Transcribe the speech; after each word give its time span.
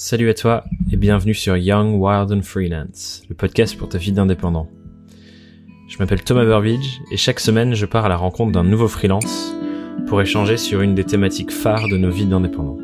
Salut 0.00 0.30
à 0.30 0.34
toi 0.34 0.62
et 0.92 0.96
bienvenue 0.96 1.34
sur 1.34 1.56
Young, 1.56 2.00
Wild 2.00 2.30
and 2.30 2.42
Freelance, 2.42 3.22
le 3.28 3.34
podcast 3.34 3.76
pour 3.76 3.88
ta 3.88 3.98
vie 3.98 4.12
d'indépendant. 4.12 4.68
Je 5.88 5.98
m'appelle 5.98 6.22
Thomas 6.22 6.44
Burbidge 6.44 7.00
et 7.10 7.16
chaque 7.16 7.40
semaine 7.40 7.74
je 7.74 7.84
pars 7.84 8.04
à 8.04 8.08
la 8.08 8.16
rencontre 8.16 8.52
d'un 8.52 8.62
nouveau 8.62 8.86
freelance 8.86 9.52
pour 10.06 10.22
échanger 10.22 10.56
sur 10.56 10.82
une 10.82 10.94
des 10.94 11.02
thématiques 11.02 11.50
phares 11.50 11.88
de 11.88 11.96
nos 11.96 12.12
vies 12.12 12.26
d'indépendants. 12.26 12.78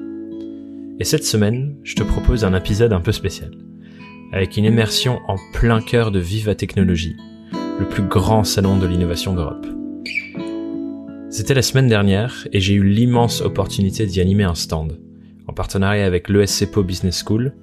Et 0.99 1.05
cette 1.05 1.23
semaine, 1.23 1.77
je 1.85 1.95
te 1.95 2.03
propose 2.03 2.45
un 2.45 2.53
épisode 2.53 2.93
un 2.93 3.01
peu 3.01 3.13
spécial, 3.13 3.53
avec 4.33 4.57
une 4.57 4.65
immersion 4.65 5.21
en 5.29 5.37
plein 5.53 5.81
cœur 5.81 6.11
de 6.11 6.19
Viva 6.19 6.57
Technologie, 6.57 7.15
le 7.79 7.89
plus 7.89 8.03
grand 8.03 8.43
salon 8.43 8.77
de 8.77 8.89
l'innovation 8.89 9.35
d'Europe. 9.35 9.69
C'était 11.31 11.55
la 11.55 11.63
semaine 11.63 11.87
dernière 11.87 12.49
et 12.53 12.59
j'ai 12.59 12.75
eu 12.75 12.83
l'immense 12.83 13.41
opportunité 13.41 14.05
d'y 14.05 14.21
animer 14.21 14.43
un 14.43 14.57
stand 14.57 14.99
en 15.47 15.53
partenariat 15.53 16.07
avec 16.07 16.29
l'ESCPO 16.29 16.83
Business 16.83 17.23
School, 17.25 17.55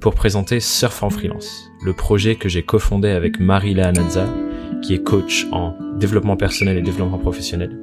pour 0.00 0.14
présenter 0.14 0.60
Surf 0.60 1.02
en 1.02 1.10
Freelance, 1.10 1.70
le 1.84 1.92
projet 1.92 2.36
que 2.36 2.48
j'ai 2.48 2.62
cofondé 2.62 3.08
avec 3.08 3.40
Marie 3.40 3.74
Lahanadza, 3.74 4.26
qui 4.82 4.94
est 4.94 5.02
coach 5.02 5.46
en 5.50 5.74
développement 5.98 6.36
personnel 6.36 6.76
et 6.76 6.82
développement 6.82 7.18
professionnel, 7.18 7.78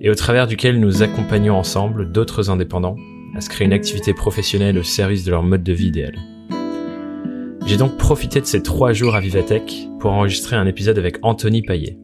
et 0.00 0.10
au 0.10 0.14
travers 0.14 0.46
duquel 0.46 0.80
nous 0.80 1.02
accompagnons 1.02 1.56
ensemble 1.56 2.12
d'autres 2.12 2.50
indépendants 2.50 2.96
à 3.36 3.40
se 3.40 3.48
créer 3.48 3.66
une 3.66 3.72
activité 3.72 4.14
professionnelle 4.14 4.78
au 4.78 4.82
service 4.82 5.24
de 5.24 5.30
leur 5.30 5.42
mode 5.42 5.62
de 5.62 5.72
vie 5.72 5.88
idéal. 5.88 6.14
J'ai 7.66 7.76
donc 7.76 7.96
profité 7.96 8.40
de 8.40 8.46
ces 8.46 8.62
trois 8.62 8.92
jours 8.92 9.14
à 9.14 9.20
Vivatech 9.20 9.88
pour 9.98 10.12
enregistrer 10.12 10.56
un 10.56 10.66
épisode 10.66 10.98
avec 10.98 11.18
Anthony 11.22 11.62
Paillet, 11.62 11.98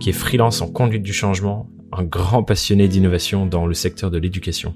qui 0.00 0.10
est 0.10 0.14
freelance 0.14 0.60
en 0.60 0.68
conduite 0.68 1.02
du 1.02 1.12
changement, 1.12 1.70
un 1.92 2.04
grand 2.04 2.42
passionné 2.42 2.88
d'innovation 2.88 3.46
dans 3.46 3.66
le 3.66 3.74
secteur 3.74 4.10
de 4.10 4.18
l'éducation. 4.18 4.74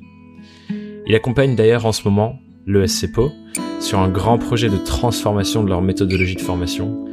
Il 1.09 1.15
accompagne 1.15 1.55
d'ailleurs 1.55 1.87
en 1.87 1.93
ce 1.93 2.03
moment 2.03 2.41
le 2.67 2.85
SCPO 2.85 3.31
sur 3.79 4.01
un 4.01 4.09
grand 4.09 4.39
projet 4.39 4.69
de 4.69 4.77
transformation 4.77 5.63
de 5.63 5.69
leur 5.69 5.81
méthodologie 5.81 6.35
de 6.35 6.41
formation 6.41 7.05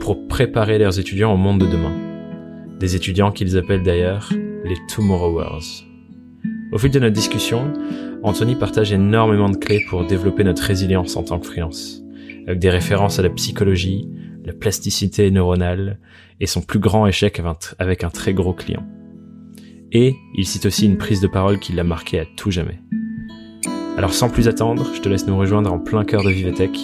pour 0.00 0.26
préparer 0.26 0.78
leurs 0.78 0.98
étudiants 0.98 1.34
au 1.34 1.36
monde 1.36 1.60
de 1.60 1.66
demain. 1.66 1.92
Des 2.80 2.96
étudiants 2.96 3.30
qu'ils 3.30 3.58
appellent 3.58 3.82
d'ailleurs 3.82 4.30
les 4.64 4.76
Tomorrowers. 4.88 5.84
Au 6.72 6.78
fil 6.78 6.90
de 6.90 6.98
notre 6.98 7.12
discussion, 7.12 7.70
Anthony 8.22 8.56
partage 8.56 8.90
énormément 8.90 9.50
de 9.50 9.58
clés 9.58 9.84
pour 9.90 10.06
développer 10.06 10.44
notre 10.44 10.62
résilience 10.62 11.16
en 11.16 11.22
tant 11.22 11.38
que 11.38 11.46
freelance, 11.46 12.02
avec 12.46 12.58
des 12.58 12.70
références 12.70 13.18
à 13.18 13.22
la 13.22 13.30
psychologie, 13.30 14.08
la 14.46 14.54
plasticité 14.54 15.30
neuronale 15.30 15.98
et 16.40 16.46
son 16.46 16.62
plus 16.62 16.78
grand 16.78 17.06
échec 17.06 17.42
avec 17.78 18.02
un 18.02 18.10
très 18.10 18.32
gros 18.32 18.54
client. 18.54 18.86
Et 19.92 20.14
il 20.34 20.46
cite 20.46 20.64
aussi 20.64 20.86
une 20.86 20.96
prise 20.96 21.20
de 21.20 21.26
parole 21.26 21.58
qui 21.58 21.74
l'a 21.74 21.84
marqué 21.84 22.18
à 22.18 22.24
tout 22.24 22.50
jamais. 22.50 22.80
Alors 23.98 24.14
sans 24.14 24.30
plus 24.30 24.48
attendre, 24.48 24.86
je 24.94 25.02
te 25.02 25.08
laisse 25.08 25.26
nous 25.26 25.36
rejoindre 25.36 25.70
en 25.70 25.78
plein 25.78 26.04
cœur 26.04 26.22
de 26.22 26.30
Vivatech. 26.30 26.78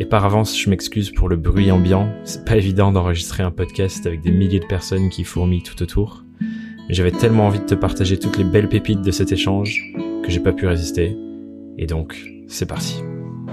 Et 0.00 0.04
par 0.04 0.24
avance, 0.24 0.58
je 0.58 0.68
m'excuse 0.68 1.12
pour 1.12 1.28
le 1.28 1.36
bruit 1.36 1.70
ambiant. 1.70 2.12
C'est 2.24 2.44
pas 2.44 2.56
évident 2.56 2.90
d'enregistrer 2.90 3.44
un 3.44 3.52
podcast 3.52 4.06
avec 4.06 4.22
des 4.22 4.32
milliers 4.32 4.58
de 4.58 4.66
personnes 4.66 5.08
qui 5.08 5.22
fourmillent 5.22 5.62
tout 5.62 5.80
autour. 5.82 6.24
Mais 6.40 6.94
j'avais 6.94 7.12
tellement 7.12 7.46
envie 7.46 7.60
de 7.60 7.64
te 7.64 7.76
partager 7.76 8.18
toutes 8.18 8.38
les 8.38 8.44
belles 8.44 8.68
pépites 8.68 9.02
de 9.02 9.10
cet 9.12 9.30
échange 9.30 9.80
que 10.24 10.30
j'ai 10.30 10.40
pas 10.40 10.52
pu 10.52 10.66
résister. 10.66 11.16
Et 11.78 11.86
donc, 11.86 12.16
c'est 12.48 12.66
parti. 12.66 13.02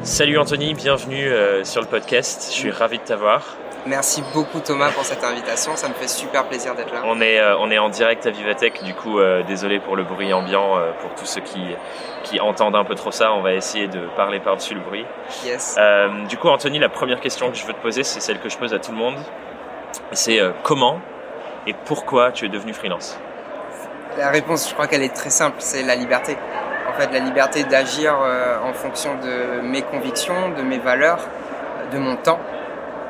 Salut 0.02 0.40
Anthony, 0.40 0.74
bienvenue 0.74 1.28
euh, 1.28 1.64
sur 1.64 1.80
le 1.80 1.88
podcast. 1.88 2.48
Je 2.50 2.58
suis 2.58 2.72
ravi 2.72 2.98
de 2.98 3.04
t'avoir. 3.04 3.56
Merci 3.86 4.24
beaucoup 4.34 4.62
Thomas 4.62 4.92
pour 4.92 5.04
cette 5.04 5.24
invitation, 5.24 5.76
ça 5.76 5.90
me 5.90 5.94
fait 5.94 6.08
super 6.08 6.46
plaisir 6.46 6.74
d'être 6.74 6.94
là. 6.94 7.02
On 7.04 7.20
est, 7.20 7.40
euh, 7.40 7.58
on 7.60 7.70
est 7.70 7.78
en 7.78 7.90
direct 7.90 8.26
à 8.26 8.30
Vivatech, 8.30 8.82
du 8.84 8.94
coup 8.94 9.20
euh, 9.20 9.44
désolé 9.44 9.80
pour 9.80 9.98
le 9.98 10.04
bruit 10.04 10.32
ambiant, 10.34 10.78
euh, 10.78 10.92
pour 11.02 11.14
tous 11.16 11.26
ceux 11.26 11.42
qui, 11.42 11.62
qui 12.24 12.40
entendent 12.40 12.78
un 12.78 12.86
peu 12.86 12.96
trop 12.96 13.12
ça, 13.12 13.34
on 13.34 13.42
va 13.42 13.54
essayer 13.54 13.88
de 13.88 14.08
parler 14.16 14.40
par-dessus 14.40 14.74
le 14.76 14.80
bruit. 14.80 15.06
Yes. 15.44 15.78
du 16.30 16.38
coup 16.38 16.48
Anthony, 16.48 16.80
la 16.80 16.90
première 16.90 17.20
question 17.20 17.52
que 17.52 17.58
je 17.58 17.66
veux 17.66 17.74
te 17.74 17.82
poser, 17.82 18.04
c'est 18.04 18.22
celle 18.22 18.40
que 18.40 18.48
je 18.48 18.58
pose 18.58 18.74
à 18.74 18.80
tout 18.80 18.92
le 18.92 18.98
monde. 18.98 19.18
C'est 20.14 20.40
comment 20.64 21.00
et 21.68 21.74
pourquoi 21.86 22.32
tu 22.32 22.46
es 22.46 22.50
devenu 22.50 22.74
freelance? 22.74 23.20
La 24.18 24.30
réponse, 24.30 24.70
je 24.70 24.74
crois 24.74 24.88
qu'elle 24.88 25.04
est 25.04 25.14
très 25.16 25.30
simple, 25.30 25.58
c'est 25.60 25.84
la 25.84 25.96
liberté. 25.96 26.38
En 26.90 26.94
fait, 26.94 27.12
la 27.12 27.20
liberté 27.20 27.64
d'agir 27.64 28.16
en 28.64 28.74
fonction 28.74 29.16
de 29.16 29.62
mes 29.62 29.82
convictions, 29.82 30.50
de 30.50 30.62
mes 30.62 30.78
valeurs, 30.78 31.20
de 31.92 31.98
mon 31.98 32.16
temps 32.16 32.40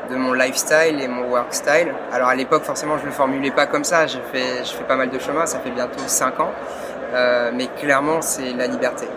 de 0.09 0.16
mon 0.16 0.34
lifestyle 0.34 1.00
et 1.02 1.08
mon 1.08 1.30
work 1.30 1.53
style. 1.53 1.94
Alors 2.12 2.30
à 2.30 2.36
l'époque, 2.36 2.64
forcément, 2.64 2.97
je 2.97 3.06
le 3.06 3.12
formulais 3.12 3.52
pas 3.52 3.66
comme 3.66 3.84
ça. 3.84 4.08
J'ai 4.08 4.22
fait, 4.31 4.64
je 4.64 4.72
fais 4.72 4.84
pas 4.84 4.96
mal 4.96 5.09
de 5.09 5.19
chemin, 5.19 5.46
ça 5.46 5.59
fait 5.59 5.72
bientôt 5.72 6.00
5 6.06 6.40
ans. 6.40 6.52
Euh, 7.14 7.52
mais 7.53 7.68
clairement, 7.80 8.22
c'est 8.22 8.53
la 8.53 8.68
liberté. 8.68 9.08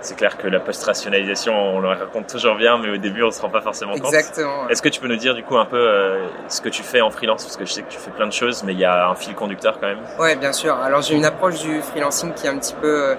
C'est 0.00 0.16
clair 0.16 0.36
que 0.36 0.46
la 0.48 0.60
post-rationalisation, 0.60 1.54
on 1.54 1.80
le 1.80 1.88
raconte 1.88 2.26
toujours 2.26 2.56
bien, 2.56 2.76
mais 2.76 2.90
au 2.90 2.98
début, 2.98 3.22
on 3.22 3.30
se 3.30 3.40
rend 3.40 3.48
pas 3.48 3.62
forcément 3.62 3.92
compte. 3.94 4.12
Exactement. 4.12 4.68
Est-ce 4.68 4.82
que 4.82 4.90
tu 4.90 5.00
peux 5.00 5.08
nous 5.08 5.16
dire 5.16 5.34
du 5.34 5.42
coup 5.42 5.56
un 5.56 5.64
peu 5.64 5.78
euh, 5.78 6.26
ce 6.48 6.60
que 6.60 6.68
tu 6.68 6.82
fais 6.82 7.00
en 7.00 7.10
freelance? 7.10 7.42
Parce 7.42 7.56
que 7.56 7.64
je 7.64 7.72
sais 7.72 7.82
que 7.82 7.90
tu 7.90 7.98
fais 7.98 8.10
plein 8.10 8.26
de 8.26 8.32
choses, 8.32 8.64
mais 8.64 8.74
il 8.74 8.78
y 8.78 8.84
a 8.84 9.08
un 9.08 9.14
fil 9.14 9.34
conducteur 9.34 9.78
quand 9.80 9.86
même. 9.86 10.00
Ouais, 10.18 10.36
bien 10.36 10.52
sûr. 10.52 10.74
Alors 10.74 11.00
j'ai 11.00 11.14
une 11.14 11.24
approche 11.24 11.60
du 11.60 11.80
freelancing 11.80 12.34
qui 12.34 12.46
est 12.46 12.50
un 12.50 12.58
petit 12.58 12.74
peu 12.74 12.86
euh, 12.86 13.14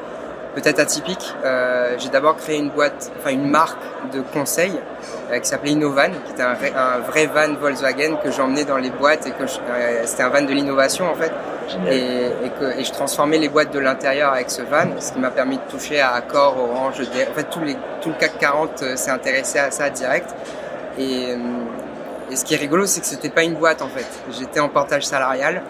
peut-être 0.56 0.80
atypique. 0.80 1.34
Euh, 1.44 1.96
j'ai 2.00 2.10
d'abord 2.10 2.38
créé 2.38 2.58
une 2.58 2.70
boîte, 2.70 3.12
enfin 3.20 3.32
une 3.32 3.50
marque 3.50 3.78
de 4.14 4.22
conseil 4.22 4.72
euh, 5.32 5.40
qui 5.40 5.50
s'appelait 5.50 5.72
Innovan, 5.72 6.12
qui 6.26 6.32
était 6.32 6.42
un, 6.42 6.56
un, 6.76 7.00
vrai 7.00 7.28
van 7.28 7.54
Volkswagen 7.54 8.18
que 8.24 8.32
j'emmenais 8.32 8.64
dans 8.64 8.78
les 8.78 8.90
boîtes 8.90 9.28
et 9.28 9.32
que 9.32 9.44
euh, 9.44 10.02
c'était 10.06 10.24
un 10.24 10.30
van 10.30 10.42
de 10.42 10.52
l'innovation 10.52 11.10
en 11.10 11.16
fait. 11.16 11.32
Et, 11.90 12.28
et, 12.46 12.50
que 12.60 12.80
et 12.80 12.84
je 12.84 12.92
transformais 12.92 13.40
les 13.40 13.50
boîtes 13.50 13.74
de 13.74 13.80
l'intérieur 13.80 14.34
avec 14.34 14.52
ce 14.52 14.62
van, 14.62 14.86
ce 15.00 15.12
qui 15.12 15.20
m'a 15.20 15.32
permis 15.32 15.58
de 15.58 15.64
toucher 15.70 16.00
à 16.00 16.14
Accor, 16.14 16.56
Orange, 16.58 17.02
en 17.02 17.34
fait 17.34 17.48
les, 17.66 17.76
tout 18.02 18.10
le 18.10 18.16
CAC 18.20 18.38
40 18.40 18.84
euh, 18.84 18.96
s'est 18.96 19.12
intéressé 19.12 19.60
à 19.60 19.72
ça 19.72 19.90
direct. 19.90 20.30
Et, 20.98 21.36
et 22.32 22.36
ce 22.36 22.46
qui 22.46 22.54
est 22.54 22.58
rigolo, 22.58 22.86
c'est 22.86 23.02
que 23.02 23.06
c'était 23.06 23.30
pas 23.30 23.44
une 23.44 23.56
boîte 23.56 23.82
en 23.82 23.90
fait. 23.90 24.06
J'étais 24.32 24.60
en 24.60 24.70
portage 24.70 25.06
salarial 25.06 25.62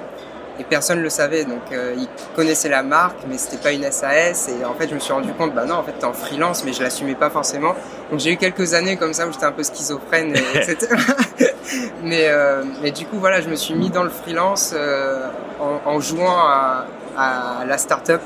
et 0.59 0.63
personne 0.63 1.01
le 1.01 1.09
savait. 1.09 1.45
Donc 1.45 1.71
euh, 1.71 1.95
ils 1.97 2.07
connaissaient 2.35 2.69
la 2.69 2.83
marque, 2.83 3.17
mais 3.29 3.37
c'était 3.37 3.57
pas 3.57 3.71
une 3.71 3.89
SAS. 3.91 4.49
Et 4.49 4.65
en 4.65 4.73
fait, 4.73 4.89
je 4.89 4.95
me 4.95 4.99
suis 4.99 5.13
rendu 5.13 5.31
compte, 5.33 5.53
bah 5.53 5.65
non, 5.65 5.75
en 5.75 5.83
fait, 5.83 5.93
t'es 5.93 6.05
en 6.05 6.13
freelance, 6.13 6.63
mais 6.63 6.73
je 6.73 6.81
l'assumais 6.81 7.15
pas 7.15 7.29
forcément. 7.29 7.75
Donc 8.11 8.19
j'ai 8.19 8.31
eu 8.31 8.37
quelques 8.37 8.73
années 8.73 8.97
comme 8.97 9.13
ça 9.13 9.27
où 9.27 9.31
j'étais 9.31 9.45
un 9.45 9.51
peu 9.51 9.63
schizophrène, 9.63 10.35
etc. 10.53 10.87
mais 12.03 12.27
euh, 12.27 12.63
mais 12.81 12.91
du 12.91 13.05
coup, 13.05 13.17
voilà, 13.19 13.41
je 13.41 13.49
me 13.49 13.55
suis 13.55 13.73
mis 13.73 13.89
dans 13.89 14.03
le 14.03 14.09
freelance 14.09 14.73
euh, 14.75 15.27
en, 15.59 15.89
en, 15.89 15.99
jouant 15.99 16.37
à, 16.37 16.85
à 17.17 17.65
la 17.65 17.77
start-up. 17.77 18.21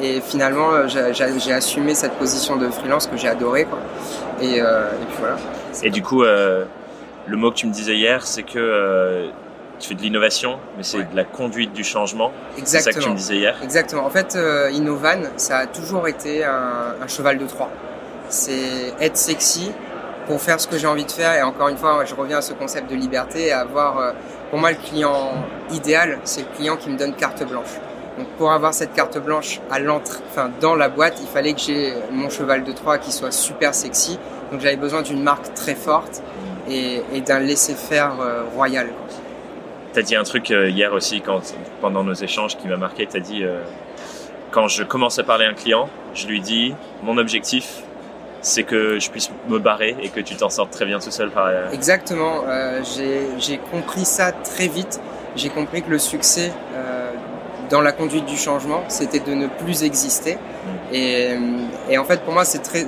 Et 0.00 0.20
finalement, 0.20 0.72
euh, 0.72 0.88
j'ai 0.88 1.52
assumé 1.52 1.94
cette 1.94 2.14
position 2.14 2.56
de 2.56 2.68
freelance 2.68 3.06
que 3.06 3.16
j'ai 3.16 3.28
adoré. 3.28 3.64
Quoi. 3.64 3.78
Et, 4.40 4.60
euh, 4.60 4.90
et 4.90 5.06
puis 5.06 5.16
voilà. 5.20 5.36
Et 5.82 5.90
du 5.90 6.02
coup, 6.02 6.24
euh, 6.24 6.64
le 7.26 7.36
mot 7.36 7.50
que 7.50 7.56
tu 7.56 7.66
me 7.66 7.72
disais 7.72 7.94
hier, 7.94 8.26
c'est 8.26 8.42
que 8.42 9.28
tu 9.78 9.88
fais 9.88 9.94
de 9.94 10.02
l'innovation, 10.02 10.58
mais 10.76 10.82
c'est 10.82 10.98
ouais. 10.98 11.08
de 11.10 11.16
la 11.16 11.24
conduite 11.24 11.72
du 11.72 11.84
changement. 11.84 12.32
Exactement. 12.56 12.82
C'est 12.82 12.92
ça 12.92 12.98
que 12.98 13.04
tu 13.04 13.10
me 13.10 13.16
disais 13.16 13.36
hier. 13.36 13.56
Exactement. 13.62 14.04
En 14.04 14.10
fait, 14.10 14.36
euh, 14.36 14.70
Innovan, 14.72 15.30
ça 15.36 15.58
a 15.58 15.66
toujours 15.66 16.08
été 16.08 16.44
un, 16.44 16.94
un 17.02 17.06
cheval 17.06 17.38
de 17.38 17.46
Troie. 17.46 17.70
C'est 18.28 18.92
être 19.00 19.16
sexy 19.16 19.70
pour 20.26 20.40
faire 20.40 20.58
ce 20.58 20.66
que 20.66 20.78
j'ai 20.78 20.86
envie 20.86 21.04
de 21.04 21.12
faire. 21.12 21.34
Et 21.34 21.42
encore 21.42 21.68
une 21.68 21.76
fois, 21.76 22.04
je 22.04 22.14
reviens 22.14 22.38
à 22.38 22.42
ce 22.42 22.54
concept 22.54 22.90
de 22.90 22.96
liberté 22.96 23.46
et 23.48 23.52
avoir, 23.52 23.98
euh, 23.98 24.12
pour 24.50 24.58
moi, 24.58 24.70
le 24.70 24.78
client 24.78 25.32
idéal, 25.70 26.18
c'est 26.24 26.40
le 26.42 26.56
client 26.56 26.76
qui 26.76 26.90
me 26.90 26.96
donne 26.96 27.14
carte 27.14 27.46
blanche. 27.46 27.74
Donc 28.16 28.28
pour 28.38 28.52
avoir 28.52 28.72
cette 28.72 28.92
carte 28.92 29.18
blanche 29.18 29.60
à 29.72 29.80
l'entrée, 29.80 30.20
enfin 30.30 30.48
dans 30.60 30.76
la 30.76 30.88
boîte, 30.88 31.18
il 31.20 31.26
fallait 31.26 31.52
que 31.52 31.58
j'ai 31.58 31.94
mon 32.12 32.30
cheval 32.30 32.62
de 32.62 32.70
Troie 32.70 32.98
qui 32.98 33.10
soit 33.10 33.32
super 33.32 33.74
sexy. 33.74 34.20
Donc 34.52 34.60
j'avais 34.60 34.76
besoin 34.76 35.02
d'une 35.02 35.20
marque 35.20 35.52
très 35.54 35.74
forte 35.74 36.22
et, 36.70 37.02
et 37.12 37.20
d'un 37.22 37.40
laisser-faire 37.40 38.12
euh, 38.20 38.42
royal. 38.54 38.86
Tu 39.94 40.00
as 40.00 40.02
dit 40.02 40.16
un 40.16 40.24
truc 40.24 40.50
euh, 40.50 40.68
hier 40.68 40.92
aussi 40.92 41.20
quand, 41.20 41.40
pendant 41.80 42.04
nos 42.04 42.14
échanges 42.14 42.56
qui 42.56 42.68
m'a 42.68 42.76
marqué. 42.76 43.06
Tu 43.06 43.16
as 43.16 43.20
dit 43.20 43.44
euh, 43.44 43.62
quand 44.50 44.68
je 44.68 44.82
commence 44.82 45.18
à 45.18 45.22
parler 45.22 45.46
à 45.46 45.50
un 45.50 45.54
client, 45.54 45.88
je 46.14 46.26
lui 46.26 46.40
dis 46.40 46.74
mon 47.02 47.16
objectif 47.16 47.84
c'est 48.44 48.62
que 48.62 49.00
je 49.00 49.10
puisse 49.10 49.30
me 49.48 49.58
barrer 49.58 49.96
et 50.02 50.10
que 50.10 50.20
tu 50.20 50.36
t'en 50.36 50.50
sortes 50.50 50.70
très 50.70 50.84
bien 50.84 50.98
tout 50.98 51.10
seul 51.10 51.30
par 51.30 51.48
Exactement. 51.72 52.44
Euh, 52.46 52.82
j'ai 53.38 53.58
compris 53.70 54.04
ça 54.04 54.32
très 54.32 54.68
vite. 54.68 55.00
J'ai 55.34 55.48
compris 55.48 55.82
que 55.82 55.90
le 55.90 55.98
succès 55.98 56.52
euh, 56.74 57.10
dans 57.70 57.80
la 57.80 57.92
conduite 57.92 58.26
du 58.26 58.36
changement, 58.36 58.84
c'était 58.88 59.18
de 59.18 59.32
ne 59.32 59.46
plus 59.46 59.82
exister. 59.82 60.34
Mmh. 60.34 60.94
Et, 60.94 61.38
et, 61.90 61.98
en 61.98 62.04
fait, 62.04 62.20
pour 62.20 62.34
moi, 62.34 62.44
c'est 62.44 62.58
très. 62.58 62.84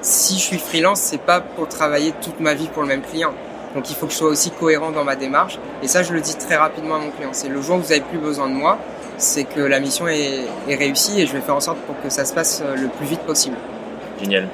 Si 0.00 0.34
je 0.34 0.40
suis 0.40 0.58
freelance, 0.58 1.00
c'est 1.00 1.20
pas 1.20 1.40
pour 1.40 1.68
travailler 1.68 2.12
toute 2.22 2.40
ma 2.40 2.54
vie 2.54 2.68
pour 2.68 2.82
le 2.82 2.88
même 2.88 3.02
client. 3.02 3.34
Donc 3.74 3.90
il 3.90 3.96
faut 3.96 4.06
que 4.06 4.12
je 4.12 4.18
sois 4.18 4.28
aussi 4.28 4.50
cohérent 4.50 4.90
dans 4.90 5.04
ma 5.04 5.16
démarche. 5.16 5.58
Et 5.82 5.88
ça, 5.88 6.02
je 6.02 6.12
le 6.12 6.20
dis 6.20 6.36
très 6.36 6.56
rapidement 6.56 6.96
à 6.96 6.98
mon 6.98 7.10
client. 7.10 7.30
C'est 7.32 7.48
le 7.48 7.60
jour 7.60 7.76
où 7.76 7.80
vous 7.80 7.92
avez 7.92 8.00
plus 8.00 8.18
besoin 8.18 8.48
de 8.48 8.54
moi, 8.54 8.78
c'est 9.18 9.44
que 9.44 9.60
la 9.60 9.80
mission 9.80 10.08
est, 10.08 10.44
est, 10.68 10.74
réussie 10.74 11.20
et 11.20 11.26
je 11.26 11.32
vais 11.32 11.40
faire 11.40 11.56
en 11.56 11.60
sorte 11.60 11.78
pour 11.80 12.00
que 12.02 12.08
ça 12.08 12.24
se 12.24 12.34
passe 12.34 12.62
euh, 12.64 12.76
le 12.76 12.88
plus 12.88 13.06
vite 13.06 13.20
possible. 13.20 13.56
Génial. 14.20 14.48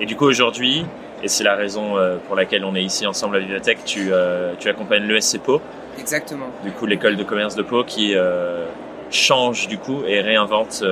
Et 0.00 0.06
du 0.06 0.16
coup, 0.16 0.24
aujourd'hui, 0.24 0.86
et 1.22 1.28
c'est 1.28 1.44
la 1.44 1.54
raison 1.54 1.98
euh, 1.98 2.16
pour 2.26 2.36
laquelle 2.36 2.64
on 2.64 2.74
est 2.74 2.82
ici 2.82 3.06
ensemble 3.06 3.36
à 3.36 3.38
Vivatech, 3.40 3.84
tu, 3.84 4.08
euh, 4.10 4.54
tu 4.58 4.68
accompagnes 4.68 5.04
l'ESC 5.04 5.38
Pau. 5.38 5.60
Exactement. 5.98 6.46
Du 6.64 6.70
coup, 6.70 6.86
l'école 6.86 7.16
de 7.16 7.24
commerce 7.24 7.54
de 7.54 7.62
Pau 7.62 7.84
qui 7.84 8.14
euh, 8.14 8.64
change 9.10 9.68
du 9.68 9.76
coup 9.76 10.02
et 10.06 10.20
réinvente 10.20 10.82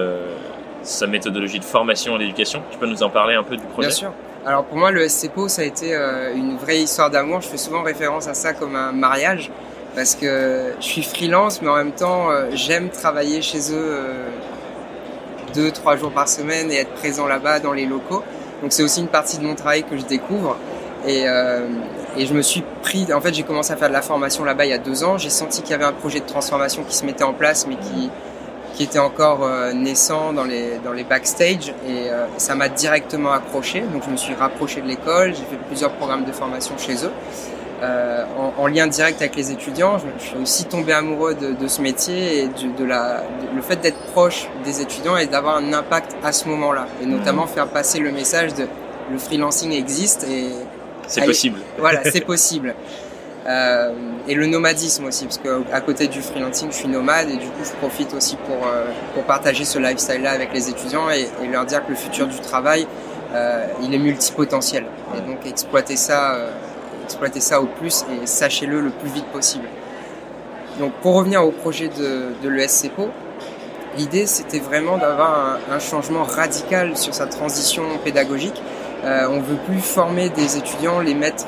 sa 0.83 1.07
méthodologie 1.07 1.59
de 1.59 1.65
formation 1.65 2.17
et 2.17 2.19
d'éducation. 2.19 2.63
Tu 2.71 2.79
peux 2.79 2.87
nous 2.87 3.03
en 3.03 3.11
parler 3.11 3.35
un 3.35 3.43
peu 3.43 3.57
du 3.57 3.65
projet? 3.65 3.89
Bien 3.89 3.97
sûr. 3.97 4.13
Alors 4.49 4.65
pour 4.65 4.79
moi, 4.79 4.91
le 4.91 5.07
SCPO, 5.07 5.47
ça 5.49 5.61
a 5.61 5.67
été 5.67 5.95
euh, 5.95 6.35
une 6.35 6.57
vraie 6.57 6.79
histoire 6.81 7.11
d'amour. 7.11 7.43
Je 7.43 7.49
fais 7.49 7.59
souvent 7.59 7.83
référence 7.83 8.29
à 8.29 8.33
ça 8.33 8.55
comme 8.55 8.77
un 8.77 8.93
mariage 8.93 9.51
parce 9.95 10.15
que 10.15 10.73
je 10.81 10.85
suis 10.87 11.03
freelance, 11.03 11.61
mais 11.61 11.69
en 11.69 11.77
même 11.77 11.93
temps, 11.93 12.31
euh, 12.31 12.49
j'aime 12.55 12.89
travailler 12.89 13.43
chez 13.43 13.59
eux 13.59 13.75
euh, 13.75 14.29
deux, 15.53 15.71
trois 15.71 15.99
jours 15.99 16.13
par 16.13 16.29
semaine 16.29 16.73
et 16.73 16.77
être 16.77 16.95
présent 16.95 17.27
là-bas 17.27 17.61
dans 17.61 17.75
les 17.75 17.85
locaux. 17.85 18.23
Donc 18.63 18.73
c'est 18.73 18.83
aussi 18.83 19.01
une 19.01 19.09
partie 19.09 19.37
de 19.37 19.45
mon 19.45 19.55
travail 19.55 19.83
que 19.83 19.99
je 19.99 20.07
découvre. 20.07 20.57
Et, 21.07 21.25
et 22.17 22.27
je 22.27 22.35
me 22.35 22.43
suis 22.43 22.65
pris, 22.83 23.07
en 23.13 23.21
fait, 23.21 23.33
j'ai 23.33 23.45
commencé 23.45 23.73
à 23.73 23.77
faire 23.77 23.89
de 23.89 23.93
la 23.93 24.03
formation 24.03 24.45
là-bas 24.45 24.65
il 24.65 24.71
y 24.71 24.75
a 24.75 24.79
deux 24.79 25.05
ans. 25.05 25.17
J'ai 25.17 25.31
senti 25.31 25.61
qu'il 25.61 25.71
y 25.71 25.75
avait 25.75 25.85
un 25.85 25.93
projet 25.93 26.21
de 26.21 26.27
transformation 26.27 26.83
qui 26.85 26.97
se 26.97 27.05
mettait 27.05 27.23
en 27.23 27.35
place, 27.35 27.67
mais 27.69 27.77
qui 27.77 28.11
qui 28.79 28.85
était 28.85 29.01
encore 29.01 29.43
euh, 29.43 29.73
naissant 29.73 30.33
dans 30.33 30.45
les, 30.45 30.79
dans 30.85 30.93
les 30.93 31.03
backstage 31.03 31.75
et 31.85 32.11
euh, 32.11 32.27
ça 32.37 32.55
m'a 32.55 32.69
directement 32.69 33.33
accroché. 33.33 33.81
Donc 33.81 34.05
je 34.07 34.11
me 34.11 34.17
suis 34.17 34.35
rapproché 34.35 34.81
de 34.81 34.87
l'école, 34.87 35.35
j'ai 35.35 35.43
fait 35.43 35.59
plusieurs 35.67 35.91
programmes 35.95 36.25
de 36.25 36.31
formation 36.31 36.79
chez 36.79 37.05
eux. 37.05 37.11
Euh, 37.83 38.25
en, 38.39 38.63
en, 38.63 38.67
lien 38.69 38.87
direct 38.87 39.21
avec 39.21 39.35
les 39.35 39.51
étudiants, 39.51 39.99
je, 39.99 40.05
je 40.21 40.29
suis 40.29 40.39
aussi 40.39 40.65
tombé 40.67 40.93
amoureux 40.93 41.35
de, 41.35 41.55
de 41.55 41.67
ce 41.67 41.83
métier 41.83 42.45
et 42.45 42.47
de, 42.47 42.79
de 42.79 42.85
la, 42.85 43.25
le 43.53 43.63
fait 43.63 43.81
d'être 43.81 43.99
proche 44.13 44.49
des 44.65 44.81
étudiants 44.81 45.17
et 45.17 45.27
d'avoir 45.27 45.57
un 45.57 45.73
impact 45.73 46.15
à 46.23 46.31
ce 46.31 46.47
moment-là. 46.49 46.87
Et 47.03 47.07
notamment 47.07 47.47
mmh. 47.47 47.49
faire 47.49 47.67
passer 47.67 47.99
le 47.99 48.13
message 48.13 48.55
de 48.55 48.69
le 49.11 49.19
freelancing 49.19 49.73
existe 49.73 50.25
et... 50.31 50.51
C'est 51.09 51.25
possible. 51.25 51.59
Voilà, 51.79 52.03
c'est 52.13 52.21
possible. 52.25 52.77
Euh, 53.49 53.93
et 54.27 54.35
le 54.35 54.47
nomadisme 54.47 55.07
aussi, 55.07 55.25
parce 55.25 55.39
qu'à 55.39 55.81
côté 55.81 56.07
du 56.07 56.21
freelancing, 56.21 56.71
je 56.71 56.77
suis 56.77 56.89
nomade 56.89 57.31
et 57.31 57.37
du 57.37 57.47
coup, 57.47 57.65
je 57.65 57.73
profite 57.79 58.13
aussi 58.13 58.37
pour, 58.37 58.67
euh, 58.67 58.85
partager 59.27 59.65
ce 59.65 59.79
lifestyle-là 59.79 60.33
avec 60.33 60.53
les 60.53 60.69
étudiants 60.69 61.09
et, 61.11 61.29
leur 61.51 61.65
dire 61.65 61.85
que 61.85 61.91
le 61.91 61.97
futur 61.97 62.27
du 62.27 62.39
travail, 62.41 62.87
euh, 63.35 63.67
il 63.83 63.95
est 63.95 63.99
multipotentiel. 63.99 64.85
Et 65.17 65.21
donc, 65.27 65.47
exploiter 65.47 65.97
ça, 65.97 66.37
exploiter 67.05 67.41
ça 67.41 67.61
au 67.61 67.67
plus 67.67 68.05
et 68.23 68.27
sachez-le 68.27 68.81
le 68.81 68.91
plus 68.91 69.09
vite 69.09 69.27
possible. 69.27 69.67
Donc, 70.79 70.93
pour 71.01 71.15
revenir 71.15 71.45
au 71.45 71.51
projet 71.51 71.89
de, 71.89 72.49
l'ESCPO, 72.49 73.09
l'idée, 73.97 74.27
c'était 74.27 74.61
vraiment 74.61 74.99
d'avoir 74.99 75.59
un, 75.71 75.75
un, 75.75 75.79
changement 75.79 76.25
radical 76.25 76.97
sur 76.97 77.15
sa 77.15 77.27
transition 77.27 77.83
pédagogique. 78.05 78.63
Euh, 79.05 79.27
on 79.31 79.41
veut 79.41 79.57
plus 79.67 79.81
former 79.81 80.29
des 80.29 80.59
étudiants, 80.59 81.01
les 81.01 81.15
mettre 81.15 81.47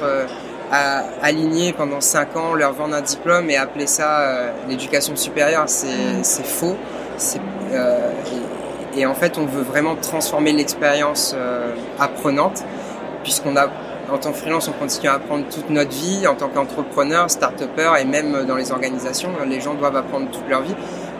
à 0.70 1.04
aligner 1.22 1.72
pendant 1.72 2.00
5 2.00 2.36
ans, 2.36 2.54
leur 2.54 2.72
vendre 2.72 2.94
un 2.94 3.00
diplôme 3.00 3.50
et 3.50 3.56
appeler 3.56 3.86
ça 3.86 4.20
euh, 4.20 4.50
l'éducation 4.68 5.16
supérieure, 5.16 5.64
c'est 5.68 6.46
faux. 6.46 6.76
Euh, 7.72 8.10
et, 8.96 9.00
et, 9.00 9.06
en 9.06 9.14
fait, 9.14 9.38
on 9.38 9.46
veut 9.46 9.62
vraiment 9.62 9.96
transformer 9.96 10.52
l'expérience 10.52 11.34
euh, 11.36 11.74
apprenante, 11.98 12.64
puisqu'on 13.22 13.56
a, 13.56 13.66
en 14.10 14.18
tant 14.18 14.32
que 14.32 14.38
freelance, 14.38 14.68
on 14.68 14.72
continue 14.72 15.08
à 15.08 15.14
apprendre 15.14 15.44
toute 15.48 15.70
notre 15.70 15.90
vie, 15.90 16.26
en 16.26 16.34
tant 16.34 16.48
qu'entrepreneur, 16.48 17.30
start-upper 17.30 17.92
et 18.00 18.04
même 18.04 18.44
dans 18.46 18.56
les 18.56 18.72
organisations, 18.72 19.30
les 19.46 19.60
gens 19.60 19.74
doivent 19.74 19.96
apprendre 19.96 20.30
toute 20.30 20.48
leur 20.48 20.62
vie. 20.62 20.74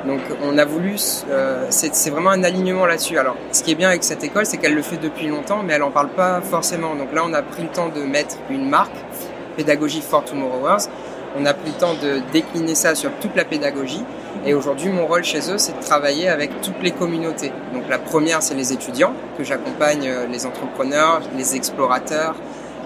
Donc 0.06 0.20
on 0.42 0.56
a 0.56 0.64
voulu, 0.64 0.96
euh, 1.28 1.66
c'est 1.68 2.10
vraiment 2.10 2.30
un 2.30 2.42
alignement 2.42 2.86
là-dessus. 2.86 3.18
Alors 3.18 3.36
ce 3.52 3.62
qui 3.62 3.72
est 3.72 3.74
bien 3.74 3.88
avec 3.88 4.02
cette 4.02 4.24
école, 4.24 4.46
c'est 4.46 4.56
qu'elle 4.56 4.74
le 4.74 4.82
fait 4.82 4.96
depuis 4.96 5.28
longtemps, 5.28 5.62
mais 5.62 5.74
elle 5.74 5.82
en 5.82 5.90
parle 5.90 6.08
pas 6.08 6.40
forcément. 6.40 6.94
Donc 6.94 7.12
là, 7.12 7.22
on 7.26 7.34
a 7.34 7.42
pris 7.42 7.62
le 7.62 7.68
temps 7.68 7.88
de 7.88 8.00
mettre 8.02 8.36
une 8.48 8.68
marque 8.68 8.96
pédagogie 9.60 10.00
for 10.00 10.24
Tomorrowers. 10.24 10.88
On 11.38 11.44
a 11.44 11.52
pris 11.52 11.70
le 11.70 11.78
temps 11.78 11.94
de 11.94 12.20
décliner 12.32 12.74
ça 12.74 12.94
sur 12.94 13.10
toute 13.20 13.36
la 13.36 13.44
pédagogie. 13.44 14.02
Et 14.46 14.54
aujourd'hui, 14.54 14.88
mon 14.88 15.06
rôle 15.06 15.22
chez 15.22 15.50
eux, 15.50 15.58
c'est 15.58 15.76
de 15.76 15.82
travailler 15.82 16.28
avec 16.28 16.62
toutes 16.62 16.82
les 16.82 16.92
communautés. 16.92 17.52
Donc 17.74 17.84
la 17.90 17.98
première, 17.98 18.42
c'est 18.42 18.54
les 18.54 18.72
étudiants, 18.72 19.12
que 19.36 19.44
j'accompagne, 19.44 20.08
euh, 20.08 20.26
les 20.26 20.46
entrepreneurs, 20.46 21.20
les 21.36 21.56
explorateurs. 21.56 22.34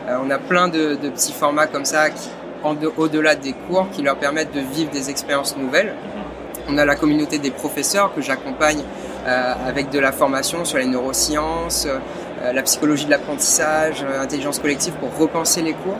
Euh, 0.08 0.16
on 0.24 0.30
a 0.30 0.38
plein 0.38 0.66
de, 0.66 0.96
petits 0.96 1.32
formats 1.32 1.68
comme 1.68 1.84
ça, 1.84 2.10
qui, 2.10 2.28
au-delà 2.96 3.36
des 3.36 3.54
cours, 3.68 3.88
qui 3.92 4.02
leur 4.02 4.16
permettent 4.16 4.52
de 4.52 4.60
vivre 4.60 4.90
des 4.90 5.10
expériences 5.10 5.56
nouvelles. 5.56 5.94
On 6.68 6.76
a 6.76 6.84
la 6.84 6.96
communauté 6.96 7.38
des 7.38 7.52
professeurs 7.52 8.12
que 8.14 8.20
j'accompagne 8.20 8.82
euh, 9.26 9.52
avec 9.66 9.90
de 9.90 10.00
la 10.00 10.10
formation 10.10 10.64
sur 10.64 10.78
les 10.78 10.86
neurosciences, 10.86 11.86
la 12.42 12.62
psychologie 12.62 13.06
de 13.06 13.10
l'apprentissage, 13.10 14.04
intelligence 14.20 14.58
collective 14.58 14.92
pour 14.94 15.16
repenser 15.18 15.62
les 15.62 15.72
cours. 15.72 15.96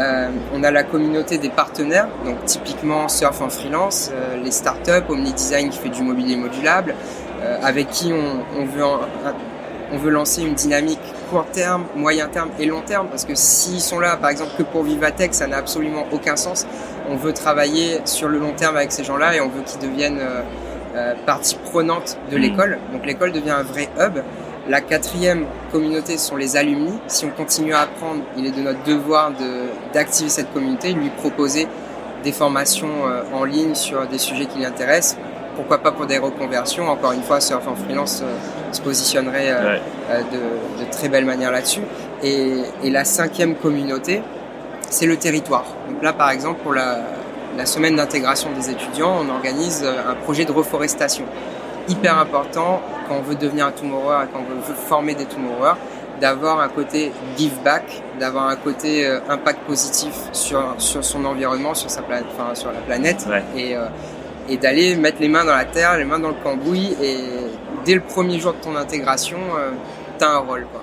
Euh, 0.00 0.30
on 0.54 0.62
a 0.64 0.70
la 0.70 0.84
communauté 0.84 1.38
des 1.38 1.50
partenaires, 1.50 2.08
donc 2.24 2.44
typiquement 2.46 3.08
Surf 3.08 3.42
en 3.42 3.50
freelance, 3.50 4.10
euh, 4.12 4.42
les 4.42 4.50
startups, 4.50 5.04
Omnidesign 5.08 5.68
qui 5.68 5.78
fait 5.78 5.90
du 5.90 6.02
mobilier 6.02 6.36
modulable, 6.36 6.94
euh, 7.42 7.58
avec 7.62 7.90
qui 7.90 8.12
on, 8.12 8.60
on 8.60 8.64
veut 8.64 8.84
en, 8.84 9.00
on 9.92 9.98
veut 9.98 10.10
lancer 10.10 10.42
une 10.42 10.54
dynamique 10.54 11.00
court 11.30 11.44
terme, 11.52 11.84
moyen 11.94 12.28
terme 12.28 12.48
et 12.58 12.64
long 12.64 12.80
terme, 12.80 13.08
parce 13.08 13.26
que 13.26 13.34
s'ils 13.34 13.82
sont 13.82 14.00
là, 14.00 14.16
par 14.16 14.30
exemple, 14.30 14.52
que 14.56 14.62
pour 14.62 14.82
Vivatech, 14.82 15.34
ça 15.34 15.46
n'a 15.46 15.58
absolument 15.58 16.06
aucun 16.10 16.36
sens. 16.36 16.66
On 17.10 17.16
veut 17.16 17.34
travailler 17.34 18.00
sur 18.06 18.28
le 18.28 18.38
long 18.38 18.52
terme 18.52 18.76
avec 18.76 18.92
ces 18.92 19.04
gens-là 19.04 19.36
et 19.36 19.40
on 19.42 19.48
veut 19.48 19.62
qu'ils 19.62 19.80
deviennent 19.80 20.20
euh, 20.94 21.14
partie 21.26 21.56
prenante 21.70 22.18
de 22.30 22.36
mmh. 22.36 22.40
l'école. 22.40 22.78
Donc 22.92 23.06
l'école 23.06 23.32
devient 23.32 23.50
un 23.50 23.62
vrai 23.62 23.88
hub. 23.98 24.18
La 24.68 24.80
quatrième 24.80 25.46
communauté 25.72 26.16
sont 26.18 26.36
les 26.36 26.56
alumni. 26.56 26.92
Si 27.08 27.24
on 27.24 27.30
continue 27.30 27.74
à 27.74 27.80
apprendre, 27.80 28.22
il 28.36 28.46
est 28.46 28.52
de 28.52 28.60
notre 28.60 28.82
devoir 28.84 29.32
d'activer 29.92 30.28
cette 30.28 30.52
communauté, 30.52 30.92
lui 30.92 31.10
proposer 31.10 31.66
des 32.22 32.30
formations 32.30 33.06
euh, 33.06 33.22
en 33.34 33.42
ligne 33.42 33.74
sur 33.74 34.06
des 34.06 34.18
sujets 34.18 34.46
qui 34.46 34.60
l'intéressent. 34.60 35.18
Pourquoi 35.56 35.78
pas 35.78 35.90
pour 35.90 36.06
des 36.06 36.18
reconversions 36.18 36.88
Encore 36.88 37.10
une 37.10 37.22
fois, 37.22 37.40
Surf 37.40 37.66
en 37.66 37.74
freelance 37.74 38.20
euh, 38.22 38.36
se 38.70 38.80
positionnerait 38.80 39.50
euh, 39.50 39.74
ouais. 39.74 40.24
de, 40.32 40.84
de, 40.84 40.90
très 40.92 41.08
belle 41.08 41.24
manière 41.24 41.50
là-dessus. 41.50 41.82
Et, 42.22 42.58
et, 42.84 42.90
la 42.90 43.04
cinquième 43.04 43.56
communauté, 43.56 44.22
c'est 44.88 45.06
le 45.06 45.16
territoire. 45.16 45.64
Donc 45.88 46.00
là, 46.04 46.12
par 46.12 46.30
exemple, 46.30 46.60
pour 46.62 46.72
la, 46.72 47.00
la 47.58 47.66
semaine 47.66 47.96
d'intégration 47.96 48.50
des 48.52 48.70
étudiants, 48.70 49.18
on 49.20 49.28
organise 49.28 49.84
un 49.84 50.14
projet 50.14 50.44
de 50.44 50.52
reforestation 50.52 51.24
hyper 51.88 52.18
important 52.18 52.80
quand 53.08 53.16
on 53.16 53.22
veut 53.22 53.34
devenir 53.34 53.66
un 53.66 53.72
tomorrower 53.72 54.24
et 54.24 54.32
quand 54.32 54.40
on 54.40 54.54
veut 54.54 54.74
former 54.74 55.14
des 55.14 55.26
tomorrowers, 55.26 55.76
d'avoir 56.20 56.60
un 56.60 56.68
côté 56.68 57.10
give 57.36 57.58
back, 57.64 57.82
d'avoir 58.20 58.48
un 58.48 58.56
côté 58.56 59.06
euh, 59.06 59.18
impact 59.28 59.60
positif 59.66 60.14
sur, 60.32 60.74
sur 60.78 61.04
son 61.04 61.24
environnement, 61.24 61.74
sur, 61.74 61.90
sa 61.90 62.02
planète, 62.02 62.26
enfin, 62.32 62.54
sur 62.54 62.70
la 62.70 62.80
planète, 62.80 63.26
ouais. 63.28 63.42
et, 63.56 63.76
euh, 63.76 63.86
et 64.48 64.56
d'aller 64.56 64.94
mettre 64.94 65.20
les 65.20 65.28
mains 65.28 65.44
dans 65.44 65.54
la 65.54 65.64
terre, 65.64 65.96
les 65.98 66.04
mains 66.04 66.20
dans 66.20 66.28
le 66.28 66.42
cambouis, 66.42 66.96
et 67.02 67.16
dès 67.84 67.94
le 67.94 68.00
premier 68.00 68.38
jour 68.38 68.52
de 68.52 68.58
ton 68.58 68.76
intégration, 68.76 69.38
euh, 69.58 69.70
tu 70.18 70.24
as 70.24 70.30
un 70.30 70.38
rôle. 70.38 70.66
Quoi. 70.70 70.82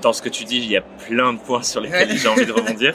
Dans 0.00 0.14
ce 0.14 0.22
que 0.22 0.30
tu 0.30 0.44
dis, 0.44 0.56
il 0.56 0.70
y 0.70 0.78
a 0.78 0.82
plein 1.06 1.34
de 1.34 1.38
points 1.38 1.62
sur 1.62 1.82
lesquels 1.82 2.16
j'ai 2.16 2.28
envie 2.28 2.46
de 2.46 2.52
rebondir. 2.58 2.94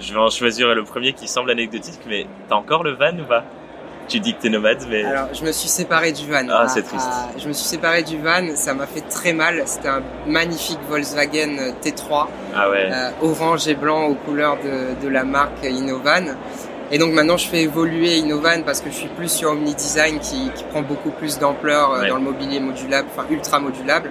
Je 0.00 0.12
vais 0.12 0.20
en 0.20 0.30
choisir 0.30 0.74
le 0.74 0.82
premier 0.82 1.12
qui 1.12 1.28
semble 1.28 1.50
anecdotique, 1.50 2.00
mais 2.08 2.26
t'as 2.48 2.56
encore 2.56 2.82
le 2.82 2.92
van 2.94 3.16
ou 3.18 3.24
pas? 3.24 3.44
Tu 4.08 4.20
dis 4.20 4.34
que 4.34 4.42
t'es 4.42 4.48
nomade, 4.48 4.84
mais... 4.88 5.04
Alors, 5.04 5.28
je 5.32 5.44
me 5.44 5.52
suis 5.52 5.68
séparé 5.68 6.12
du 6.12 6.30
van. 6.30 6.46
Ah, 6.50 6.68
c'est 6.68 6.82
triste. 6.82 7.08
À, 7.10 7.38
je 7.38 7.48
me 7.48 7.52
suis 7.52 7.66
séparé 7.66 8.02
du 8.02 8.18
van, 8.18 8.54
ça 8.54 8.74
m'a 8.74 8.86
fait 8.86 9.02
très 9.02 9.32
mal. 9.32 9.62
C'était 9.66 9.88
un 9.88 10.02
magnifique 10.26 10.78
Volkswagen 10.88 11.74
T3. 11.82 12.26
Ah 12.54 12.70
ouais. 12.70 12.88
Euh, 12.92 13.10
orange 13.22 13.68
et 13.68 13.74
blanc 13.74 14.06
aux 14.06 14.14
couleurs 14.14 14.58
de, 14.58 15.04
de 15.04 15.08
la 15.08 15.24
marque 15.24 15.64
Innovan. 15.64 16.36
Et 16.90 16.98
donc 16.98 17.12
maintenant, 17.12 17.36
je 17.36 17.48
fais 17.48 17.62
évoluer 17.62 18.18
Innovan 18.18 18.62
parce 18.64 18.80
que 18.80 18.90
je 18.90 18.96
suis 18.96 19.08
plus 19.08 19.30
sur 19.30 19.50
Omni 19.50 19.74
Design 19.74 20.18
qui, 20.20 20.50
qui 20.54 20.64
prend 20.64 20.82
beaucoup 20.82 21.10
plus 21.10 21.38
d'ampleur 21.38 21.92
euh, 21.92 22.00
ouais. 22.02 22.08
dans 22.08 22.16
le 22.16 22.22
mobilier 22.22 22.60
modulable, 22.60 23.08
enfin 23.10 23.26
ultra 23.30 23.58
modulable. 23.58 24.10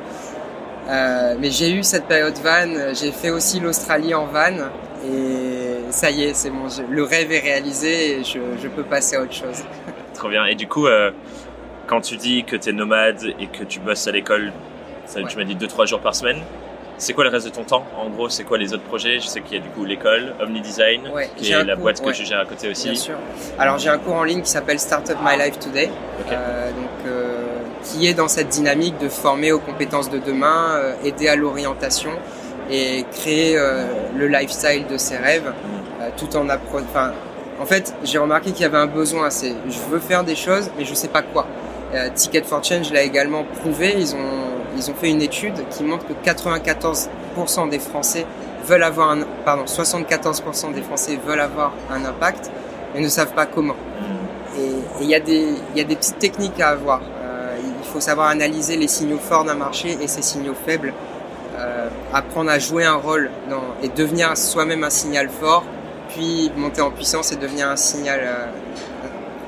Euh, 0.89 1.35
mais 1.39 1.49
j'ai 1.49 1.71
eu 1.71 1.83
cette 1.83 2.05
période 2.05 2.37
van, 2.43 2.93
j'ai 2.93 3.11
fait 3.11 3.29
aussi 3.29 3.59
l'Australie 3.59 4.13
en 4.13 4.25
van 4.25 4.57
et 5.05 5.42
ça 5.93 6.09
y 6.09 6.23
est, 6.23 6.33
c'est 6.33 6.49
bon, 6.49 6.67
je, 6.67 6.81
le 6.89 7.03
rêve 7.03 7.31
est 7.31 7.39
réalisé 7.39 8.19
et 8.19 8.23
je, 8.23 8.39
je, 8.61 8.67
peux 8.67 8.83
passer 8.83 9.15
à 9.15 9.21
autre 9.21 9.33
chose. 9.33 9.63
Trop 10.15 10.27
bien. 10.27 10.45
Et 10.45 10.55
du 10.55 10.67
coup, 10.67 10.87
euh, 10.87 11.11
quand 11.87 12.01
tu 12.01 12.17
dis 12.17 12.43
que 12.43 12.55
tu 12.55 12.69
es 12.69 12.73
nomade 12.73 13.23
et 13.39 13.47
que 13.47 13.63
tu 13.63 13.79
bosses 13.79 14.07
à 14.07 14.11
l'école, 14.11 14.51
ouais. 15.15 15.23
tu 15.29 15.37
m'as 15.37 15.43
dit 15.43 15.55
2-3 15.55 15.87
jours 15.87 15.99
par 15.99 16.15
semaine, 16.15 16.41
c'est 16.97 17.13
quoi 17.13 17.23
le 17.23 17.29
reste 17.29 17.45
de 17.45 17.51
ton 17.51 17.63
temps 17.63 17.85
En 17.97 18.09
gros, 18.09 18.29
c'est 18.29 18.43
quoi 18.43 18.57
les 18.57 18.73
autres 18.73 18.83
projets? 18.83 19.19
Je 19.19 19.27
sais 19.27 19.41
qu'il 19.41 19.57
y 19.57 19.59
a 19.59 19.63
du 19.63 19.69
coup 19.69 19.85
l'école, 19.85 20.33
Omni 20.41 20.61
Design, 20.61 21.07
ouais, 21.13 21.29
qui 21.35 21.51
est 21.51 21.63
la 21.63 21.73
cours, 21.73 21.83
boîte 21.83 22.01
que 22.01 22.07
ouais. 22.07 22.13
je 22.13 22.23
gère 22.23 22.39
à 22.39 22.45
côté 22.45 22.69
aussi. 22.69 22.89
Bien 22.89 22.99
sûr. 22.99 23.15
Alors 23.59 23.77
j'ai 23.77 23.89
un 23.89 23.97
cours 23.99 24.15
en 24.15 24.23
ligne 24.23 24.41
qui 24.41 24.49
s'appelle 24.49 24.79
Startup 24.79 25.17
My 25.23 25.37
Life 25.37 25.59
Today, 25.59 25.89
okay. 26.21 26.35
euh, 26.35 26.71
donc 26.71 27.07
euh, 27.07 27.43
qui 27.83 28.07
est 28.07 28.13
dans 28.13 28.27
cette 28.27 28.49
dynamique 28.49 28.97
de 28.99 29.09
former 29.09 29.51
aux 29.51 29.59
compétences 29.59 30.09
de 30.09 30.17
demain, 30.17 30.75
euh, 30.75 30.93
aider 31.03 31.27
à 31.27 31.35
l'orientation 31.35 32.11
et 32.71 33.05
créer 33.11 33.57
le 34.15 34.27
lifestyle 34.27 34.87
de 34.87 34.97
ses 34.97 35.17
rêves, 35.17 35.47
euh, 35.47 35.82
tout 36.17 36.35
en 36.35 36.49
apprenant. 36.49 36.85
Enfin, 36.89 37.11
en 37.59 37.65
fait, 37.65 37.93
j'ai 38.03 38.17
remarqué 38.17 38.51
qu'il 38.51 38.61
y 38.61 38.65
avait 38.65 38.77
un 38.77 38.87
besoin. 38.87 39.29
C'est, 39.29 39.55
je 39.69 39.79
veux 39.91 39.99
faire 39.99 40.23
des 40.23 40.35
choses, 40.35 40.69
mais 40.77 40.85
je 40.85 40.93
sais 40.93 41.07
pas 41.07 41.21
quoi. 41.21 41.45
Euh, 41.93 42.09
Ticket 42.13 42.43
for 42.43 42.63
Change 42.63 42.91
l'a 42.91 43.03
également 43.03 43.43
prouvé. 43.43 43.93
Ils 43.97 44.15
ont, 44.15 44.43
ils 44.75 44.89
ont 44.89 44.95
fait 44.95 45.09
une 45.09 45.21
étude 45.21 45.67
qui 45.69 45.83
montre 45.83 46.05
que 46.07 46.13
94% 46.29 47.69
des 47.69 47.79
Français 47.79 48.25
veulent 48.65 48.83
avoir 48.83 49.11
un, 49.11 49.19
pardon, 49.45 49.65
74% 49.65 50.73
des 50.73 50.81
Français 50.81 51.19
veulent 51.25 51.41
avoir 51.41 51.73
un 51.91 52.03
impact, 52.05 52.49
mais 52.93 53.01
ne 53.01 53.07
savent 53.07 53.33
pas 53.33 53.45
comment. 53.45 53.75
Et 54.57 54.69
il 55.01 55.07
y 55.07 55.15
a 55.15 55.19
des, 55.19 55.47
il 55.73 55.77
y 55.77 55.81
a 55.81 55.83
des 55.83 55.95
petites 55.95 56.19
techniques 56.19 56.59
à 56.59 56.69
avoir. 56.69 57.01
Euh, 57.01 57.55
il 57.59 57.87
faut 57.91 57.99
savoir 57.99 58.27
analyser 58.27 58.77
les 58.77 58.87
signaux 58.87 59.17
forts 59.17 59.43
d'un 59.43 59.55
marché 59.55 59.97
et 60.01 60.07
ses 60.07 60.21
signaux 60.21 60.55
faibles, 60.65 60.93
euh, 61.57 61.89
apprendre 62.13 62.51
à 62.51 62.59
jouer 62.59 62.85
un 62.85 62.95
rôle 62.95 63.31
dans, 63.49 63.63
et 63.81 63.89
devenir 63.89 64.35
soi-même 64.37 64.83
un 64.83 64.89
signal 64.89 65.29
fort, 65.29 65.63
puis 66.13 66.51
monter 66.55 66.81
en 66.81 66.91
puissance 66.91 67.31
et 67.31 67.35
devenir 67.35 67.69
un 67.69 67.75
signal. 67.75 68.19
Euh, 68.23 68.45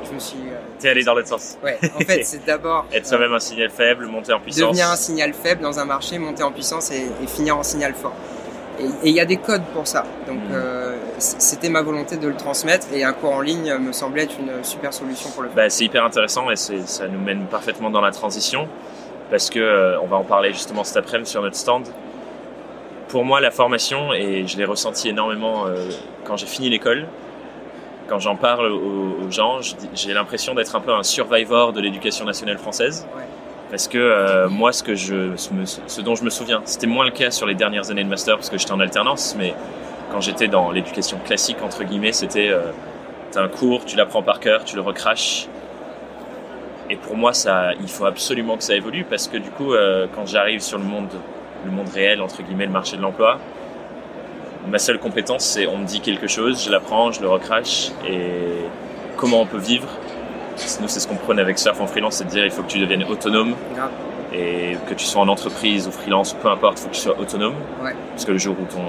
je 0.08 0.14
me 0.14 0.20
suis. 0.20 0.38
Euh, 0.38 0.58
T'es 0.80 0.90
allé 0.90 1.04
dans 1.04 1.14
l'autre 1.14 1.28
sens. 1.28 1.58
Ouais, 1.64 1.78
en 1.96 2.00
fait, 2.00 2.24
c'est 2.26 2.46
d'abord. 2.46 2.86
Être 2.92 3.08
soi-même 3.08 3.34
un 3.34 3.40
signal 3.40 3.70
faible, 3.70 4.06
monter 4.08 4.34
en 4.34 4.40
puissance. 4.40 4.62
Devenir 4.62 4.90
un 4.90 4.96
signal 4.96 5.34
faible 5.34 5.62
dans 5.62 5.80
un 5.80 5.86
marché, 5.86 6.18
monter 6.18 6.44
en 6.44 6.52
puissance 6.52 6.92
et, 6.92 7.08
et 7.24 7.28
finir 7.28 7.58
en 7.58 7.64
signal 7.64 7.94
fort. 7.94 8.14
Et 8.80 9.10
il 9.10 9.16
y 9.16 9.22
a 9.22 9.26
des 9.26 9.38
codes 9.38 9.64
pour 9.74 9.88
ça. 9.88 10.04
Donc, 10.28 10.38
mm. 10.38 10.54
euh, 10.54 10.96
c'était 11.18 11.70
ma 11.70 11.82
volonté 11.82 12.18
de 12.18 12.28
le 12.28 12.36
transmettre 12.36 12.88
et 12.94 13.04
un 13.04 13.14
cours 13.14 13.34
en 13.34 13.42
ligne 13.42 13.74
me 13.78 13.94
semblait 13.94 14.24
être 14.24 14.36
une 14.40 14.64
super 14.64 14.94
solution 14.94 15.30
pour 15.30 15.44
le 15.44 15.50
faire. 15.50 15.56
Bah, 15.56 15.70
c'est 15.70 15.86
hyper 15.86 16.04
intéressant 16.04 16.52
et 16.52 16.56
ça 16.56 17.08
nous 17.08 17.20
mène 17.20 17.46
parfaitement 17.46 17.90
dans 17.90 18.02
la 18.02 18.12
transition 18.12 18.68
parce 19.30 19.50
que 19.50 19.60
euh, 19.60 20.00
on 20.02 20.08
va 20.08 20.18
en 20.18 20.24
parler 20.24 20.52
justement 20.52 20.84
cet 20.84 20.98
après-midi 20.98 21.30
sur 21.30 21.42
notre 21.42 21.56
stand. 21.56 21.88
Pour 23.16 23.24
moi, 23.24 23.40
la 23.40 23.50
formation, 23.50 24.12
et 24.12 24.46
je 24.46 24.58
l'ai 24.58 24.66
ressenti 24.66 25.08
énormément 25.08 25.68
euh, 25.68 25.88
quand 26.26 26.36
j'ai 26.36 26.48
fini 26.48 26.70
l'école, 26.70 27.08
quand 28.10 28.20
j'en 28.20 28.36
parle 28.36 28.70
aux, 28.74 29.32
gens, 29.32 29.60
j'ai 29.94 30.14
l'impression 30.14 30.54
d'être 30.54 30.76
un 30.76 30.82
peu 30.82 30.92
un 30.92 31.02
survivor 31.02 31.72
de 31.72 31.80
l'éducation 31.80 32.26
nationale 32.26 32.58
française. 32.58 33.08
Ouais. 33.16 33.24
Parce 33.72 33.88
que 33.88 33.98
euh, 33.98 34.50
moi, 34.50 34.74
ce, 34.74 34.84
que 34.84 34.96
je, 34.96 35.32
ce 35.38 36.02
dont 36.02 36.16
je 36.16 36.26
me 36.26 36.30
souviens, 36.30 36.62
c'était 36.66 36.88
moins 36.88 37.06
le 37.06 37.12
cas 37.12 37.32
sur 37.32 37.48
les 37.48 37.56
dernières 37.56 37.90
années 37.90 38.04
de 38.04 38.10
master 38.10 38.36
parce 38.36 38.50
que 38.50 38.58
j'étais 38.58 38.74
en 38.74 38.82
alternance, 38.82 39.34
mais 39.40 39.54
quand 40.12 40.20
j'étais 40.20 40.50
dans 40.50 40.72
l'éducation 40.72 41.18
classique, 41.24 41.62
entre 41.64 41.86
guillemets, 41.86 42.12
c'était 42.12 42.50
euh, 42.50 42.64
t'as 43.32 43.44
un 43.44 43.48
cours, 43.48 43.86
tu 43.86 43.96
l'apprends 43.96 44.24
par 44.24 44.42
cœur, 44.42 44.66
tu 44.66 44.76
le 44.76 44.82
recraches. 44.82 45.48
Et 46.90 46.98
pour 46.98 47.16
moi, 47.16 47.32
ça, 47.32 47.72
il 47.80 47.88
faut 47.88 48.04
absolument 48.04 48.58
que 48.58 48.64
ça 48.66 48.76
évolue 48.76 49.06
parce 49.10 49.30
que 49.30 49.38
du 49.38 49.52
coup, 49.52 49.74
euh, 49.74 50.06
quand 50.14 50.26
j'arrive 50.26 50.60
sur 50.60 50.80
le 50.80 50.84
monde, 50.84 51.08
le 51.66 51.72
monde 51.72 51.90
réel, 51.90 52.22
entre 52.22 52.42
guillemets, 52.44 52.66
le 52.66 52.72
marché 52.72 52.98
de 52.98 53.02
l'emploi, 53.02 53.40
ma 54.70 54.80
seule 54.80 55.00
compétence, 55.00 55.46
c'est 55.46 55.68
on 55.68 55.78
me 55.78 55.86
dit 55.86 56.02
quelque 56.02 56.28
chose, 56.28 56.64
je 56.64 56.72
l'apprends, 56.72 57.12
je 57.12 57.22
le 57.22 57.28
recrache 57.28 57.92
et 58.08 58.30
comment 59.18 59.42
on 59.42 59.46
peut 59.46 59.60
vivre 59.60 59.88
nous, 60.82 60.88
c'est 60.88 61.00
ce 61.00 61.08
qu'on 61.08 61.16
prenait 61.16 61.42
avec 61.42 61.60
Surf 61.60 61.80
en 61.82 61.88
freelance, 61.88 62.16
c'est 62.16 62.26
de 62.26 62.30
dire 62.30 62.46
il 62.46 62.52
faut 62.52 62.64
que 62.64 62.72
tu 62.72 62.80
deviennes 62.80 63.04
autonome. 63.04 63.56
Et 64.34 64.76
que 64.90 64.94
tu 64.94 65.06
sois 65.06 65.22
en 65.22 65.28
entreprise 65.28 65.88
ou 65.88 65.92
freelance, 65.92 66.34
peu 66.34 66.50
importe, 66.50 66.80
il 66.80 66.82
faut 66.82 66.90
que 66.90 66.96
tu 66.96 67.02
sois 67.02 67.18
autonome. 67.18 67.56
Parce 68.12 68.26
que 68.26 68.32
le 68.32 68.38
jour 68.38 68.56
où 68.60 68.66
ton, 68.66 68.82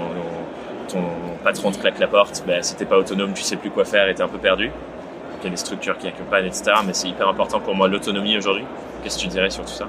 ton 0.89 1.03
patron 1.43 1.71
te 1.71 1.77
claque 1.77 1.99
la 1.99 2.07
porte, 2.07 2.43
ben, 2.45 2.61
si 2.63 2.75
t'es 2.75 2.85
pas 2.85 2.97
autonome, 2.97 3.33
tu 3.33 3.43
sais 3.43 3.55
plus 3.55 3.69
quoi 3.69 3.85
faire 3.85 4.09
et 4.09 4.15
t'es 4.15 4.23
un 4.23 4.27
peu 4.27 4.39
perdu. 4.39 4.71
il 5.39 5.43
y 5.43 5.47
a 5.47 5.49
des 5.49 5.57
structures 5.57 5.97
qui 5.97 6.07
accompagnent, 6.07 6.47
etc. 6.47 6.71
Mais 6.85 6.93
c'est 6.93 7.07
hyper 7.07 7.29
important 7.29 7.59
pour 7.59 7.75
moi 7.75 7.87
l'autonomie 7.87 8.37
aujourd'hui. 8.37 8.65
Qu'est-ce 9.03 9.17
que 9.17 9.21
tu 9.23 9.27
dirais 9.27 9.49
sur 9.49 9.63
tout 9.63 9.71
ça? 9.71 9.87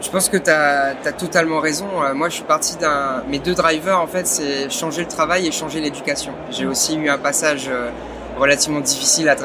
Je 0.00 0.08
pense 0.10 0.28
que 0.28 0.36
tu 0.36 0.50
as, 0.50 0.94
totalement 1.18 1.60
raison. 1.60 1.88
Euh, 2.02 2.14
moi, 2.14 2.28
je 2.28 2.36
suis 2.36 2.44
parti 2.44 2.76
d'un. 2.76 3.22
Mes 3.28 3.38
deux 3.38 3.54
drivers, 3.54 4.00
en 4.00 4.06
fait, 4.06 4.26
c'est 4.26 4.70
changer 4.70 5.02
le 5.02 5.08
travail 5.08 5.46
et 5.46 5.52
changer 5.52 5.80
l'éducation. 5.80 6.32
J'ai 6.50 6.66
aussi 6.66 6.96
eu 6.96 7.08
un 7.08 7.18
passage 7.18 7.68
euh, 7.68 7.90
relativement 8.38 8.80
difficile 8.80 9.28
à, 9.28 9.36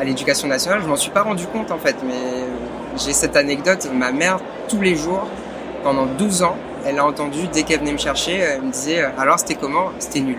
à 0.00 0.04
l'éducation 0.04 0.48
nationale, 0.48 0.80
je 0.82 0.88
m'en 0.88 0.96
suis 0.96 1.10
pas 1.10 1.22
rendu 1.22 1.46
compte 1.46 1.70
en 1.70 1.78
fait, 1.78 1.96
mais 2.02 2.46
j'ai 2.96 3.12
cette 3.12 3.36
anecdote. 3.36 3.86
Ma 3.92 4.12
mère, 4.12 4.40
tous 4.66 4.80
les 4.80 4.96
jours, 4.96 5.26
pendant 5.84 6.06
12 6.06 6.42
ans, 6.42 6.56
elle 6.86 6.98
a 6.98 7.04
entendu, 7.04 7.46
dès 7.52 7.64
qu'elle 7.64 7.80
venait 7.80 7.92
me 7.92 7.98
chercher, 7.98 8.38
elle 8.38 8.62
me 8.62 8.72
disait 8.72 9.04
Alors 9.18 9.38
c'était 9.38 9.56
comment? 9.56 9.90
C'était 9.98 10.20
nul. 10.20 10.38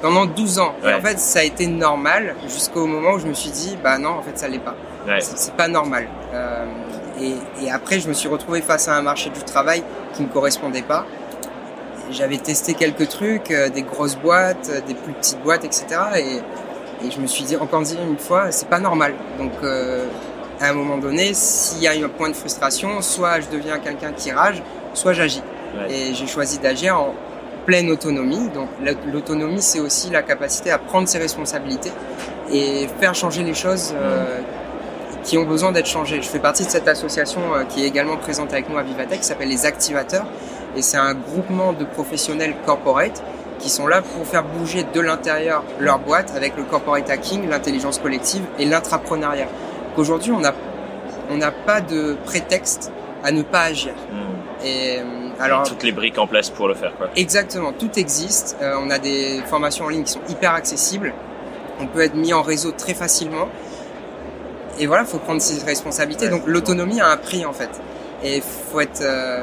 Pendant 0.00 0.26
12 0.26 0.60
ans. 0.60 0.74
Et 0.84 0.94
en 0.94 1.00
fait, 1.00 1.18
ça 1.18 1.40
a 1.40 1.42
été 1.42 1.66
normal 1.66 2.36
jusqu'au 2.46 2.86
moment 2.86 3.14
où 3.14 3.18
je 3.18 3.26
me 3.26 3.34
suis 3.34 3.50
dit 3.50 3.76
Bah 3.82 3.98
non, 3.98 4.10
en 4.10 4.22
fait, 4.22 4.38
ça 4.38 4.46
l'est 4.46 4.60
pas. 4.60 4.76
C'est 5.18 5.54
pas 5.54 5.66
normal. 5.66 6.06
Euh, 6.32 6.64
et, 7.20 7.64
et, 7.64 7.70
après, 7.70 8.00
je 8.00 8.08
me 8.08 8.12
suis 8.12 8.28
retrouvé 8.28 8.62
face 8.62 8.88
à 8.88 8.96
un 8.96 9.02
marché 9.02 9.30
du 9.30 9.42
travail 9.42 9.82
qui 10.14 10.22
ne 10.22 10.28
correspondait 10.28 10.82
pas. 10.82 11.06
J'avais 12.10 12.38
testé 12.38 12.74
quelques 12.74 13.08
trucs, 13.08 13.50
euh, 13.50 13.68
des 13.68 13.82
grosses 13.82 14.16
boîtes, 14.16 14.70
des 14.86 14.94
plus 14.94 15.12
petites 15.12 15.42
boîtes, 15.42 15.64
etc. 15.64 15.84
Et 16.16 16.40
et 17.04 17.10
je 17.10 17.20
me 17.20 17.26
suis 17.26 17.44
dit, 17.44 17.56
encore 17.56 17.82
dit 17.82 17.96
une 18.02 18.18
fois, 18.18 18.50
c'est 18.50 18.68
pas 18.68 18.80
normal. 18.80 19.14
Donc, 19.38 19.52
euh, 19.62 20.06
à 20.60 20.70
un 20.70 20.72
moment 20.72 20.98
donné, 20.98 21.32
s'il 21.32 21.80
y 21.80 21.86
a 21.86 21.92
un 21.92 22.08
point 22.08 22.28
de 22.28 22.34
frustration, 22.34 23.00
soit 23.02 23.40
je 23.40 23.48
deviens 23.48 23.78
quelqu'un 23.78 24.12
qui 24.12 24.32
rage, 24.32 24.62
soit 24.94 25.12
j'agis. 25.12 25.42
Et 25.88 26.14
j'ai 26.14 26.26
choisi 26.26 26.58
d'agir 26.58 26.98
en 26.98 27.14
pleine 27.66 27.90
autonomie. 27.90 28.48
Donc, 28.48 28.68
l'autonomie, 29.12 29.62
c'est 29.62 29.80
aussi 29.80 30.10
la 30.10 30.22
capacité 30.22 30.70
à 30.70 30.78
prendre 30.78 31.06
ses 31.06 31.18
responsabilités 31.18 31.92
et 32.52 32.88
faire 32.98 33.14
changer 33.14 33.44
les 33.44 33.54
choses 33.54 33.94
euh, 33.94 34.40
qui 35.28 35.36
ont 35.36 35.44
besoin 35.44 35.72
d'être 35.72 35.86
changées. 35.86 36.22
Je 36.22 36.26
fais 36.26 36.38
partie 36.38 36.64
de 36.64 36.70
cette 36.70 36.88
association 36.88 37.42
euh, 37.52 37.64
qui 37.64 37.84
est 37.84 37.86
également 37.86 38.16
présente 38.16 38.50
avec 38.54 38.70
nous 38.70 38.78
à 38.78 38.82
Vivatech, 38.82 39.20
qui 39.20 39.26
s'appelle 39.26 39.50
les 39.50 39.66
Activateurs. 39.66 40.24
Et 40.74 40.80
c'est 40.80 40.96
un 40.96 41.12
groupement 41.12 41.74
de 41.74 41.84
professionnels 41.84 42.54
corporate 42.64 43.22
qui 43.58 43.68
sont 43.68 43.86
là 43.86 44.00
pour 44.00 44.26
faire 44.26 44.42
bouger 44.42 44.86
de 44.90 45.00
l'intérieur 45.00 45.64
leur 45.78 45.98
boîte 45.98 46.32
avec 46.34 46.56
le 46.56 46.62
corporate 46.62 47.10
hacking, 47.10 47.46
l'intelligence 47.46 47.98
collective 47.98 48.42
et 48.58 48.64
l'intrapreneuriat. 48.64 49.48
Aujourd'hui, 49.98 50.32
on 50.32 50.40
n'a 50.40 50.54
on 51.30 51.36
n'a 51.36 51.50
pas 51.52 51.82
de 51.82 52.16
prétexte 52.24 52.90
à 53.22 53.30
ne 53.30 53.42
pas 53.42 53.64
agir. 53.64 53.92
Hmm. 54.10 54.64
Et 54.64 54.96
euh, 54.98 55.02
alors 55.40 55.64
toutes 55.64 55.82
les 55.82 55.92
briques 55.92 56.16
en 56.16 56.26
place 56.26 56.48
pour 56.48 56.68
le 56.68 56.74
faire 56.74 56.94
quoi. 56.96 57.08
Exactement, 57.16 57.74
tout 57.74 57.98
existe. 57.98 58.56
Euh, 58.62 58.76
on 58.82 58.88
a 58.88 58.98
des 58.98 59.42
formations 59.46 59.84
en 59.84 59.88
ligne 59.88 60.04
qui 60.04 60.12
sont 60.12 60.26
hyper 60.30 60.54
accessibles. 60.54 61.12
On 61.80 61.86
peut 61.86 62.00
être 62.00 62.14
mis 62.14 62.32
en 62.32 62.40
réseau 62.40 62.72
très 62.72 62.94
facilement. 62.94 63.48
Et 64.78 64.86
voilà, 64.86 65.04
faut 65.04 65.18
prendre 65.18 65.40
ses 65.40 65.64
responsabilités. 65.64 66.28
Donc 66.28 66.42
l'autonomie 66.46 67.00
a 67.00 67.08
un 67.08 67.16
prix 67.16 67.44
en 67.44 67.52
fait. 67.52 67.70
Et 68.22 68.40
faut 68.40 68.80
être 68.80 69.00
euh, 69.02 69.42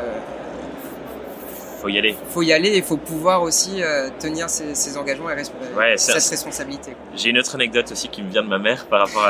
faut 1.86 1.92
y 1.92 2.00
aller. 2.00 2.16
Faut 2.30 2.42
y 2.42 2.52
aller 2.52 2.70
et 2.70 2.82
faut 2.82 2.98
pouvoir 2.98 3.44
aussi 3.44 3.84
euh, 3.84 4.10
tenir 4.20 4.50
ses, 4.50 4.98
engagements 4.98 5.30
et 5.30 5.36
ouais, 5.36 5.98
cette 5.98 6.16
responsabilité. 6.16 6.96
J'ai 7.16 7.30
une 7.30 7.38
autre 7.38 7.54
anecdote 7.54 7.92
aussi 7.92 8.10
qui 8.10 8.24
me 8.24 8.32
vient 8.32 8.42
de 8.42 8.48
ma 8.48 8.58
mère 8.58 8.88
par 8.88 9.02
rapport 9.02 9.30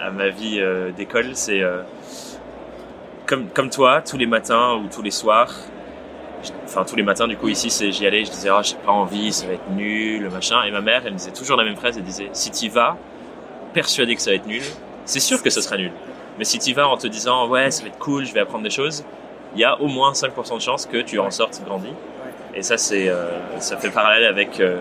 à, 0.00 0.10
ma 0.10 0.28
vie 0.28 0.58
euh, 0.58 0.90
d'école. 0.90 1.36
C'est 1.36 1.60
euh, 1.62 1.82
comme, 3.26 3.46
comme 3.50 3.70
toi, 3.70 4.02
tous 4.02 4.16
les 4.16 4.26
matins 4.26 4.74
ou 4.74 4.88
tous 4.88 5.02
les 5.02 5.12
soirs, 5.12 5.54
enfin 6.64 6.84
tous 6.84 6.96
les 6.96 7.04
matins 7.04 7.28
du 7.28 7.36
coup 7.36 7.48
ici 7.48 7.68
j'y 7.92 8.06
allais 8.06 8.24
je 8.24 8.30
disais 8.30 8.48
oh 8.48 8.60
j'ai 8.62 8.76
pas 8.76 8.92
envie 8.92 9.32
ça 9.32 9.48
va 9.48 9.54
être 9.54 9.70
nul 9.70 10.30
machin 10.30 10.62
et 10.62 10.70
ma 10.70 10.80
mère 10.80 11.02
elle 11.04 11.14
me 11.14 11.18
disait 11.18 11.32
toujours 11.32 11.56
la 11.56 11.64
même 11.64 11.74
phrase 11.74 11.96
elle 11.98 12.04
disait 12.04 12.28
si 12.32 12.52
tu 12.52 12.68
vas 12.68 12.96
persuadé 13.74 14.14
que 14.14 14.22
ça 14.22 14.30
va 14.30 14.36
être 14.36 14.46
nul 14.46 14.62
c'est 15.08 15.20
sûr 15.20 15.42
que 15.42 15.50
ce 15.50 15.60
sera 15.60 15.76
nul 15.76 15.92
mais 16.38 16.44
si 16.44 16.58
tu 16.58 16.72
vas 16.72 16.88
en 16.88 16.96
te 16.96 17.06
disant 17.06 17.48
ouais 17.48 17.70
ça 17.70 17.82
va 17.82 17.88
être 17.88 17.98
cool 17.98 18.24
je 18.24 18.32
vais 18.32 18.40
apprendre 18.40 18.64
des 18.64 18.70
choses 18.70 19.04
il 19.54 19.60
y 19.60 19.64
a 19.64 19.80
au 19.80 19.86
moins 19.86 20.12
5% 20.12 20.56
de 20.56 20.62
chances 20.62 20.86
que 20.86 20.98
tu 20.98 21.18
en 21.18 21.30
sortes 21.30 21.60
grandi. 21.64 21.88
Et 22.54 22.62
ça, 22.62 22.76
c'est, 22.76 23.08
euh, 23.08 23.60
ça 23.60 23.76
fait 23.76 23.90
parallèle 23.90 24.24
avec 24.24 24.60
euh, 24.60 24.78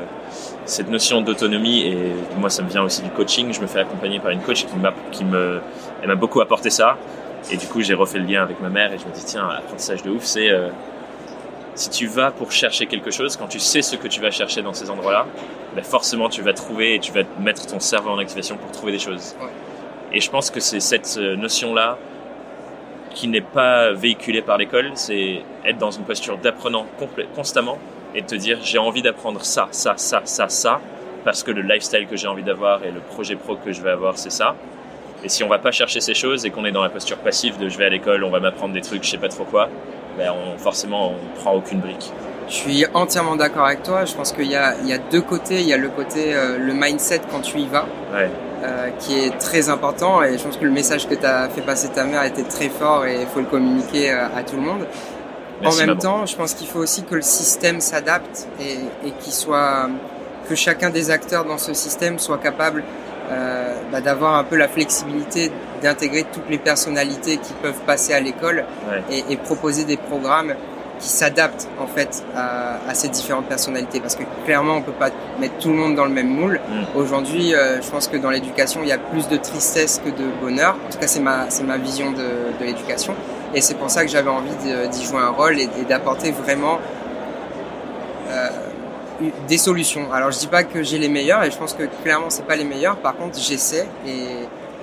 cette 0.66 0.90
notion 0.90 1.22
d'autonomie. 1.22 1.86
Et 1.86 1.98
moi, 2.38 2.50
ça 2.50 2.64
me 2.64 2.70
vient 2.70 2.84
aussi 2.84 3.02
du 3.02 3.10
coaching. 3.10 3.54
Je 3.54 3.62
me 3.62 3.68
fais 3.68 3.80
accompagner 3.80 4.20
par 4.20 4.32
une 4.32 4.42
coach 4.42 4.66
qui 4.66 4.76
m'a, 4.78 4.94
qui 5.12 5.24
m'a 5.26 6.16
beaucoup 6.16 6.42
apporté 6.42 6.70
ça. 6.70 6.98
Et 7.52 7.58
du 7.58 7.68
coup, 7.68 7.82
j'ai 7.82 7.94
refait 7.94 8.20
le 8.20 8.26
lien 8.26 8.42
avec 8.42 8.60
ma 8.60 8.70
mère 8.70 8.92
et 8.94 8.98
je 8.98 9.06
me 9.06 9.12
dis, 9.12 9.24
tiens, 9.24 9.48
apprentissage 9.48 10.02
de 10.02 10.10
ouf, 10.10 10.24
c'est 10.24 10.50
euh, 10.50 10.70
si 11.76 11.90
tu 11.90 12.08
vas 12.08 12.32
pour 12.32 12.52
chercher 12.52 12.88
quelque 12.88 13.12
chose, 13.12 13.38
quand 13.38 13.48
tu 13.48 13.60
sais 13.60 13.82
ce 13.82 13.96
que 13.96 14.08
tu 14.08 14.20
vas 14.20 14.32
chercher 14.32 14.64
dans 14.64 14.74
ces 14.74 14.90
endroits-là, 14.90 15.28
ben 15.76 15.84
forcément, 15.84 16.28
tu 16.28 16.42
vas 16.42 16.54
trouver 16.54 16.96
et 16.96 17.00
tu 17.00 17.12
vas 17.12 17.22
mettre 17.40 17.68
ton 17.68 17.80
cerveau 17.80 18.10
en 18.10 18.18
activation 18.18 18.58
pour 18.58 18.72
trouver 18.72 18.92
des 18.92 19.00
choses. 19.00 19.36
Et 20.18 20.20
je 20.20 20.32
pense 20.32 20.50
que 20.50 20.60
c'est 20.60 20.80
cette 20.80 21.16
notion-là 21.18 22.00
qui 23.12 23.28
n'est 23.28 23.40
pas 23.40 23.94
véhiculé 23.94 24.42
par 24.42 24.58
l'école, 24.58 24.90
c'est 24.96 25.44
être 25.64 25.78
dans 25.78 25.92
une 25.92 26.06
posture 26.06 26.40
d'apprenant 26.40 26.88
constamment 27.36 27.78
et 28.16 28.24
te 28.24 28.34
dire 28.34 28.58
j'ai 28.64 28.80
envie 28.80 29.04
d'apprendre 29.04 29.46
ça, 29.46 29.68
ça, 29.70 29.94
ça, 29.98 30.22
ça, 30.26 30.50
ça, 30.50 30.82
parce 31.24 31.44
que 31.44 31.52
le 31.52 31.62
lifestyle 31.62 32.08
que 32.08 32.18
j'ai 32.18 32.26
envie 32.26 32.42
d'avoir 32.42 32.84
et 32.84 32.90
le 32.90 33.00
projet 33.00 33.36
pro 33.36 33.58
que 33.58 33.72
je 33.72 33.80
vais 33.80 33.92
avoir, 33.92 34.18
c'est 34.18 34.32
ça. 34.32 34.56
Et 35.24 35.30
si 35.30 35.44
on 35.44 35.48
va 35.48 35.60
pas 35.60 35.72
chercher 35.72 36.02
ces 36.02 36.16
choses 36.16 36.48
et 36.48 36.50
qu'on 36.50 36.66
est 36.66 36.72
dans 36.72 36.82
la 36.82 36.90
posture 36.90 37.18
passive 37.18 37.60
de 37.60 37.70
je 37.70 37.78
vais 37.78 37.86
à 37.86 37.90
l'école, 37.90 38.24
on 38.24 38.32
va 38.32 38.40
m'apprendre 38.40 38.74
des 38.74 38.82
trucs, 38.82 39.04
je 39.04 39.12
sais 39.12 39.20
pas 39.20 39.30
trop 39.30 39.44
quoi, 39.44 39.70
ben 40.18 40.34
on, 40.34 40.58
forcément 40.58 41.12
on 41.12 41.40
prend 41.40 41.54
aucune 41.54 41.80
brique. 41.80 42.12
Je 42.48 42.54
suis 42.56 42.86
entièrement 42.96 43.36
d'accord 43.36 43.68
avec 43.68 43.84
toi. 43.84 44.04
Je 44.06 44.16
pense 44.16 44.32
qu'il 44.32 44.50
y 44.50 44.56
a, 44.56 44.74
il 44.82 44.90
y 44.90 44.94
a 44.94 44.98
deux 44.98 45.22
côtés. 45.22 45.60
Il 45.62 45.68
y 45.68 45.74
a 45.74 45.78
le 45.78 45.90
côté, 45.90 46.34
euh, 46.34 46.58
le 46.58 46.74
mindset 46.74 47.22
quand 47.30 47.42
tu 47.42 47.60
y 47.60 47.68
vas. 47.68 47.86
Ouais. 48.12 48.32
Euh, 48.64 48.90
qui 48.98 49.20
est 49.20 49.38
très 49.38 49.70
important. 49.70 50.24
Et 50.24 50.36
je 50.36 50.44
pense 50.44 50.58
que 50.58 50.66
le 50.66 50.72
message 50.72 51.08
que 51.08 51.14
tu 51.14 51.26
as 51.26 51.48
fait 51.48 51.62
passer 51.62 51.90
ta 51.90 52.06
mère 52.06 52.24
était 52.24 52.42
très 52.42 52.70
fort 52.70 53.06
et 53.06 53.22
il 53.22 53.28
faut 53.28 53.40
le 53.40 53.46
communiquer 53.46 54.12
euh, 54.12 54.26
à 54.36 54.42
tout 54.42 54.56
le 54.56 54.64
monde. 54.64 54.88
en 55.64 55.76
même 55.76 55.96
temps, 56.00 56.26
je 56.26 56.36
pense 56.36 56.56
qu'il 56.56 56.66
faut 56.66 56.80
aussi 56.80 57.04
que 57.04 57.14
le 57.14 57.22
système 57.22 57.82
s'adapte 57.82 58.48
et, 58.60 59.08
et 59.08 59.12
qu'il 59.20 59.32
soit 59.32 59.90
que 60.50 60.56
chacun 60.56 60.90
des 60.90 61.12
acteurs 61.12 61.46
dans 61.46 61.60
ce 61.60 61.76
système 61.76 62.18
soit 62.18 62.40
capable 62.40 62.84
euh, 63.30 63.76
bah, 63.92 64.02
d'avoir 64.02 64.36
un 64.36 64.44
peu 64.44 64.56
la 64.56 64.68
flexibilité 64.68 65.52
d'intégrer 65.84 66.26
toutes 66.34 66.50
les 66.50 66.58
personnalités 66.58 67.38
qui 67.38 67.54
peuvent 67.62 67.82
passer 67.86 68.14
à 68.14 68.20
l'école 68.20 68.66
et, 69.12 69.24
et, 69.30 69.38
proposer 69.38 69.84
des 69.84 69.98
programmes 69.98 70.56
qui 71.00 71.10
s'adapte 71.10 71.68
en 71.80 71.88
fait 71.88 72.24
à, 72.36 72.78
à, 72.90 72.94
ces 72.94 73.08
différentes 73.10 73.46
personnalités 73.46 74.00
parce 74.00 74.16
que 74.16 74.24
clairement 74.46 74.78
on 74.78 74.82
peut 74.82 74.92
pas 74.92 75.10
mettre 75.40 75.58
tout 75.60 75.70
le 75.70 75.76
monde 75.76 75.96
dans 75.96 76.06
le 76.06 76.12
même 76.12 76.28
moule. 76.30 76.60
Mm. 76.68 76.98
Aujourd'hui, 76.98 77.54
euh, 77.54 77.82
je 77.82 77.90
pense 77.90 78.08
que 78.08 78.18
dans 78.18 78.30
l'éducation 78.32 78.82
il 78.84 78.90
y 78.90 78.92
a 78.92 78.98
plus 78.98 79.28
de 79.28 79.38
tristesse 79.38 80.02
que 80.04 80.10
de 80.10 80.26
bonheur. 80.42 80.76
En 80.88 80.92
tout 80.92 80.98
cas, 81.00 81.08
c'est 81.08 81.20
ma 81.20 81.50
c'est 81.50 81.64
ma 81.64 81.78
vision 81.78 82.12
de, 82.12 82.58
de 82.60 82.66
l'éducation 82.66 83.14
et 83.54 83.62
c'est 83.62 83.76
pour 83.76 83.90
ça 83.90 84.04
que 84.06 84.10
j'avais 84.12 84.30
envie 84.30 84.56
d'y 84.92 85.04
jouer 85.06 85.20
un 85.20 85.30
rôle 85.30 85.60
et, 85.60 85.70
et 85.80 85.86
d'apporter 85.88 86.32
vraiment 86.32 86.80
euh, 88.30 88.50
des 89.48 89.58
solutions. 89.58 90.12
Alors 90.12 90.32
je 90.32 90.40
dis 90.40 90.48
pas 90.48 90.64
que 90.64 90.84
j'ai 90.84 91.00
les 91.00 91.10
meilleurs 91.10 91.44
et 91.44 91.52
je 91.52 91.58
pense 91.58 91.74
que 91.74 91.84
clairement 92.04 92.30
c'est 92.30 92.46
pas 92.46 92.56
les 92.56 92.66
meilleurs. 92.66 92.98
Par 92.98 93.16
contre, 93.16 93.40
j'essaie 93.40 93.88
et, 94.06 94.10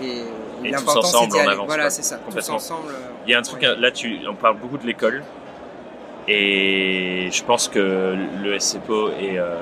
et 0.04 0.18
Et 0.18 0.24
tous 0.64 0.70
l'important 0.70 1.02
c'est 1.02 1.16
ensemble, 1.16 1.36
on 1.44 1.48
avance, 1.48 1.66
Voilà, 1.66 1.90
c'est 1.90 2.02
ça. 2.02 2.16
Tous 2.16 2.24
Complètement. 2.26 2.54
ensemble. 2.56 2.88
euh, 2.90 3.10
Il 3.26 3.32
y 3.32 3.34
a 3.34 3.38
un 3.38 3.42
truc, 3.42 3.62
ouais. 3.62 3.76
là, 3.78 3.90
tu, 3.90 4.18
on 4.28 4.34
parle 4.34 4.56
beaucoup 4.58 4.78
de 4.78 4.86
l'école. 4.86 5.22
Et 6.28 7.28
je 7.30 7.44
pense 7.44 7.68
que 7.68 8.16
le 8.42 8.58
SCPO 8.58 9.10
est 9.10 9.38
euh, 9.38 9.56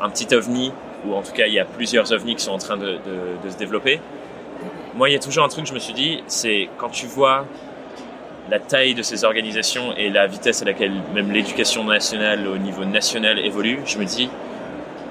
un 0.00 0.10
petit 0.10 0.34
ovni, 0.34 0.72
ou 1.06 1.14
en 1.14 1.22
tout 1.22 1.32
cas, 1.32 1.46
il 1.46 1.54
y 1.54 1.60
a 1.60 1.64
plusieurs 1.64 2.12
ovnis 2.12 2.34
qui 2.36 2.44
sont 2.44 2.52
en 2.52 2.58
train 2.58 2.76
de, 2.76 2.98
se 3.48 3.56
développer. 3.56 4.00
Moi, 4.96 5.08
il 5.08 5.12
y 5.12 5.16
a 5.16 5.20
toujours 5.20 5.44
un 5.44 5.48
truc 5.48 5.64
que 5.64 5.68
je 5.68 5.74
me 5.74 5.78
suis 5.78 5.94
dit, 5.94 6.22
c'est 6.26 6.68
quand 6.78 6.90
tu 6.90 7.06
vois 7.06 7.46
la 8.50 8.58
taille 8.58 8.94
de 8.94 9.02
ces 9.02 9.24
organisations 9.24 9.94
et 9.96 10.10
la 10.10 10.26
vitesse 10.26 10.62
à 10.62 10.64
laquelle 10.64 10.92
même 11.14 11.30
l'éducation 11.30 11.84
nationale 11.84 12.48
au 12.48 12.58
niveau 12.58 12.84
national 12.84 13.38
évolue, 13.38 13.78
je 13.86 13.98
me 13.98 14.04
dis, 14.04 14.28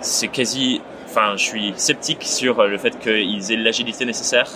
c'est 0.01 0.27
quasi, 0.27 0.81
enfin, 1.05 1.37
je 1.37 1.43
suis 1.43 1.73
sceptique 1.77 2.23
sur 2.23 2.61
le 2.65 2.77
fait 2.77 2.99
qu'ils 2.99 3.51
aient 3.51 3.57
l'agilité 3.57 4.03
nécessaire 4.03 4.49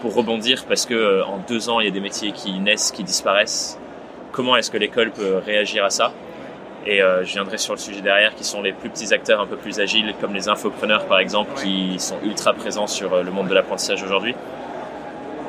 pour 0.00 0.14
rebondir 0.14 0.64
parce 0.66 0.86
que 0.86 0.94
euh, 0.94 1.24
en 1.24 1.38
deux 1.38 1.68
ans 1.68 1.80
il 1.80 1.86
y 1.86 1.88
a 1.88 1.92
des 1.92 2.00
métiers 2.00 2.32
qui 2.32 2.58
naissent, 2.58 2.92
qui 2.92 3.04
disparaissent. 3.04 3.78
Comment 4.32 4.56
est-ce 4.56 4.70
que 4.70 4.78
l'école 4.78 5.10
peut 5.10 5.36
réagir 5.44 5.84
à 5.84 5.90
ça 5.90 6.12
Et 6.86 7.02
euh, 7.02 7.24
je 7.24 7.32
viendrai 7.32 7.58
sur 7.58 7.74
le 7.74 7.78
sujet 7.78 8.00
derrière, 8.00 8.34
qui 8.34 8.44
sont 8.44 8.62
les 8.62 8.72
plus 8.72 8.88
petits 8.88 9.12
acteurs 9.12 9.40
un 9.40 9.46
peu 9.46 9.56
plus 9.56 9.78
agiles, 9.78 10.14
comme 10.20 10.32
les 10.34 10.48
infopreneurs 10.48 11.04
par 11.06 11.18
exemple, 11.18 11.50
Ouais. 11.56 11.62
qui 11.62 11.98
sont 11.98 12.16
ultra 12.24 12.52
présents 12.54 12.86
sur 12.86 13.12
euh, 13.12 13.22
le 13.22 13.30
monde 13.30 13.48
de 13.48 13.54
l'apprentissage 13.54 14.02
aujourd'hui. 14.02 14.34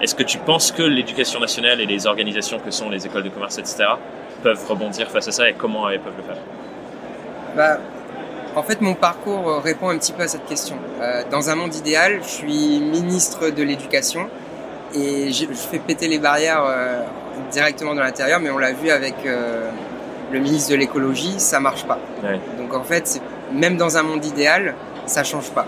Est-ce 0.01 0.15
que 0.15 0.23
tu 0.23 0.37
penses 0.37 0.71
que 0.73 0.83
l'éducation 0.83 1.39
nationale 1.39 1.79
et 1.79 1.85
les 1.85 2.07
organisations 2.07 2.59
que 2.59 2.71
sont 2.71 2.89
les 2.89 3.05
écoles 3.05 3.23
de 3.23 3.29
commerce, 3.29 3.57
etc., 3.57 3.85
peuvent 4.43 4.65
rebondir 4.67 5.09
face 5.09 5.29
à 5.29 5.31
ça 5.31 5.49
et 5.49 5.53
comment 5.53 5.89
elles 5.89 6.01
peuvent 6.01 6.17
le 6.17 6.23
faire? 6.23 6.41
Bah, 7.55 7.77
en 8.55 8.63
fait, 8.63 8.81
mon 8.81 8.95
parcours 8.95 9.47
euh, 9.49 9.59
répond 9.59 9.89
un 9.89 9.97
petit 9.97 10.11
peu 10.11 10.23
à 10.23 10.27
cette 10.27 10.45
question. 10.45 10.75
Euh, 11.01 11.23
dans 11.31 11.49
un 11.49 11.55
monde 11.55 11.73
idéal, 11.73 12.19
je 12.21 12.27
suis 12.27 12.79
ministre 12.81 13.49
de 13.49 13.63
l'éducation 13.63 14.27
et 14.93 15.31
je, 15.31 15.45
je 15.45 15.53
fais 15.53 15.79
péter 15.79 16.07
les 16.09 16.19
barrières 16.19 16.63
euh, 16.67 16.99
directement 17.51 17.93
dans 17.95 18.01
l'intérieur, 18.03 18.39
mais 18.39 18.49
on 18.49 18.57
l'a 18.57 18.73
vu 18.73 18.89
avec 18.89 19.15
euh, 19.25 19.69
le 20.31 20.39
ministre 20.39 20.71
de 20.71 20.75
l'écologie, 20.75 21.35
ça 21.39 21.59
marche 21.59 21.85
pas. 21.85 21.99
Ouais. 22.23 22.39
Donc 22.57 22.73
en 22.73 22.83
fait, 22.83 23.21
même 23.51 23.77
dans 23.77 23.97
un 23.97 24.03
monde 24.03 24.25
idéal, 24.25 24.75
ça 25.05 25.23
change 25.23 25.49
pas. 25.51 25.65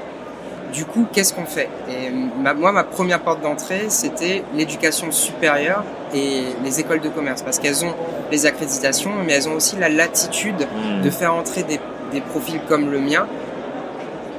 Du 0.73 0.83
coup, 0.85 1.05
qu'est-ce 1.13 1.33
qu'on 1.33 1.45
fait? 1.45 1.69
Et 1.89 2.09
ma- 2.09 2.53
moi, 2.53 2.71
ma 2.73 2.83
première 2.83 3.19
porte 3.21 3.41
d'entrée, 3.41 3.85
c'était 3.89 4.43
l'éducation 4.55 5.09
supérieure 5.11 5.83
et 6.13 6.43
les 6.63 6.79
écoles 6.81 6.99
de 7.01 7.07
commerce, 7.09 7.41
parce 7.43 7.59
qu'elles 7.59 7.85
ont 7.85 7.93
les 8.31 8.45
accréditations, 8.45 9.11
mais 9.25 9.33
elles 9.33 9.47
ont 9.47 9.53
aussi 9.53 9.77
la 9.77 9.87
latitude 9.89 10.67
Hmm. 10.75 11.01
de 11.01 11.09
faire 11.09 11.33
entrer 11.33 11.63
des, 11.63 11.79
des 12.11 12.21
profils 12.21 12.59
comme 12.67 12.91
le 12.91 12.99
mien 12.99 13.25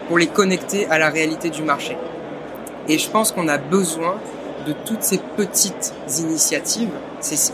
pour 0.08 0.18
les 0.18 0.26
connecter 0.26 0.86
à 0.90 0.98
la 0.98 1.08
réalité 1.08 1.48
du 1.50 1.62
marché. 1.62 1.96
Et 2.88 2.98
je 2.98 3.08
pense 3.08 3.32
qu'on 3.32 3.48
a 3.48 3.58
besoin 3.58 4.16
de 4.66 4.72
toutes 4.84 5.02
ces 5.02 5.18
petites 5.36 5.94
initiatives. 6.18 6.90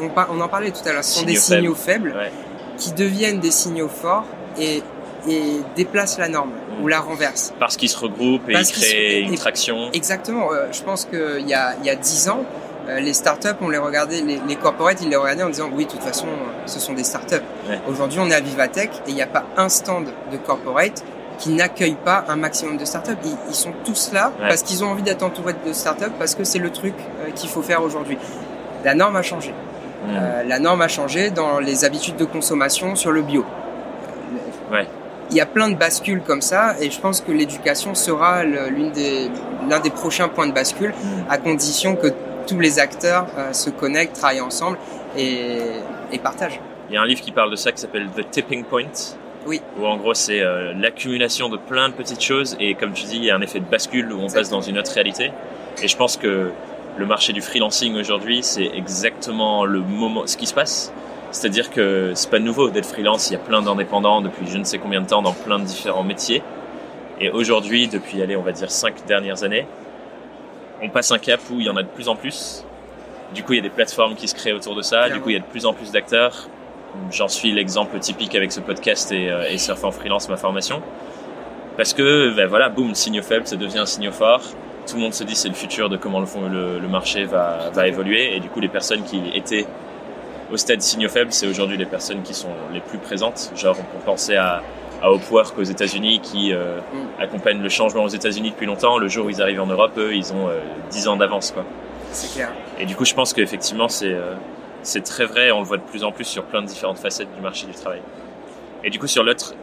On, 0.00 0.08
par- 0.08 0.28
on 0.32 0.40
en 0.40 0.48
parlait 0.48 0.70
tout 0.70 0.86
à 0.86 0.92
l'heure. 0.92 1.04
Ce 1.04 1.20
sont 1.20 1.26
des 1.26 1.36
Signaux 1.36 1.74
faibles 1.74 2.14
Ouais. 2.16 2.30
qui 2.78 2.92
deviennent 2.92 3.40
des 3.40 3.50
signaux 3.50 3.88
forts 3.88 4.24
et, 4.58 4.82
et 5.28 5.42
déplacent 5.76 6.18
la 6.18 6.28
norme 6.28 6.50
ou 6.82 6.88
la 6.88 7.00
renversent. 7.00 7.52
Parce 7.60 7.76
qu'ils 7.76 7.88
se 7.90 7.98
regroupent 7.98 8.48
et 8.48 8.52
Parce 8.54 8.70
ils 8.70 8.74
se- 8.74 8.80
créent 8.80 9.18
et- 9.18 9.20
une 9.20 9.36
traction. 9.36 9.90
Exactement. 9.92 10.52
euh, 10.52 10.66
je 10.72 10.82
pense 10.82 11.04
qu'il 11.04 11.46
y 11.48 11.54
a, 11.54 11.74
il 11.80 11.86
y 11.86 11.90
a 11.90 11.94
10 11.94 12.28
ans, 12.28 12.44
euh, 12.88 12.98
les 12.98 13.12
startups, 13.12 13.48
on 13.60 13.68
les 13.68 13.78
regardait, 13.78 14.20
les, 14.22 14.40
les 14.48 14.56
corporates, 14.56 15.00
ils 15.02 15.08
les 15.08 15.16
regardaient 15.16 15.44
en 15.44 15.50
disant 15.50 15.70
oui, 15.72 15.84
de 15.86 15.90
toute 15.90 16.02
façon, 16.02 16.26
ce 16.66 16.80
sont 16.80 16.94
des 16.94 17.04
startups. 17.04 17.36
Ouais. 17.68 17.78
Aujourd'hui, 17.88 18.18
on 18.20 18.28
est 18.30 18.34
à 18.34 18.40
Vivatech 18.40 18.90
et 19.06 19.10
il 19.10 19.14
n'y 19.14 19.22
a 19.22 19.26
pas 19.28 19.44
un 19.56 19.68
stand 19.68 20.06
de 20.32 20.36
corporate 20.38 21.04
qui 21.38 21.50
n'accueille 21.50 21.96
pas 22.04 22.24
un 22.28 22.36
maximum 22.36 22.76
de 22.76 22.84
startups. 22.84 23.12
Ils, 23.24 23.36
ils 23.48 23.54
sont 23.54 23.72
tous 23.84 24.10
là 24.12 24.32
Ouais. 24.40 24.48
parce 24.48 24.62
qu'ils 24.62 24.82
ont 24.84 24.88
envie 24.88 25.02
d'être 25.02 25.22
entourés 25.22 25.54
de 25.64 25.72
startups 25.72 26.10
parce 26.18 26.34
que 26.34 26.42
c'est 26.44 26.58
le 26.58 26.70
truc 26.70 26.94
euh, 26.98 27.30
qu'il 27.30 27.48
faut 27.48 27.62
faire 27.62 27.82
aujourd'hui. 27.82 28.18
La 28.84 28.94
norme 28.94 29.16
a 29.16 29.22
changé. 29.22 29.50
Hmm. 29.50 30.10
Euh, 30.16 30.42
la 30.44 30.58
norme 30.58 30.82
a 30.82 30.88
changé 30.88 31.30
dans 31.30 31.60
les 31.60 31.84
habitudes 31.84 32.16
de 32.16 32.24
consommation 32.24 32.96
sur 32.96 33.12
le 33.12 33.22
bio. 33.22 33.44
Ouais. 34.70 34.86
Il 35.30 35.36
y 35.36 35.40
a 35.40 35.46
plein 35.46 35.70
de 35.70 35.76
bascules 35.76 36.20
comme 36.22 36.42
ça 36.42 36.74
et 36.80 36.90
je 36.90 37.00
pense 37.00 37.20
que 37.20 37.32
l'éducation 37.32 37.94
sera 37.94 38.44
l'une 38.44 38.90
des 38.92 39.30
l'un 39.70 39.80
des 39.80 39.90
prochains 39.90 40.28
points 40.28 40.46
de 40.46 40.52
bascule 40.52 40.90
Hmm. 41.02 41.30
à 41.30 41.38
condition 41.38 41.96
que 41.96 42.08
tous 42.46 42.58
les 42.58 42.78
acteurs 42.80 43.26
euh, 43.38 43.52
se 43.52 43.70
connectent, 43.70 44.16
travaillent 44.16 44.40
ensemble 44.40 44.76
et, 45.16 45.58
et 46.12 46.18
partagent. 46.18 46.60
Il 46.90 46.94
y 46.94 46.98
a 46.98 47.02
un 47.02 47.06
livre 47.06 47.20
qui 47.20 47.30
parle 47.30 47.50
de 47.50 47.56
ça 47.56 47.70
qui 47.72 47.80
s'appelle 47.80 48.08
The 48.16 48.28
Tipping 48.30 48.64
Point. 48.64 48.90
Oui. 49.46 49.60
Où 49.78 49.86
en 49.86 49.96
gros 49.96 50.14
c'est 50.14 50.40
euh, 50.40 50.72
l'accumulation 50.74 51.48
de 51.48 51.56
plein 51.56 51.88
de 51.88 51.94
petites 51.94 52.22
choses 52.22 52.56
et 52.60 52.74
comme 52.74 52.92
tu 52.92 53.04
dis 53.04 53.16
il 53.16 53.24
y 53.24 53.30
a 53.30 53.36
un 53.36 53.40
effet 53.40 53.60
de 53.60 53.64
bascule 53.64 54.12
où 54.12 54.20
on 54.20 54.28
passe 54.28 54.50
dans 54.50 54.60
une 54.60 54.78
autre 54.78 54.92
réalité. 54.92 55.32
Et 55.82 55.88
je 55.88 55.96
pense 55.96 56.16
que 56.16 56.50
le 56.96 57.06
marché 57.06 57.32
du 57.32 57.40
freelancing 57.40 57.94
aujourd'hui 57.96 58.42
c'est 58.42 58.70
exactement 58.74 59.64
le 59.64 59.80
moment, 59.80 60.26
ce 60.26 60.36
qui 60.36 60.46
se 60.46 60.54
passe. 60.54 60.92
C'est-à-dire 61.30 61.70
que 61.70 62.12
c'est 62.14 62.30
pas 62.30 62.38
nouveau 62.38 62.68
d'être 62.68 62.86
freelance, 62.86 63.30
il 63.30 63.32
y 63.32 63.36
a 63.36 63.38
plein 63.38 63.62
d'indépendants 63.62 64.20
depuis 64.20 64.46
je 64.46 64.58
ne 64.58 64.64
sais 64.64 64.78
combien 64.78 65.00
de 65.00 65.06
temps 65.06 65.22
dans 65.22 65.32
plein 65.32 65.58
de 65.58 65.64
différents 65.64 66.04
métiers. 66.04 66.42
Et 67.20 67.30
aujourd'hui, 67.30 67.88
depuis 67.88 68.20
allez, 68.20 68.36
on 68.36 68.42
va 68.42 68.52
dire 68.52 68.70
cinq 68.70 69.06
dernières 69.06 69.42
années, 69.44 69.66
on 70.82 70.88
passe 70.88 71.10
un 71.12 71.18
cap 71.18 71.40
où 71.50 71.60
il 71.60 71.66
y 71.66 71.70
en 71.70 71.76
a 71.76 71.82
de 71.82 71.88
plus 71.88 72.08
en 72.08 72.16
plus. 72.16 72.64
Du 73.34 73.42
coup, 73.42 73.54
il 73.54 73.56
y 73.56 73.60
a 73.60 73.62
des 73.62 73.70
plateformes 73.70 74.14
qui 74.14 74.28
se 74.28 74.34
créent 74.34 74.52
autour 74.52 74.74
de 74.74 74.82
ça. 74.82 75.08
Du 75.08 75.20
coup, 75.20 75.30
il 75.30 75.34
y 75.34 75.36
a 75.36 75.40
de 75.40 75.44
plus 75.44 75.64
en 75.64 75.72
plus 75.72 75.90
d'acteurs. 75.90 76.48
J'en 77.10 77.28
suis 77.28 77.52
l'exemple 77.52 77.98
typique 77.98 78.34
avec 78.34 78.52
ce 78.52 78.60
podcast 78.60 79.10
et, 79.12 79.30
euh, 79.30 79.48
et 79.48 79.56
Surf 79.56 79.82
en 79.84 79.92
freelance, 79.92 80.28
ma 80.28 80.36
formation. 80.36 80.82
Parce 81.76 81.94
que, 81.94 82.34
ben 82.36 82.46
voilà, 82.46 82.68
boum, 82.68 82.94
signe 82.94 83.22
faible, 83.22 83.46
ça 83.46 83.56
devient 83.56 83.78
un 83.78 83.86
signe 83.86 84.10
fort. 84.10 84.42
Tout 84.86 84.96
le 84.96 85.02
monde 85.02 85.14
se 85.14 85.24
dit 85.24 85.34
c'est 85.36 85.48
le 85.48 85.54
futur 85.54 85.88
de 85.88 85.96
comment 85.96 86.20
le, 86.20 86.26
fond- 86.26 86.48
le, 86.48 86.78
le 86.78 86.88
marché 86.88 87.24
va, 87.24 87.70
va 87.72 87.86
évoluer. 87.88 88.36
Et 88.36 88.40
du 88.40 88.48
coup, 88.48 88.60
les 88.60 88.68
personnes 88.68 89.02
qui 89.04 89.22
étaient 89.34 89.66
au 90.52 90.56
stade 90.56 90.82
signe 90.82 91.08
faible, 91.08 91.32
c'est 91.32 91.46
aujourd'hui 91.46 91.76
les 91.76 91.86
personnes 91.86 92.22
qui 92.22 92.34
sont 92.34 92.50
les 92.72 92.80
plus 92.80 92.98
présentes. 92.98 93.52
Genre, 93.56 93.76
on 93.78 93.82
peut 93.98 94.04
penser 94.04 94.36
à, 94.36 94.62
à 95.02 95.10
Upwork 95.10 95.56
aux 95.58 95.62
États-Unis 95.62 96.20
qui 96.20 96.52
euh, 96.52 96.78
Mm. 96.92 97.22
accompagnent 97.22 97.62
le 97.62 97.68
changement 97.68 98.04
aux 98.04 98.08
États-Unis 98.08 98.50
depuis 98.50 98.66
longtemps. 98.66 98.98
Le 98.98 99.08
jour 99.08 99.26
où 99.26 99.30
ils 99.30 99.40
arrivent 99.40 99.60
en 99.62 99.66
Europe, 99.66 99.92
eux, 99.98 100.14
ils 100.14 100.32
ont 100.32 100.48
euh, 100.48 100.58
10 100.90 101.08
ans 101.08 101.16
d'avance, 101.16 101.52
quoi. 101.52 101.64
C'est 102.10 102.32
clair. 102.34 102.52
Et 102.78 102.84
du 102.84 102.94
coup, 102.96 103.04
je 103.06 103.14
pense 103.14 103.32
qu'effectivement, 103.32 103.88
c'est 103.88 104.12
euh, 104.12 104.34
c'est 104.82 105.02
très 105.02 105.24
vrai. 105.24 105.50
On 105.52 105.60
le 105.60 105.64
voit 105.64 105.78
de 105.78 105.82
plus 105.82 106.04
en 106.04 106.12
plus 106.12 106.24
sur 106.24 106.42
plein 106.42 106.60
de 106.60 106.66
différentes 106.66 106.98
facettes 106.98 107.32
du 107.34 107.40
marché 107.40 107.66
du 107.66 107.72
travail. 107.72 108.00
Et 108.84 108.90
du 108.90 108.98
coup, 108.98 109.06
sur 109.06 109.22
l'autre 109.22 109.54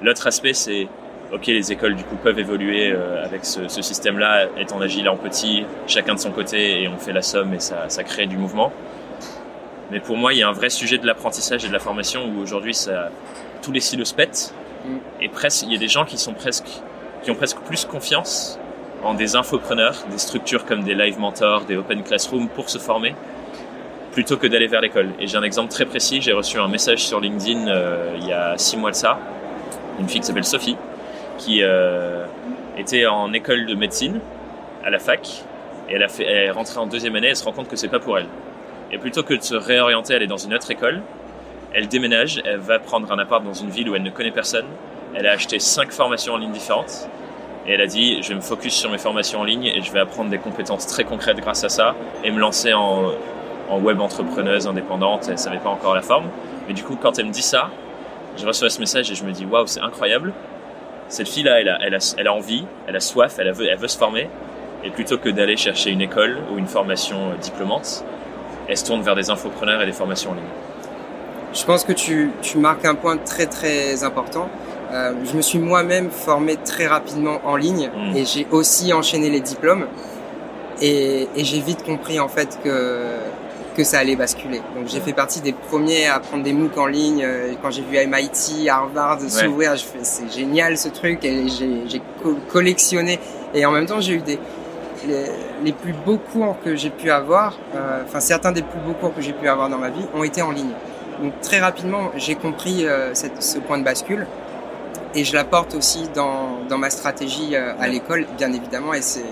l'autre 0.00 0.26
aspect, 0.28 0.54
c'est 0.54 0.86
ok, 1.32 1.46
les 1.46 1.72
écoles 1.72 1.94
du 1.94 2.04
coup 2.04 2.16
peuvent 2.16 2.38
évoluer 2.38 2.92
euh, 2.92 3.24
avec 3.24 3.44
ce, 3.44 3.68
ce 3.68 3.82
système-là, 3.82 4.46
étant 4.58 4.80
agile 4.80 5.08
en 5.08 5.16
petit, 5.16 5.64
chacun 5.86 6.14
de 6.14 6.20
son 6.20 6.30
côté, 6.30 6.82
et 6.82 6.88
on 6.88 6.98
fait 6.98 7.12
la 7.12 7.22
somme 7.22 7.54
et 7.54 7.60
ça, 7.60 7.88
ça 7.88 8.04
crée 8.04 8.26
du 8.26 8.36
mouvement. 8.36 8.72
Mais 9.90 10.00
pour 10.00 10.16
moi, 10.16 10.32
il 10.32 10.38
y 10.38 10.42
a 10.42 10.48
un 10.48 10.52
vrai 10.52 10.70
sujet 10.70 10.98
de 10.98 11.06
l'apprentissage 11.06 11.64
et 11.64 11.68
de 11.68 11.72
la 11.72 11.78
formation 11.78 12.26
où 12.26 12.40
aujourd'hui, 12.40 12.74
ça 12.74 13.10
tous 13.62 13.72
les 13.72 13.80
silos 13.80 14.12
pètent. 14.16 14.54
Mm. 14.84 15.22
Et 15.22 15.28
presque, 15.28 15.64
il 15.64 15.72
y 15.72 15.76
a 15.76 15.78
des 15.78 15.88
gens 15.88 16.04
qui 16.04 16.18
sont 16.18 16.34
presque 16.34 16.68
qui 17.22 17.30
ont 17.30 17.34
presque 17.34 17.58
plus 17.60 17.84
confiance 17.84 18.58
en 19.02 19.14
des 19.14 19.36
infopreneurs, 19.36 20.04
des 20.10 20.18
structures 20.18 20.64
comme 20.64 20.82
des 20.82 20.94
live 20.94 21.18
mentors, 21.18 21.62
des 21.62 21.76
open 21.76 22.02
classroom 22.02 22.48
pour 22.48 22.70
se 22.70 22.78
former, 22.78 23.14
plutôt 24.12 24.36
que 24.36 24.46
d'aller 24.46 24.66
vers 24.66 24.80
l'école. 24.80 25.10
Et 25.20 25.26
j'ai 25.26 25.36
un 25.36 25.42
exemple 25.42 25.70
très 25.70 25.84
précis, 25.84 26.20
j'ai 26.20 26.32
reçu 26.32 26.58
un 26.58 26.68
message 26.68 27.04
sur 27.04 27.20
LinkedIn 27.20 27.68
euh, 27.68 28.16
il 28.20 28.26
y 28.26 28.32
a 28.32 28.56
six 28.56 28.76
mois 28.76 28.90
de 28.90 28.96
ça, 28.96 29.18
une 30.00 30.08
fille 30.08 30.20
qui 30.20 30.26
s'appelle 30.26 30.44
Sophie, 30.44 30.76
qui 31.38 31.62
euh, 31.62 32.26
était 32.76 33.06
en 33.06 33.32
école 33.32 33.66
de 33.66 33.74
médecine 33.74 34.20
à 34.84 34.90
la 34.90 34.98
fac, 34.98 35.44
et 35.88 35.94
elle, 35.94 36.02
a 36.02 36.08
fait, 36.08 36.24
elle 36.24 36.44
est 36.44 36.50
rentrée 36.50 36.78
en 36.78 36.86
deuxième 36.86 37.16
année, 37.16 37.28
elle 37.28 37.36
se 37.36 37.44
rend 37.44 37.52
compte 37.52 37.68
que 37.68 37.76
c'est 37.76 37.88
pas 37.88 38.00
pour 38.00 38.18
elle. 38.18 38.26
Et 38.92 38.98
plutôt 38.98 39.22
que 39.22 39.34
de 39.34 39.42
se 39.42 39.54
réorienter, 39.54 40.14
aller 40.14 40.26
dans 40.26 40.36
une 40.36 40.54
autre 40.54 40.70
école, 40.70 41.00
elle 41.72 41.88
déménage, 41.88 42.42
elle 42.44 42.58
va 42.58 42.78
prendre 42.78 43.10
un 43.10 43.18
appart 43.18 43.42
dans 43.42 43.54
une 43.54 43.70
ville 43.70 43.88
où 43.88 43.94
elle 43.94 44.02
ne 44.02 44.10
connaît 44.10 44.30
personne, 44.30 44.66
elle 45.14 45.26
a 45.26 45.32
acheté 45.32 45.58
cinq 45.58 45.92
formations 45.92 46.34
en 46.34 46.38
ligne 46.38 46.52
différentes, 46.52 47.08
et 47.66 47.72
elle 47.72 47.82
a 47.82 47.86
dit, 47.86 48.22
je 48.22 48.30
vais 48.30 48.34
me 48.34 48.40
focus 48.40 48.74
sur 48.74 48.90
mes 48.90 48.96
formations 48.96 49.40
en 49.40 49.44
ligne 49.44 49.66
et 49.66 49.82
je 49.82 49.92
vais 49.92 50.00
apprendre 50.00 50.30
des 50.30 50.38
compétences 50.38 50.86
très 50.86 51.04
concrètes 51.04 51.38
grâce 51.38 51.64
à 51.64 51.68
ça 51.68 51.94
et 52.24 52.30
me 52.30 52.38
lancer 52.38 52.72
en, 52.72 53.12
en 53.68 53.78
web 53.78 54.00
entrepreneuse 54.00 54.66
indépendante. 54.66 55.28
Elle 55.28 55.38
savait 55.38 55.58
pas 55.58 55.68
encore 55.68 55.94
la 55.94 56.00
forme. 56.00 56.24
Mais 56.66 56.72
du 56.72 56.82
coup, 56.82 56.96
quand 56.96 57.18
elle 57.18 57.26
me 57.26 57.30
dit 57.30 57.42
ça, 57.42 57.68
je 58.38 58.46
reçois 58.46 58.70
ce 58.70 58.80
message 58.80 59.10
et 59.10 59.14
je 59.14 59.22
me 59.22 59.32
dis, 59.32 59.44
waouh, 59.44 59.66
c'est 59.66 59.80
incroyable. 59.80 60.32
Cette 61.08 61.28
fille-là, 61.28 61.60
elle 61.60 61.68
a, 61.68 61.78
elle, 61.82 61.94
a, 61.94 62.14
elle 62.18 62.26
a 62.28 62.32
envie, 62.34 62.66
elle 62.86 62.96
a 62.96 63.00
soif, 63.00 63.36
elle, 63.38 63.48
a, 63.48 63.52
elle 63.70 63.78
veut 63.78 63.88
se 63.88 63.98
former. 63.98 64.28
Et 64.84 64.90
plutôt 64.90 65.18
que 65.18 65.28
d'aller 65.28 65.56
chercher 65.56 65.90
une 65.90 66.00
école 66.02 66.38
ou 66.52 66.58
une 66.58 66.66
formation 66.68 67.16
euh, 67.30 67.36
diplômante, 67.40 68.04
elle 68.68 68.76
se 68.76 68.84
tourne 68.84 69.02
vers 69.02 69.16
des 69.16 69.30
infopreneurs 69.30 69.82
et 69.82 69.86
des 69.86 69.92
formations 69.92 70.30
en 70.30 70.34
ligne. 70.34 70.44
Je 71.52 71.64
pense 71.64 71.82
que 71.84 71.92
tu, 71.92 72.30
tu 72.42 72.58
marques 72.58 72.84
un 72.84 72.94
point 72.94 73.16
très 73.16 73.46
très 73.46 74.04
important. 74.04 74.48
Euh, 74.92 75.12
je 75.24 75.36
me 75.36 75.42
suis 75.42 75.58
moi-même 75.58 76.10
formé 76.10 76.56
très 76.56 76.86
rapidement 76.86 77.40
en 77.44 77.56
ligne 77.56 77.90
Mm. 77.94 78.16
et 78.16 78.24
j'ai 78.24 78.46
aussi 78.50 78.92
enchaîné 78.92 79.28
les 79.30 79.40
diplômes 79.40 79.86
et, 80.80 81.28
et 81.36 81.44
j'ai 81.44 81.60
vite 81.60 81.82
compris 81.84 82.20
en 82.20 82.28
fait 82.28 82.58
que 82.62 83.02
que 83.78 83.84
ça 83.84 84.00
allait 84.00 84.16
basculer. 84.16 84.60
Donc 84.76 84.88
j'ai 84.88 85.00
fait 85.00 85.12
partie 85.12 85.40
des 85.40 85.52
premiers 85.52 86.06
à 86.08 86.18
prendre 86.18 86.42
des 86.42 86.52
MOOC 86.52 86.76
en 86.78 86.86
ligne. 86.86 87.22
Euh, 87.24 87.52
Quand 87.62 87.70
j'ai 87.70 87.82
vu 87.82 87.96
MIT, 87.96 88.68
Harvard 88.68 89.20
s'ouvrir, 89.46 89.76
je 89.76 89.84
fais 89.84 90.00
c'est 90.02 90.30
génial 90.30 90.76
ce 90.76 90.88
truc 90.88 91.24
et 91.24 91.48
j'ai 91.48 91.74
j'ai 91.90 92.02
co- 92.22 92.36
collectionné 92.50 93.20
et 93.54 93.64
en 93.64 93.70
même 93.70 93.86
temps 93.86 94.00
j'ai 94.00 94.14
eu 94.14 94.20
des 94.30 94.38
les, 95.06 95.26
les 95.62 95.72
plus 95.72 95.92
beaux 96.06 96.18
cours 96.32 96.56
que 96.64 96.74
j'ai 96.74 96.90
pu 96.90 97.08
avoir, 97.10 97.56
euh, 97.76 98.02
enfin 98.04 98.18
certains 98.18 98.50
des 98.58 98.62
plus 98.62 98.80
beaux 98.86 98.94
cours 99.00 99.14
que 99.14 99.22
j'ai 99.22 99.32
pu 99.32 99.48
avoir 99.48 99.68
dans 99.70 99.78
ma 99.78 99.90
vie 99.90 100.04
ont 100.12 100.24
été 100.24 100.42
en 100.42 100.50
ligne. 100.50 100.74
Donc 101.22 101.32
très 101.40 101.60
rapidement, 101.60 102.10
j'ai 102.16 102.34
compris 102.34 102.84
euh, 102.84 103.14
cette, 103.14 103.40
ce 103.42 103.58
point 103.58 103.78
de 103.78 103.84
bascule 103.84 104.26
et 105.14 105.22
je 105.24 105.34
l'apporte 105.34 105.74
aussi 105.76 106.02
dans, 106.14 106.58
dans 106.68 106.78
ma 106.78 106.90
stratégie 106.90 107.50
euh, 107.54 107.72
à 107.80 107.86
l'école, 107.86 108.26
bien 108.36 108.52
évidemment, 108.52 108.92
et 108.92 109.02
c'est 109.02 109.24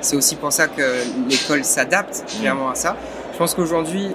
c'est 0.00 0.16
aussi 0.16 0.34
pour 0.34 0.52
ça 0.52 0.66
que 0.66 0.82
l'école 1.28 1.62
s'adapte 1.62 2.24
clairement 2.40 2.70
à 2.70 2.74
ça. 2.74 2.96
Je 3.32 3.38
pense 3.38 3.54
qu'aujourd'hui, 3.54 4.08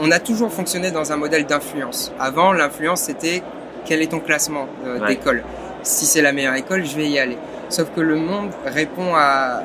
on 0.00 0.10
a 0.10 0.18
toujours 0.18 0.52
fonctionné 0.52 0.90
dans 0.90 1.12
un 1.12 1.16
modèle 1.16 1.46
d'influence. 1.46 2.12
Avant, 2.20 2.52
l'influence 2.52 3.00
c'était 3.02 3.42
quel 3.84 4.02
est 4.02 4.08
ton 4.10 4.20
classement 4.20 4.66
euh, 4.86 5.00
Ouais. 5.00 5.08
d'école. 5.08 5.42
Si 5.82 6.04
c'est 6.06 6.22
la 6.22 6.32
meilleure 6.32 6.54
école, 6.54 6.84
je 6.84 6.96
vais 6.96 7.06
y 7.08 7.18
aller. 7.18 7.38
Sauf 7.68 7.88
que 7.94 8.00
le 8.00 8.16
monde 8.16 8.50
répond 8.66 9.14
à, 9.14 9.62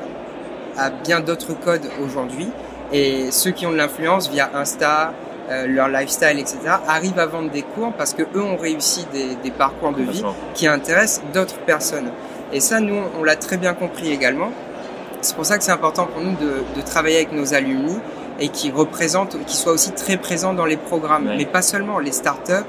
à 0.78 0.90
bien 0.90 1.20
d'autres 1.20 1.52
codes 1.58 1.88
aujourd'hui. 2.04 2.48
Et 2.92 3.30
ceux 3.30 3.50
qui 3.50 3.66
ont 3.66 3.72
de 3.72 3.76
l'influence 3.76 4.28
via 4.30 4.50
Insta, 4.54 5.12
euh, 5.50 5.66
leur 5.66 5.88
lifestyle, 5.88 6.38
etc., 6.38 6.58
arrivent 6.86 7.18
à 7.18 7.26
vendre 7.26 7.50
des 7.50 7.62
cours 7.62 7.92
parce 7.92 8.14
que 8.14 8.22
eux 8.22 8.42
ont 8.42 8.56
réussi 8.56 9.06
des, 9.12 9.34
des 9.42 9.50
parcours 9.50 9.92
de 9.92 10.02
vie 10.02 10.22
qui 10.54 10.66
intéressent 10.68 11.22
d'autres 11.34 11.58
personnes. 11.60 12.10
Et 12.52 12.60
ça, 12.60 12.80
nous, 12.80 13.00
on 13.18 13.24
l'a 13.24 13.36
très 13.36 13.56
bien 13.56 13.74
compris 13.74 14.12
également. 14.12 14.50
C'est 15.20 15.34
pour 15.34 15.46
ça 15.46 15.58
que 15.58 15.64
c'est 15.64 15.72
important 15.72 16.06
pour 16.06 16.22
nous 16.22 16.32
de, 16.36 16.62
de 16.76 16.80
travailler 16.84 17.16
avec 17.16 17.32
nos 17.32 17.54
alumni 17.54 17.96
et 18.40 18.48
qui 18.48 18.70
représentent, 18.70 19.36
qui 19.46 19.56
soient 19.56 19.72
aussi 19.72 19.92
très 19.92 20.16
présents 20.16 20.54
dans 20.54 20.66
les 20.66 20.76
programmes, 20.76 21.26
Ouais. 21.28 21.36
mais 21.36 21.46
pas 21.46 21.62
seulement 21.62 21.98
les 21.98 22.12
startups, 22.12 22.66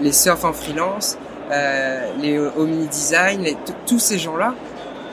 les 0.00 0.12
surf 0.12 0.44
en 0.44 0.52
freelance, 0.52 1.18
euh, 1.52 2.10
les 2.20 2.38
omni 2.38 2.86
design, 2.86 3.42
les- 3.42 3.56
tous 3.86 3.98
ces 3.98 4.18
gens-là, 4.18 4.54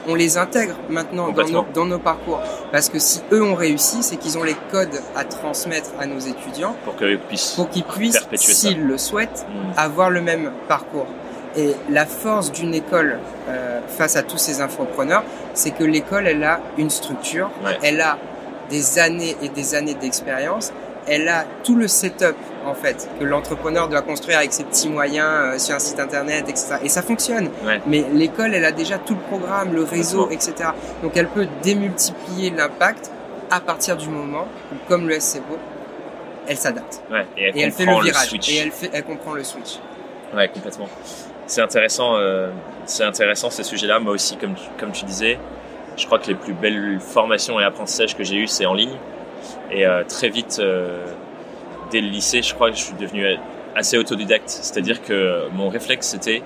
on 0.06 0.14
les 0.14 0.38
intègre 0.38 0.74
maintenant 0.88 1.30
dans 1.32 1.46
nos, 1.48 1.66
dans 1.74 1.84
nos 1.84 1.98
parcours. 1.98 2.40
Parce 2.72 2.88
que 2.88 2.98
si 2.98 3.20
eux 3.32 3.42
ont 3.42 3.54
réussi, 3.54 4.02
c'est 4.02 4.16
qu'ils 4.16 4.38
ont 4.38 4.42
les 4.44 4.56
codes 4.70 5.00
à 5.14 5.24
transmettre 5.24 5.90
à 6.00 6.06
nos 6.06 6.18
étudiants 6.18 6.74
Pour 6.84 6.96
qu'ils 6.96 7.18
puissent. 7.18 7.52
pour 7.56 7.68
qu'ils 7.68 7.84
puissent, 7.84 8.18
Perpétuer 8.18 8.52
ça. 8.54 8.68
s'ils 8.68 8.86
le 8.86 8.96
souhaitent, 8.96 9.44
Mm. 9.50 9.72
avoir 9.78 10.08
le 10.10 10.22
même 10.22 10.50
parcours. 10.68 11.06
Et 11.56 11.74
la 11.90 12.06
force 12.06 12.52
d'une 12.52 12.72
école 12.74 13.18
euh, 13.50 13.80
face 13.88 14.16
à 14.16 14.22
tous 14.22 14.38
ces 14.38 14.60
infopreneurs, 14.62 15.24
c'est 15.54 15.70
que 15.72 15.82
l'école, 15.84 16.26
elle 16.26 16.44
a 16.44 16.60
une 16.78 16.88
structure, 16.90 17.50
Ouais. 17.64 17.76
elle 17.82 18.00
a 18.00 18.16
des 18.70 18.98
années 18.98 19.36
et 19.42 19.48
des 19.48 19.74
années 19.74 19.94
d'expérience, 19.94 20.72
elle 21.06 21.28
a 21.28 21.44
tout 21.64 21.74
le 21.74 21.88
setup 21.88 22.36
en 22.66 22.74
fait 22.74 23.08
que 23.18 23.24
l'entrepreneur 23.24 23.88
doit 23.88 24.02
construire 24.02 24.38
avec 24.38 24.52
ses 24.52 24.64
petits 24.64 24.88
moyens 24.90 25.54
euh, 25.54 25.58
sur 25.58 25.74
un 25.74 25.78
site 25.78 25.98
internet, 26.00 26.44
etc. 26.48 26.76
Et 26.84 26.88
ça 26.90 27.00
fonctionne. 27.02 27.48
Ouais. 27.64 27.80
Mais 27.86 28.04
l'école, 28.12 28.54
elle 28.54 28.64
a 28.66 28.72
déjà 28.72 28.98
tout 28.98 29.14
le 29.14 29.20
programme, 29.20 29.72
le 29.72 29.84
réseau, 29.84 30.28
etc. 30.30 30.70
Donc 31.02 31.16
elle 31.16 31.28
peut 31.28 31.46
démultiplier 31.62 32.50
l'impact 32.50 33.10
à 33.50 33.60
partir 33.60 33.96
du 33.96 34.08
moment 34.08 34.46
où, 34.72 34.76
comme 34.88 35.08
le 35.08 35.18
SCBO, 35.18 35.56
elle 36.46 36.58
s'adapte. 36.58 37.00
Ouais. 37.10 37.26
Et 37.38 37.44
elle 37.44 37.56
Et 37.56 37.60
elle 37.62 37.72
fait 37.72 37.86
le 37.86 38.02
virage. 38.02 38.28
switch. 38.28 38.50
et 38.50 38.56
elle, 38.58 38.70
fait, 38.72 38.90
elle 38.92 39.04
comprend 39.04 39.32
le 39.32 39.44
switch. 39.44 39.78
Ouais, 40.34 40.48
complètement. 40.48 40.88
C'est 41.46 41.62
intéressant, 41.62 42.16
euh, 42.16 42.50
c'est 42.84 43.04
intéressant 43.04 43.48
ces 43.48 43.62
sujets-là. 43.62 43.98
Moi 43.98 44.12
aussi, 44.12 44.36
comme 44.36 44.54
tu, 44.54 44.64
comme 44.78 44.92
tu 44.92 45.06
disais, 45.06 45.38
je 45.98 46.06
crois 46.06 46.18
que 46.18 46.28
les 46.28 46.34
plus 46.34 46.54
belles 46.54 46.98
formations 47.00 47.60
et 47.60 47.64
apprentissages 47.64 48.16
que 48.16 48.24
j'ai 48.24 48.36
eu, 48.36 48.46
c'est 48.46 48.66
en 48.66 48.74
ligne. 48.74 48.96
Et 49.70 49.86
euh, 49.86 50.04
très 50.04 50.30
vite, 50.30 50.58
euh, 50.60 51.04
dès 51.90 52.00
le 52.00 52.08
lycée, 52.08 52.40
je 52.40 52.54
crois 52.54 52.70
que 52.70 52.76
je 52.76 52.82
suis 52.82 52.94
devenu 52.94 53.26
assez 53.74 53.98
autodidacte. 53.98 54.48
C'est-à-dire 54.48 55.02
que 55.02 55.48
mon 55.52 55.68
réflexe, 55.68 56.08
c'était, 56.08 56.42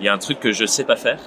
il 0.00 0.06
y 0.06 0.08
a 0.08 0.12
un 0.12 0.18
truc 0.18 0.40
que 0.40 0.50
je 0.50 0.64
sais 0.66 0.84
pas 0.84 0.96
faire, 0.96 1.20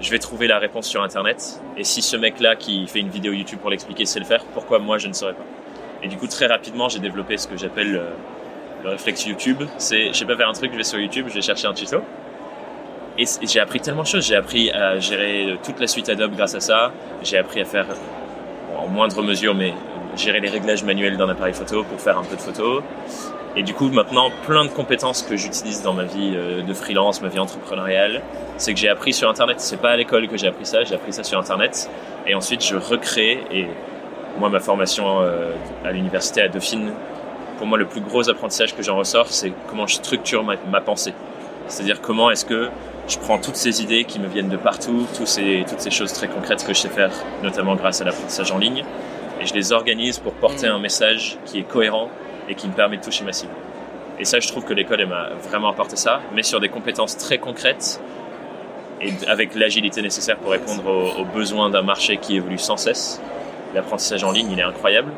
je 0.00 0.10
vais 0.10 0.18
trouver 0.18 0.46
la 0.46 0.58
réponse 0.58 0.86
sur 0.86 1.02
Internet. 1.02 1.60
Et 1.76 1.84
si 1.84 2.02
ce 2.02 2.16
mec-là 2.16 2.56
qui 2.56 2.86
fait 2.86 3.00
une 3.00 3.08
vidéo 3.08 3.32
YouTube 3.32 3.60
pour 3.60 3.70
l'expliquer 3.70 4.04
sait 4.04 4.18
le 4.18 4.26
faire, 4.26 4.44
pourquoi 4.52 4.78
moi 4.78 4.98
je 4.98 5.08
ne 5.08 5.12
saurais 5.12 5.34
pas? 5.34 5.44
Et 6.02 6.08
du 6.08 6.16
coup, 6.16 6.26
très 6.26 6.46
rapidement, 6.46 6.88
j'ai 6.88 6.98
développé 6.98 7.36
ce 7.36 7.48
que 7.48 7.56
j'appelle 7.56 7.96
euh, 7.96 8.10
le 8.84 8.90
réflexe 8.90 9.26
YouTube. 9.26 9.62
C'est, 9.78 10.08
je 10.08 10.12
sais 10.12 10.26
pas 10.26 10.36
faire 10.36 10.48
un 10.48 10.52
truc, 10.52 10.72
je 10.72 10.76
vais 10.76 10.84
sur 10.84 10.98
YouTube, 10.98 11.26
je 11.28 11.34
vais 11.34 11.42
chercher 11.42 11.66
un 11.66 11.72
tuto. 11.72 12.02
Et 13.18 13.24
j'ai 13.42 13.60
appris 13.60 13.80
tellement 13.80 14.02
de 14.02 14.06
choses. 14.06 14.26
J'ai 14.26 14.36
appris 14.36 14.70
à 14.70 14.98
gérer 14.98 15.52
euh, 15.52 15.56
toute 15.64 15.80
la 15.80 15.86
suite 15.86 16.08
Adobe 16.08 16.34
grâce 16.36 16.54
à 16.54 16.60
ça. 16.60 16.92
J'ai 17.22 17.38
appris 17.38 17.60
à 17.60 17.64
faire, 17.64 17.86
en 18.76 18.88
moindre 18.88 19.22
mesure, 19.22 19.54
mais 19.54 19.72
gérer 20.16 20.40
les 20.40 20.48
réglages 20.48 20.84
manuels 20.84 21.16
d'un 21.16 21.28
appareil 21.28 21.54
photo 21.54 21.82
pour 21.84 21.98
faire 22.00 22.18
un 22.18 22.24
peu 22.24 22.36
de 22.36 22.40
photo. 22.40 22.82
Et 23.56 23.62
du 23.62 23.72
coup, 23.72 23.88
maintenant, 23.88 24.30
plein 24.46 24.66
de 24.66 24.70
compétences 24.70 25.22
que 25.22 25.34
j'utilise 25.34 25.82
dans 25.82 25.94
ma 25.94 26.04
vie 26.04 26.34
euh, 26.34 26.60
de 26.60 26.74
freelance, 26.74 27.22
ma 27.22 27.28
vie 27.28 27.38
entrepreneuriale, 27.38 28.20
c'est 28.58 28.74
que 28.74 28.80
j'ai 28.80 28.90
appris 28.90 29.14
sur 29.14 29.30
Internet. 29.30 29.60
C'est 29.60 29.80
pas 29.80 29.90
à 29.90 29.96
l'école 29.96 30.28
que 30.28 30.36
j'ai 30.36 30.48
appris 30.48 30.66
ça, 30.66 30.84
j'ai 30.84 30.94
appris 30.94 31.14
ça 31.14 31.24
sur 31.24 31.38
Internet. 31.38 31.88
Et 32.26 32.34
ensuite, 32.34 32.62
je 32.62 32.76
recrée. 32.76 33.44
Et 33.50 33.66
moi, 34.38 34.50
ma 34.50 34.60
formation 34.60 35.22
euh, 35.22 35.52
à 35.86 35.90
l'université 35.90 36.42
à 36.42 36.48
Dauphine, 36.48 36.92
pour 37.56 37.66
moi, 37.66 37.78
le 37.78 37.86
plus 37.86 38.02
gros 38.02 38.28
apprentissage 38.28 38.76
que 38.76 38.82
j'en 38.82 38.98
ressors, 38.98 39.28
c'est 39.28 39.54
comment 39.70 39.86
je 39.86 39.94
structure 39.94 40.44
ma 40.44 40.80
pensée. 40.82 41.14
C'est-à-dire 41.68 42.02
comment 42.02 42.30
est-ce 42.30 42.44
que 42.44 42.68
je 43.08 43.18
prends 43.18 43.38
toutes 43.38 43.56
ces 43.56 43.82
idées 43.82 44.04
qui 44.04 44.18
me 44.18 44.26
viennent 44.26 44.48
de 44.48 44.56
partout, 44.56 45.06
tous 45.16 45.26
ces, 45.26 45.64
toutes 45.68 45.80
ces 45.80 45.90
choses 45.90 46.12
très 46.12 46.28
concrètes 46.28 46.64
que 46.66 46.74
je 46.74 46.80
sais 46.80 46.88
faire, 46.88 47.10
notamment 47.42 47.76
grâce 47.76 48.00
à 48.00 48.04
l'apprentissage 48.04 48.50
en 48.50 48.58
ligne, 48.58 48.84
et 49.40 49.46
je 49.46 49.54
les 49.54 49.72
organise 49.72 50.18
pour 50.18 50.32
porter 50.32 50.68
Mm. 50.68 50.72
un 50.72 50.78
message 50.78 51.38
qui 51.44 51.58
est 51.58 51.62
cohérent 51.62 52.08
et 52.48 52.54
qui 52.54 52.68
me 52.68 52.72
permet 52.72 52.96
de 52.96 53.02
toucher 53.02 53.24
ma 53.24 53.32
cible. 53.32 53.52
Et 54.18 54.24
ça, 54.24 54.40
je 54.40 54.48
trouve 54.48 54.64
que 54.64 54.72
l'école 54.72 55.00
elle 55.02 55.08
m'a 55.08 55.30
vraiment 55.48 55.68
apporté 55.68 55.96
ça, 55.96 56.20
mais 56.34 56.42
sur 56.42 56.58
des 56.58 56.68
compétences 56.68 57.16
très 57.16 57.38
concrètes 57.38 58.00
et 59.00 59.12
avec 59.28 59.54
l'agilité 59.54 60.00
nécessaire 60.00 60.38
pour 60.38 60.52
répondre 60.52 60.86
aux, 60.86 61.20
aux 61.20 61.24
besoins 61.24 61.68
d'un 61.68 61.82
marché 61.82 62.16
qui 62.16 62.36
évolue 62.36 62.58
sans 62.58 62.78
cesse. 62.78 63.20
L'apprentissage 63.74 64.24
en 64.24 64.32
ligne, 64.32 64.50
il 64.50 64.58
est 64.58 64.62
incroyable. 64.62 65.12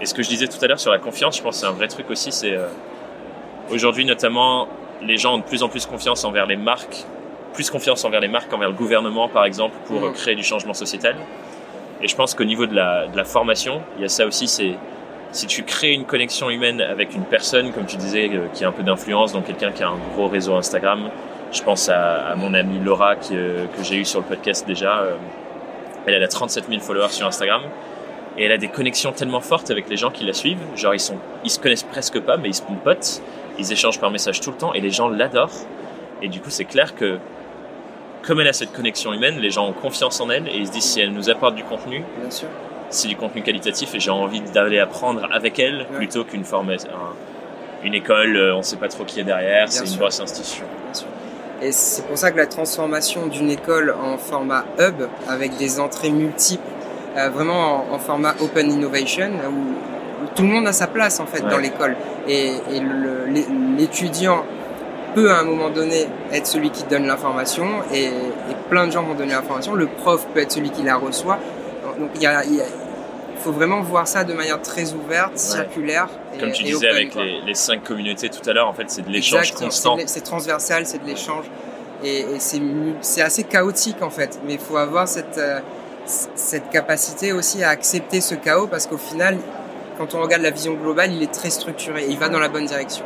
Et 0.00 0.06
ce 0.06 0.12
que 0.12 0.22
je 0.22 0.28
disais 0.28 0.46
tout 0.46 0.62
à 0.62 0.66
l'heure 0.66 0.80
sur 0.80 0.90
la 0.90 0.98
confiance, 0.98 1.38
je 1.38 1.42
pense 1.42 1.54
que 1.54 1.60
c'est 1.60 1.66
un 1.66 1.72
vrai 1.72 1.88
truc 1.88 2.10
aussi, 2.10 2.32
c'est 2.32 2.52
euh, 2.52 2.66
aujourd'hui 3.70 4.04
notamment, 4.04 4.68
les 5.00 5.16
gens 5.16 5.36
ont 5.36 5.38
de 5.38 5.44
plus 5.44 5.62
en 5.62 5.68
plus 5.70 5.86
confiance 5.86 6.24
envers 6.24 6.46
les 6.46 6.56
marques, 6.56 7.06
plus 7.54 7.70
confiance 7.70 8.04
envers 8.04 8.20
les 8.20 8.28
marques 8.28 8.48
qu'envers 8.50 8.68
le 8.68 8.74
gouvernement, 8.74 9.28
par 9.28 9.44
exemple, 9.46 9.74
pour 9.86 10.04
euh, 10.04 10.10
créer 10.12 10.34
du 10.34 10.42
changement 10.44 10.74
sociétal. 10.74 11.16
Et 12.02 12.08
je 12.08 12.16
pense 12.16 12.34
qu'au 12.34 12.44
niveau 12.44 12.66
de 12.66 12.74
la, 12.74 13.06
de 13.06 13.16
la 13.16 13.24
formation, 13.24 13.80
il 13.96 14.02
y 14.02 14.04
a 14.04 14.08
ça 14.08 14.26
aussi, 14.26 14.46
c'est 14.48 14.74
si 15.32 15.46
tu 15.46 15.62
crées 15.64 15.92
une 15.92 16.04
connexion 16.04 16.50
humaine 16.50 16.80
avec 16.80 17.14
une 17.14 17.24
personne, 17.24 17.72
comme 17.72 17.86
tu 17.86 17.96
disais, 17.96 18.28
euh, 18.32 18.46
qui 18.52 18.64
a 18.64 18.68
un 18.68 18.72
peu 18.72 18.82
d'influence, 18.82 19.32
donc 19.32 19.46
quelqu'un 19.46 19.72
qui 19.72 19.82
a 19.82 19.88
un 19.88 19.96
gros 20.14 20.28
réseau 20.28 20.54
Instagram, 20.54 21.10
je 21.52 21.62
pense 21.62 21.88
à, 21.88 22.26
à 22.28 22.34
mon 22.34 22.52
amie 22.54 22.78
Laura 22.80 23.16
qui, 23.16 23.34
euh, 23.36 23.66
que 23.76 23.82
j'ai 23.82 23.96
eu 23.96 24.04
sur 24.04 24.20
le 24.20 24.26
podcast 24.26 24.66
déjà. 24.66 24.98
euh, 25.00 25.14
elle, 26.06 26.22
a 26.22 26.28
37 26.28 26.68
000 26.68 26.80
followers 26.80 27.08
sur 27.10 27.26
Instagram 27.26 27.62
et 28.36 28.44
elle 28.44 28.52
a 28.52 28.58
des 28.58 28.68
connexions 28.68 29.12
tellement 29.12 29.40
fortes 29.40 29.70
avec 29.70 29.88
les 29.88 29.96
gens 29.96 30.10
qui 30.10 30.24
la 30.24 30.32
suivent. 30.34 30.58
Genre 30.76 30.94
ils 30.94 31.00
sont, 31.00 31.16
ils 31.44 31.50
se 31.50 31.58
connaissent 31.58 31.84
presque 31.84 32.20
pas, 32.20 32.36
mais 32.36 32.48
ils 32.48 32.54
se 32.54 32.62
potes. 32.82 33.22
Ils 33.58 33.72
échangent 33.72 34.00
par 34.00 34.10
message 34.10 34.40
tout 34.40 34.50
le 34.50 34.56
temps 34.56 34.74
et 34.74 34.80
les 34.80 34.90
gens 34.90 35.08
l'adorent. 35.08 35.64
Et 36.20 36.28
du 36.28 36.40
coup, 36.40 36.50
c'est 36.50 36.64
clair 36.64 36.94
que 36.94 37.18
comme 38.26 38.40
elle 38.40 38.48
a 38.48 38.52
cette 38.52 38.72
connexion 38.72 39.12
humaine, 39.12 39.38
les 39.38 39.50
gens 39.50 39.66
ont 39.68 39.72
confiance 39.72 40.20
en 40.20 40.30
elle 40.30 40.48
et 40.48 40.56
ils 40.56 40.66
se 40.66 40.72
disent 40.72 40.84
si 40.84 41.00
elle 41.00 41.12
nous 41.12 41.28
apporte 41.30 41.54
du 41.54 41.64
contenu, 41.64 42.02
Bien 42.20 42.30
sûr. 42.30 42.48
c'est 42.90 43.08
du 43.08 43.16
contenu 43.16 43.42
qualitatif 43.42 43.94
et 43.94 44.00
j'ai 44.00 44.10
envie 44.10 44.40
d'aller 44.40 44.78
apprendre 44.78 45.26
avec 45.32 45.58
elle 45.58 45.80
Ouais. 45.80 45.96
plutôt 45.96 46.24
qu'une 46.24 46.44
formation, 46.44 46.88
un- 46.90 47.86
une 47.86 47.94
école, 47.94 48.36
euh, 48.36 48.56
on 48.56 48.62
sait 48.62 48.76
pas 48.76 48.88
trop 48.88 49.04
qui 49.04 49.20
est 49.20 49.24
derrière, 49.24 49.70
c'est 49.70 49.84
une 49.86 49.98
grosse 49.98 50.18
institution. 50.20 50.64
Bien 50.86 50.94
sûr. 50.94 51.06
Et 51.62 51.70
c'est 51.72 52.06
pour 52.06 52.16
ça 52.18 52.30
que 52.30 52.36
la 52.38 52.46
transformation 52.46 53.26
d'une 53.26 53.50
école 53.50 53.94
en 54.02 54.16
format 54.18 54.64
hub, 54.78 55.02
avec 55.28 55.56
des 55.56 55.78
entrées 55.80 56.10
multiples, 56.10 56.62
euh, 57.16 57.28
vraiment 57.30 57.90
en, 57.90 57.94
en 57.94 57.98
format 57.98 58.34
open 58.40 58.70
innovation, 58.72 59.30
où, 59.50 60.28
tout 60.34 60.42
le 60.42 60.48
monde 60.48 60.66
a 60.66 60.72
sa 60.72 60.86
place 60.86 61.20
en 61.20 61.26
fait 61.26 61.42
Ouais. 61.44 61.50
dans 61.50 61.58
l'école. 61.58 61.94
Et, 62.26 62.54
et 62.72 62.80
le- 62.80 63.26
l'é- 63.26 63.46
l'étudiant 63.78 64.44
peut 65.14 65.30
à 65.30 65.38
un 65.40 65.44
moment 65.44 65.70
donné 65.70 66.06
être 66.32 66.46
celui 66.46 66.70
qui 66.70 66.84
donne 66.84 67.06
l'information, 67.06 67.66
et, 67.92 68.04
et 68.06 68.10
plein 68.68 68.86
de 68.86 68.92
gens 68.92 69.02
vont 69.02 69.14
donner 69.14 69.32
l'information. 69.32 69.74
Le 69.74 69.86
prof 69.86 70.26
peut 70.34 70.40
être 70.40 70.52
celui 70.52 70.70
qui 70.70 70.82
la 70.82 70.96
reçoit. 70.96 71.38
Donc 71.98 72.10
il 72.16 72.22
y 72.22 72.26
a, 72.26 72.44
il 72.44 72.56
y 72.56 72.60
a- 72.60 72.64
faut 73.38 73.52
vraiment 73.52 73.82
voir 73.82 74.08
ça 74.08 74.24
de 74.24 74.32
manière 74.32 74.60
très 74.62 74.92
ouverte, 74.94 75.36
circulaire. 75.36 76.08
Et, 76.34 76.38
Comme 76.38 76.52
tu 76.52 76.62
et 76.62 76.66
disais 76.66 76.76
open, 76.88 76.90
avec 76.96 77.14
les, 77.14 77.40
les 77.42 77.54
cinq 77.54 77.84
communautés 77.84 78.30
tout 78.30 78.48
à 78.48 78.52
l'heure, 78.54 78.68
en 78.68 78.72
fait, 78.72 78.84
c'est 78.88 79.02
de 79.02 79.10
l'échange 79.10 79.52
constant. 79.52 79.96
c'est 80.06 80.22
transversal, 80.24 80.86
c'est 80.86 81.02
de 81.02 81.06
l'échange. 81.06 81.44
Et, 82.02 82.20
et 82.20 82.38
c'est 83.00 83.22
assez 83.22 83.44
chaotique 83.44 84.02
en 84.02 84.10
fait. 84.10 84.40
Mais 84.46 84.54
il 84.54 84.58
faut 84.58 84.76
avoir 84.76 85.06
cette, 85.08 85.38
euh, 85.38 85.60
cette 86.06 86.70
capacité 86.70 87.32
aussi 87.32 87.62
à 87.62 87.68
accepter 87.70 88.20
ce 88.20 88.34
chaos 88.34 88.66
parce 88.66 88.86
qu'au 88.86 88.98
final, 88.98 89.36
quand 89.98 90.14
on 90.14 90.22
regarde 90.22 90.42
la 90.42 90.50
vision 90.50 90.74
globale, 90.74 91.12
il 91.12 91.22
est 91.22 91.32
très 91.32 91.50
structuré 91.50 92.04
et 92.04 92.10
il 92.10 92.18
va 92.18 92.28
dans 92.28 92.40
la 92.40 92.48
bonne 92.48 92.66
direction. 92.66 93.04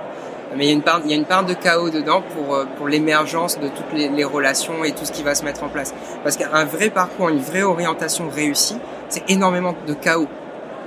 Mais 0.56 0.64
il 0.64 0.68
y 0.68 0.70
a 0.70 0.74
une 0.74 0.82
part, 0.82 1.00
il 1.04 1.10
y 1.10 1.14
a 1.14 1.16
une 1.16 1.24
part 1.24 1.44
de 1.44 1.54
chaos 1.54 1.90
dedans 1.90 2.22
pour 2.22 2.54
euh, 2.54 2.64
pour 2.76 2.88
l'émergence 2.88 3.58
de 3.58 3.68
toutes 3.68 3.92
les, 3.92 4.08
les, 4.08 4.24
relations 4.24 4.84
et 4.84 4.92
tout 4.92 5.04
ce 5.04 5.12
qui 5.12 5.22
va 5.22 5.34
se 5.34 5.44
mettre 5.44 5.62
en 5.62 5.68
place. 5.68 5.94
Parce 6.22 6.36
qu'un 6.36 6.64
vrai 6.64 6.90
parcours, 6.90 7.28
une 7.28 7.40
vraie 7.40 7.62
orientation 7.62 8.28
réussie, 8.28 8.78
c'est 9.08 9.28
énormément 9.30 9.74
de 9.86 9.94
chaos. 9.94 10.28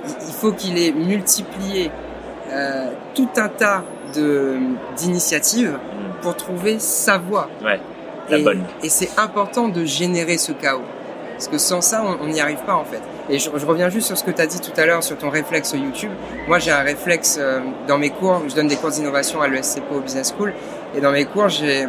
Il 0.04 0.34
faut 0.34 0.52
qu'il 0.52 0.78
ait 0.78 0.92
multiplié 0.92 1.90
euh, 2.50 2.90
tout 3.14 3.28
un 3.36 3.48
tas 3.48 3.84
de 4.14 4.58
d'initiatives 4.96 5.78
pour 6.22 6.36
trouver 6.36 6.78
sa 6.78 7.18
voie. 7.18 7.48
Ouais, 7.64 7.80
la 8.28 8.38
et, 8.38 8.42
bonne. 8.42 8.64
Et 8.82 8.88
c'est 8.88 9.10
important 9.18 9.68
de 9.68 9.84
générer 9.84 10.38
ce 10.38 10.52
chaos. 10.52 10.82
Parce 11.32 11.48
que 11.48 11.58
sans 11.58 11.80
ça, 11.80 12.04
on 12.20 12.26
n'y 12.26 12.40
arrive 12.40 12.62
pas 12.64 12.74
en 12.74 12.84
fait. 12.84 13.00
Et 13.30 13.38
je, 13.38 13.50
je, 13.54 13.66
reviens 13.66 13.88
juste 13.88 14.08
sur 14.08 14.18
ce 14.18 14.24
que 14.24 14.30
tu 14.30 14.40
as 14.40 14.46
dit 14.46 14.60
tout 14.60 14.72
à 14.76 14.84
l'heure 14.84 15.02
sur 15.02 15.16
ton 15.16 15.30
réflexe 15.30 15.72
YouTube. 15.72 16.10
Moi, 16.48 16.58
j'ai 16.58 16.72
un 16.72 16.82
réflexe 16.82 17.38
euh, 17.40 17.60
dans 17.86 17.98
mes 17.98 18.10
cours. 18.10 18.42
Je 18.48 18.54
donne 18.54 18.68
des 18.68 18.76
cours 18.76 18.90
d'innovation 18.90 19.40
à 19.40 19.48
l'ESCPO 19.48 20.00
Business 20.00 20.34
School. 20.36 20.52
Et 20.96 21.00
dans 21.00 21.12
mes 21.12 21.24
cours, 21.24 21.48
j'ai, 21.48 21.86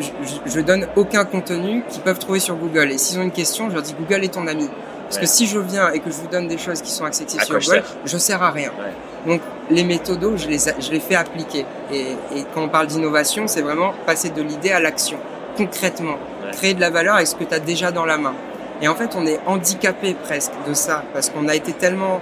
je, 0.00 0.10
je, 0.44 0.60
donne 0.60 0.88
aucun 0.96 1.24
contenu 1.24 1.84
qu'ils 1.88 2.02
peuvent 2.02 2.18
trouver 2.18 2.40
sur 2.40 2.56
Google. 2.56 2.90
Et 2.90 2.98
s'ils 2.98 3.18
ont 3.18 3.22
une 3.22 3.30
question, 3.30 3.68
je 3.70 3.74
leur 3.74 3.82
dis 3.82 3.94
Google 3.94 4.24
est 4.24 4.34
ton 4.34 4.46
ami. 4.46 4.68
Parce 5.04 5.16
ouais. 5.16 5.22
que 5.22 5.28
si 5.28 5.46
je 5.46 5.58
viens 5.58 5.92
et 5.92 6.00
que 6.00 6.10
je 6.10 6.16
vous 6.16 6.26
donne 6.26 6.48
des 6.48 6.58
choses 6.58 6.80
qui 6.80 6.90
sont 6.90 7.04
accessibles 7.04 7.42
à 7.42 7.44
sur 7.44 7.58
Google, 7.58 7.84
je 8.04 8.16
sers 8.16 8.42
à 8.42 8.50
rien. 8.50 8.70
Ouais. 8.78 9.32
Donc 9.32 9.40
les 9.70 9.84
méthodos, 9.84 10.36
je 10.36 10.48
les, 10.48 10.58
je 10.58 10.90
les 10.90 11.00
fais 11.00 11.14
appliquer. 11.14 11.64
Et, 11.92 12.12
et 12.34 12.44
quand 12.54 12.62
on 12.62 12.68
parle 12.68 12.86
d'innovation, 12.86 13.46
c'est 13.46 13.62
vraiment 13.62 13.92
passer 14.06 14.30
de 14.30 14.42
l'idée 14.42 14.72
à 14.72 14.80
l'action, 14.80 15.18
concrètement. 15.56 16.16
Ouais. 16.44 16.50
Créer 16.52 16.74
de 16.74 16.80
la 16.80 16.90
valeur 16.90 17.16
avec 17.16 17.26
ce 17.26 17.36
que 17.36 17.44
tu 17.44 17.54
as 17.54 17.60
déjà 17.60 17.92
dans 17.92 18.06
la 18.06 18.16
main. 18.16 18.34
Et 18.82 18.88
en 18.88 18.94
fait, 18.94 19.14
on 19.16 19.24
est 19.26 19.38
handicapé 19.46 20.14
presque 20.14 20.52
de 20.68 20.74
ça, 20.74 21.04
parce 21.14 21.30
qu'on 21.30 21.48
a 21.48 21.54
été 21.54 21.72
tellement 21.72 22.20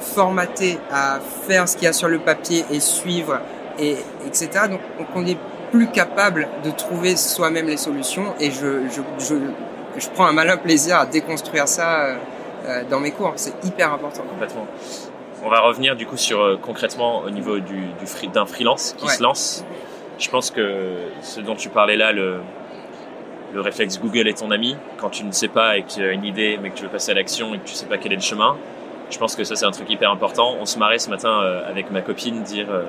formaté 0.00 0.78
à 0.90 1.20
faire 1.46 1.68
ce 1.68 1.76
qu'il 1.76 1.84
y 1.84 1.88
a 1.88 1.92
sur 1.92 2.08
le 2.08 2.18
papier 2.18 2.64
et 2.70 2.80
suivre, 2.80 3.40
et, 3.78 3.96
etc. 4.26 4.48
Donc 4.70 4.80
on 5.14 5.26
est 5.26 5.36
plus 5.70 5.88
capable 5.88 6.48
de 6.64 6.70
trouver 6.70 7.16
soi-même 7.16 7.66
les 7.66 7.76
solutions. 7.76 8.34
Et 8.40 8.50
je, 8.50 8.88
je, 8.88 9.02
je, 9.18 9.34
je, 9.98 10.08
prends 10.08 10.26
un 10.26 10.32
malin 10.32 10.56
plaisir 10.56 10.96
à 10.98 11.06
déconstruire 11.06 11.68
ça 11.68 12.16
euh, 12.66 12.82
dans 12.90 13.00
mes 13.00 13.10
cours. 13.10 13.32
C'est 13.36 13.52
hyper 13.64 13.92
important. 13.92 14.22
Complètement. 14.30 14.66
On 15.44 15.50
va 15.50 15.60
revenir 15.60 15.94
du 15.94 16.06
coup 16.06 16.16
sur 16.16 16.40
euh, 16.40 16.56
concrètement 16.60 17.20
au 17.20 17.30
niveau 17.30 17.58
du, 17.60 17.88
du 18.00 18.06
free, 18.06 18.28
d'un 18.28 18.46
freelance 18.46 18.94
qui 18.96 19.04
Ouais. 19.06 19.12
se 19.12 19.22
lance. 19.22 19.64
Je 20.18 20.28
pense 20.30 20.50
que 20.50 20.94
ce 21.22 21.40
dont 21.40 21.54
tu 21.54 21.68
parlais 21.68 21.96
là, 21.96 22.12
le, 22.12 22.38
le 23.52 23.60
réflexe 23.60 23.98
Google 23.98 24.28
est 24.28 24.38
ton 24.38 24.50
ami, 24.50 24.76
quand 24.98 25.10
tu 25.10 25.24
ne 25.24 25.32
sais 25.32 25.48
pas 25.48 25.78
et 25.78 25.82
que 25.82 25.90
tu 25.90 26.02
as 26.02 26.12
une 26.12 26.24
idée 26.24 26.58
mais 26.60 26.70
que 26.70 26.76
tu 26.76 26.82
veux 26.82 26.88
passer 26.88 27.12
à 27.12 27.14
l'action 27.14 27.54
et 27.54 27.58
que 27.58 27.66
tu 27.66 27.74
sais 27.74 27.86
pas 27.86 27.98
quel 27.98 28.12
est 28.12 28.16
le 28.16 28.22
chemin, 28.22 28.56
je 29.10 29.18
pense 29.18 29.36
que 29.36 29.44
ça 29.44 29.56
c'est 29.56 29.64
un 29.64 29.70
truc 29.70 29.88
hyper 29.90 30.10
important. 30.10 30.56
On 30.60 30.66
se 30.66 30.78
marrait 30.78 30.98
ce 30.98 31.10
matin 31.10 31.42
euh, 31.42 31.68
avec 31.68 31.90
ma 31.90 32.02
copine 32.02 32.42
dire, 32.42 32.66
euh, 32.70 32.84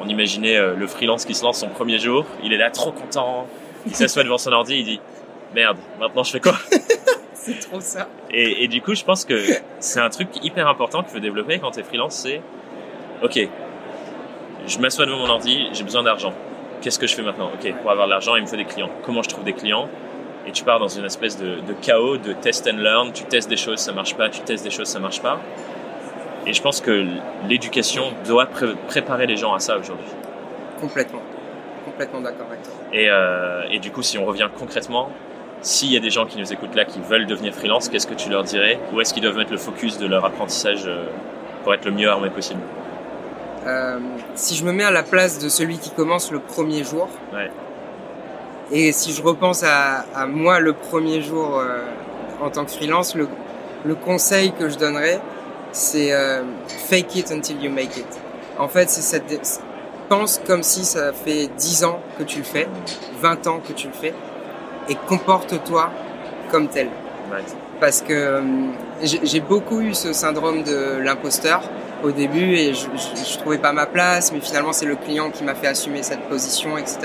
on 0.00 0.08
imaginait 0.08 0.56
euh, 0.56 0.74
le 0.74 0.86
freelance 0.86 1.24
qui 1.24 1.34
se 1.34 1.44
lance 1.44 1.58
son 1.58 1.68
premier 1.68 1.98
jour, 1.98 2.24
il 2.42 2.52
est 2.52 2.58
là 2.58 2.70
trop 2.70 2.92
content, 2.92 3.46
il 3.86 3.94
s'assoit 3.94 4.22
devant 4.22 4.38
son 4.38 4.52
ordi, 4.52 4.76
il 4.76 4.84
dit 4.84 5.00
merde, 5.54 5.78
maintenant 5.98 6.22
je 6.22 6.32
fais 6.32 6.40
quoi? 6.40 6.54
C'est 7.34 7.60
trop 7.60 7.80
ça. 7.80 8.08
et, 8.32 8.64
et, 8.64 8.68
du 8.68 8.82
coup, 8.82 8.96
je 8.96 9.04
pense 9.04 9.24
que 9.24 9.40
c'est 9.78 10.00
un 10.00 10.10
truc 10.10 10.26
hyper 10.42 10.66
important 10.66 11.02
qu'il 11.04 11.12
faut 11.12 11.20
développer 11.20 11.60
quand 11.60 11.70
tu 11.70 11.78
es 11.78 11.84
freelance, 11.84 12.16
c'est 12.16 12.40
ok, 13.22 13.48
je 14.66 14.78
m'assois 14.78 15.06
devant 15.06 15.18
mon 15.18 15.28
ordi, 15.28 15.68
j'ai 15.72 15.84
besoin 15.84 16.02
d'argent. 16.02 16.34
Qu'est-ce 16.80 16.98
que 16.98 17.06
je 17.06 17.14
fais 17.14 17.22
maintenant 17.22 17.50
Ok, 17.54 17.72
pour 17.80 17.90
avoir 17.90 18.06
de 18.06 18.10
l'argent, 18.10 18.36
il 18.36 18.42
me 18.42 18.46
faut 18.46 18.56
des 18.56 18.64
clients. 18.64 18.90
Comment 19.04 19.22
je 19.22 19.28
trouve 19.28 19.44
des 19.44 19.52
clients 19.52 19.88
Et 20.46 20.52
tu 20.52 20.64
pars 20.64 20.78
dans 20.78 20.88
une 20.88 21.04
espèce 21.04 21.38
de, 21.38 21.56
de, 21.60 21.72
chaos, 21.80 22.16
de 22.16 22.32
test 22.32 22.68
and 22.72 22.78
learn. 22.78 23.12
Tu 23.12 23.24
testes 23.24 23.48
des 23.48 23.56
choses, 23.56 23.78
ça 23.78 23.92
marche 23.92 24.14
pas. 24.14 24.28
Tu 24.28 24.40
testes 24.40 24.64
des 24.64 24.70
choses, 24.70 24.88
ça 24.88 25.00
marche 25.00 25.20
pas. 25.20 25.40
Et 26.46 26.52
je 26.52 26.62
pense 26.62 26.80
que 26.80 27.06
l'éducation 27.48 28.12
doit 28.24 28.46
pré 28.46 28.68
préparer 28.86 29.26
les 29.26 29.36
gens 29.36 29.52
à 29.52 29.58
ça 29.58 29.78
aujourd'hui. 29.78 30.06
Complètement, 30.80 31.22
complètement 31.84 32.20
d'accord 32.20 32.46
avec 32.48 32.62
toi. 32.62 32.72
Et, 32.92 33.08
euh, 33.10 33.64
et 33.70 33.80
du 33.80 33.90
coup, 33.90 34.02
si 34.02 34.16
on 34.16 34.24
revient 34.24 34.48
concrètement, 34.56 35.10
s'il 35.60 35.92
y 35.92 35.96
a 35.96 36.00
des 36.00 36.10
gens 36.10 36.26
qui 36.26 36.38
nous 36.38 36.52
écoutent 36.52 36.76
là 36.76 36.84
qui 36.84 37.00
veulent 37.00 37.26
devenir 37.26 37.52
freelance, 37.52 37.88
qu'est-ce 37.88 38.06
que 38.06 38.14
tu 38.14 38.30
leur 38.30 38.44
dirais? 38.44 38.78
Où 38.92 39.00
est-ce 39.00 39.12
qu'ils 39.12 39.22
doivent 39.22 39.36
mettre 39.36 39.50
le 39.50 39.58
focus 39.58 39.98
de 39.98 40.06
leur 40.06 40.24
apprentissage 40.24 40.86
euh, 40.86 41.06
pour 41.64 41.74
être 41.74 41.84
le 41.84 41.90
mieux 41.90 42.08
armé 42.08 42.30
possible? 42.30 42.60
Euh, 43.66 43.98
si 44.34 44.54
je 44.54 44.64
me 44.64 44.72
mets 44.72 44.84
à 44.84 44.90
la 44.90 45.02
place 45.02 45.38
de 45.38 45.48
celui 45.48 45.78
qui 45.78 45.90
commence 45.90 46.30
le 46.30 46.38
premier 46.38 46.84
jour, 46.84 47.08
ouais. 47.32 47.50
et 48.70 48.92
si 48.92 49.12
je 49.12 49.22
repense 49.22 49.64
à, 49.64 50.04
à 50.14 50.26
moi 50.26 50.60
le 50.60 50.72
premier 50.72 51.20
jour 51.20 51.58
euh, 51.58 51.80
en 52.40 52.50
tant 52.50 52.64
que 52.64 52.70
freelance, 52.70 53.16
le, 53.16 53.28
le, 53.84 53.94
conseil 53.96 54.52
que 54.52 54.68
je 54.68 54.78
donnerais, 54.78 55.20
c'est 55.72 56.12
euh, 56.12 56.42
fake 56.88 57.16
it 57.16 57.32
until 57.32 57.60
you 57.60 57.70
make 57.70 57.96
it. 57.96 58.06
En 58.58 58.68
fait, 58.68 58.88
c'est 58.88 59.02
cette 59.02 59.60
pense 60.08 60.40
comme 60.46 60.62
si 60.62 60.84
ça 60.84 61.12
fait 61.12 61.48
10 61.58 61.84
ans 61.84 62.00
que 62.16 62.22
tu 62.22 62.38
le 62.38 62.44
fais, 62.44 62.68
20 63.20 63.46
ans 63.48 63.60
que 63.66 63.72
tu 63.72 63.88
le 63.88 63.92
fais, 63.92 64.14
et 64.88 64.94
comporte-toi 64.94 65.90
comme 66.52 66.68
tel. 66.68 66.86
Ouais. 67.32 67.42
Parce 67.80 68.00
que 68.00 68.40
j'ai 69.02 69.40
beaucoup 69.40 69.80
eu 69.80 69.92
ce 69.92 70.12
syndrome 70.12 70.62
de 70.62 70.98
l'imposteur 70.98 71.62
au 72.02 72.10
début 72.10 72.54
et 72.54 72.74
je, 72.74 72.86
je, 72.94 73.24
je, 73.24 73.38
trouvais 73.38 73.58
pas 73.58 73.72
ma 73.72 73.86
place, 73.86 74.32
mais 74.32 74.40
finalement 74.40 74.72
c'est 74.72 74.86
le 74.86 74.96
client 74.96 75.30
qui 75.30 75.44
m'a 75.44 75.54
fait 75.54 75.66
assumer 75.66 76.02
cette 76.02 76.28
position, 76.28 76.76
etc. 76.78 76.98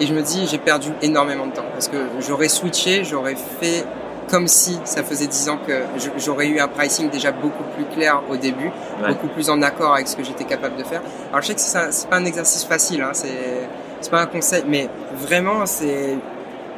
Et 0.00 0.06
je 0.06 0.14
me 0.14 0.22
dis 0.22 0.46
j'ai 0.46 0.58
perdu 0.58 0.90
énormément 1.02 1.46
de 1.46 1.52
temps 1.52 1.64
parce 1.72 1.88
que 1.88 1.96
j'aurais 2.26 2.48
switché, 2.48 3.04
j'aurais 3.04 3.36
fait 3.60 3.84
comme 4.28 4.46
si 4.46 4.78
ça 4.84 5.02
faisait 5.02 5.26
10 5.26 5.48
ans 5.48 5.58
que 5.66 5.72
j'aurais 6.18 6.48
eu 6.48 6.60
un 6.60 6.68
pricing 6.68 7.10
déjà 7.10 7.32
beaucoup 7.32 7.64
plus 7.74 7.84
clair 7.86 8.22
au 8.30 8.36
début, 8.36 8.66
ouais. 8.66 9.08
beaucoup 9.08 9.28
plus 9.28 9.50
en 9.50 9.62
accord 9.62 9.94
avec 9.94 10.06
ce 10.06 10.16
que 10.16 10.22
j'étais 10.22 10.44
capable 10.44 10.76
de 10.76 10.84
faire. 10.84 11.00
Alors 11.30 11.42
je 11.42 11.48
sais 11.48 11.54
que 11.54 11.60
c'est 11.60 12.08
pas 12.08 12.16
un 12.16 12.24
exercice 12.24 12.64
facile, 12.64 13.02
hein, 13.02 13.12
c'est 13.12 14.10
pas 14.10 14.20
un 14.20 14.26
conseil, 14.26 14.64
mais 14.66 14.88
vraiment 15.14 15.66
c'est 15.66 16.16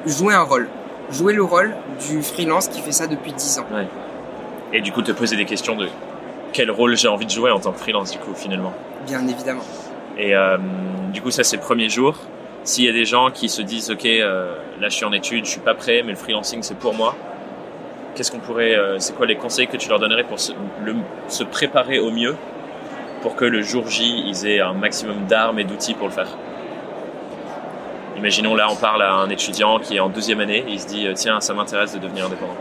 jouer 0.06 0.34
un 0.34 0.42
rôle, 0.42 0.68
jouer 1.10 1.32
le 1.32 1.42
rôle 1.42 1.74
du 2.08 2.22
freelance 2.22 2.68
qui 2.68 2.80
fait 2.80 2.92
ça 2.92 3.06
depuis 3.06 3.32
10 3.32 3.58
ans. 3.58 3.66
Ouais. 3.72 3.86
Et 4.72 4.80
du 4.80 4.92
coup 4.92 5.02
te 5.02 5.12
poser 5.12 5.36
des 5.36 5.44
questions 5.44 5.76
de 5.76 5.88
quel 6.52 6.70
rôle 6.70 6.96
j'ai 6.96 7.08
envie 7.08 7.26
de 7.26 7.30
jouer 7.30 7.50
en 7.50 7.60
tant 7.60 7.72
que 7.72 7.78
freelance 7.78 8.12
du 8.12 8.18
coup 8.18 8.34
finalement. 8.34 8.72
Bien 9.06 9.26
évidemment. 9.26 9.64
Et 10.18 10.34
euh, 10.34 10.58
du 11.12 11.22
coup 11.22 11.30
ça 11.30 11.44
c'est 11.44 11.56
le 11.56 11.62
premier 11.62 11.88
jour. 11.88 12.16
S'il 12.64 12.84
y 12.84 12.88
a 12.88 12.92
des 12.92 13.04
gens 13.04 13.30
qui 13.30 13.48
se 13.48 13.62
disent 13.62 13.90
ok 13.90 14.04
euh, 14.04 14.54
là 14.80 14.88
je 14.88 14.94
suis 14.94 15.04
en 15.04 15.12
études, 15.12 15.44
je 15.44 15.50
suis 15.50 15.60
pas 15.60 15.74
prêt, 15.74 16.02
mais 16.04 16.12
le 16.12 16.18
freelancing 16.18 16.62
c'est 16.62 16.78
pour 16.78 16.94
moi. 16.94 17.14
Qu'est-ce 18.14 18.32
qu'on 18.32 18.38
pourrait, 18.38 18.74
euh, 18.74 18.98
c'est 18.98 19.14
quoi 19.14 19.26
les 19.26 19.36
conseils 19.36 19.68
que 19.68 19.76
tu 19.76 19.88
leur 19.88 20.00
donnerais 20.00 20.24
pour 20.24 20.40
se, 20.40 20.52
le, 20.84 20.96
se, 21.28 21.44
préparer 21.44 22.00
au 22.00 22.10
mieux 22.10 22.34
pour 23.22 23.36
que 23.36 23.44
le 23.44 23.62
jour 23.62 23.88
J 23.88 24.24
ils 24.26 24.46
aient 24.46 24.60
un 24.60 24.72
maximum 24.72 25.26
d'armes 25.28 25.58
et 25.58 25.64
d'outils 25.64 25.94
pour 25.94 26.08
le 26.08 26.12
faire? 26.12 26.28
Imaginons 28.18 28.54
là 28.54 28.66
on 28.70 28.76
parle 28.76 29.02
à 29.02 29.14
un 29.14 29.30
étudiant 29.30 29.78
qui 29.78 29.96
est 29.96 30.00
en 30.00 30.08
deuxième 30.08 30.40
année, 30.40 30.64
et 30.68 30.72
il 30.72 30.80
se 30.80 30.88
dit 30.88 31.06
tiens 31.14 31.40
ça 31.40 31.54
m'intéresse 31.54 31.94
de 31.94 31.98
devenir 31.98 32.26
indépendant 32.26 32.56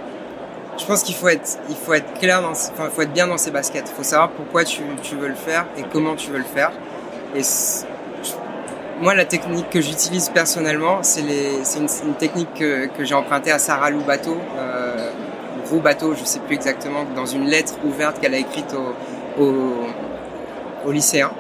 je 0.80 0.86
pense 0.86 1.04
qu'il 1.04 1.16
faut 1.16 1.28
être, 1.28 1.60
il 1.70 1.76
faut 1.76 1.94
être 1.94 2.14
clair, 2.20 2.42
dans, 2.42 2.52
enfin, 2.52 2.86
il 2.86 2.90
faut 2.90 3.02
être 3.02 3.12
bien 3.14 3.28
dans 3.28 3.38
ses 3.38 3.52
baskets. 3.52 3.86
Il 3.88 3.96
faut 3.96 4.04
savoir 4.04 4.30
pourquoi 4.32 4.64
tu, 4.64 4.82
tu, 5.04 5.16
veux 5.16 5.28
le 5.28 5.36
faire 5.36 5.66
et 5.78 5.84
comment 5.92 6.16
tu 6.16 6.32
veux 6.32 6.38
le 6.38 6.44
faire. 6.44 6.72
Et 7.36 7.42
moi, 9.02 9.14
la 9.14 9.26
technique 9.26 9.70
que 9.70 9.82
j'utilise 9.82 10.30
personnellement, 10.30 11.00
c'est 11.04 11.22
une, 11.22 11.88
une, 12.06 12.14
technique 12.16 12.54
que, 12.54 12.88
que 12.88 13.04
j'ai 13.04 13.14
empruntée 13.14 13.52
à 13.52 13.60
Sarah 13.60 13.90
Lou 13.90 14.02
Bateau, 14.02 14.38
euh, 14.58 15.12
Gros 15.66 15.80
Bateau, 15.80 16.16
je 16.16 16.24
sais 16.24 16.40
plus 16.40 16.56
exactement, 16.56 17.06
dans 17.16 17.26
une 17.26 17.46
lettre 17.46 17.74
ouverte 17.86 18.20
qu'elle 18.20 18.34
a 18.34 18.40
écrite 18.40 18.74
aux 18.74 18.96
au, 19.42 19.54
au 20.86 20.92
lycéens. 20.92 21.32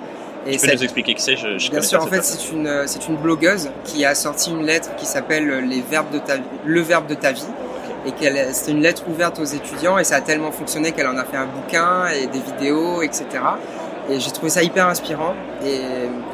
Et 0.47 0.57
tu 0.57 0.67
peux 0.67 0.73
nous 0.73 0.83
expliquer 0.83 1.13
qui 1.13 1.21
c'est 1.21 1.35
je, 1.35 1.57
je 1.57 1.69
Bien 1.69 1.81
sûr, 1.81 2.01
en 2.01 2.07
fait, 2.07 2.23
c'est 2.23 2.51
une, 2.51 2.83
c'est 2.85 3.07
une 3.07 3.17
blogueuse 3.17 3.69
qui 3.83 4.05
a 4.05 4.15
sorti 4.15 4.51
une 4.51 4.65
lettre 4.65 4.95
qui 4.95 5.05
s'appelle 5.05 5.47
les 5.67 5.81
verbes 5.81 6.11
de 6.11 6.19
ta, 6.19 6.35
le 6.65 6.81
verbe 6.81 7.07
de 7.07 7.15
ta 7.15 7.31
vie 7.31 7.45
et 8.05 8.11
qu'elle 8.11 8.53
c'était 8.53 8.71
une 8.71 8.81
lettre 8.81 9.03
ouverte 9.09 9.39
aux 9.39 9.45
étudiants 9.45 9.97
et 9.97 10.03
ça 10.03 10.15
a 10.15 10.21
tellement 10.21 10.51
fonctionné 10.51 10.91
qu'elle 10.91 11.07
en 11.07 11.17
a 11.17 11.25
fait 11.25 11.37
un 11.37 11.47
bouquin 11.47 12.07
et 12.07 12.27
des 12.27 12.39
vidéos 12.39 13.01
etc 13.01 13.27
et 14.09 14.19
j'ai 14.19 14.31
trouvé 14.31 14.49
ça 14.49 14.63
hyper 14.63 14.87
inspirant 14.87 15.35
et 15.63 15.81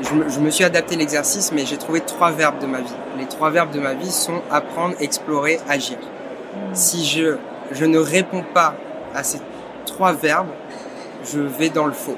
je 0.01 0.09
je 0.29 0.39
me 0.39 0.49
suis 0.49 0.63
adapté 0.63 0.95
l'exercice 0.95 1.51
mais 1.51 1.65
j'ai 1.65 1.77
trouvé 1.77 1.99
trois 2.01 2.31
verbes 2.31 2.59
de 2.59 2.67
ma 2.67 2.79
vie. 2.79 2.93
Les 3.17 3.25
trois 3.25 3.49
verbes 3.49 3.71
de 3.71 3.79
ma 3.79 3.93
vie 3.93 4.11
sont 4.11 4.41
apprendre 4.49 4.95
explorer 5.01 5.59
agir. 5.67 5.97
Si 6.73 7.05
je 7.05 7.37
je 7.71 7.85
ne 7.85 7.99
réponds 7.99 8.45
pas 8.53 8.75
à 9.13 9.23
ces 9.23 9.39
trois 9.85 10.13
verbes 10.13 10.47
je 11.25 11.39
vais 11.39 11.69
dans 11.69 11.85
le 11.85 11.93
faux. 11.93 12.17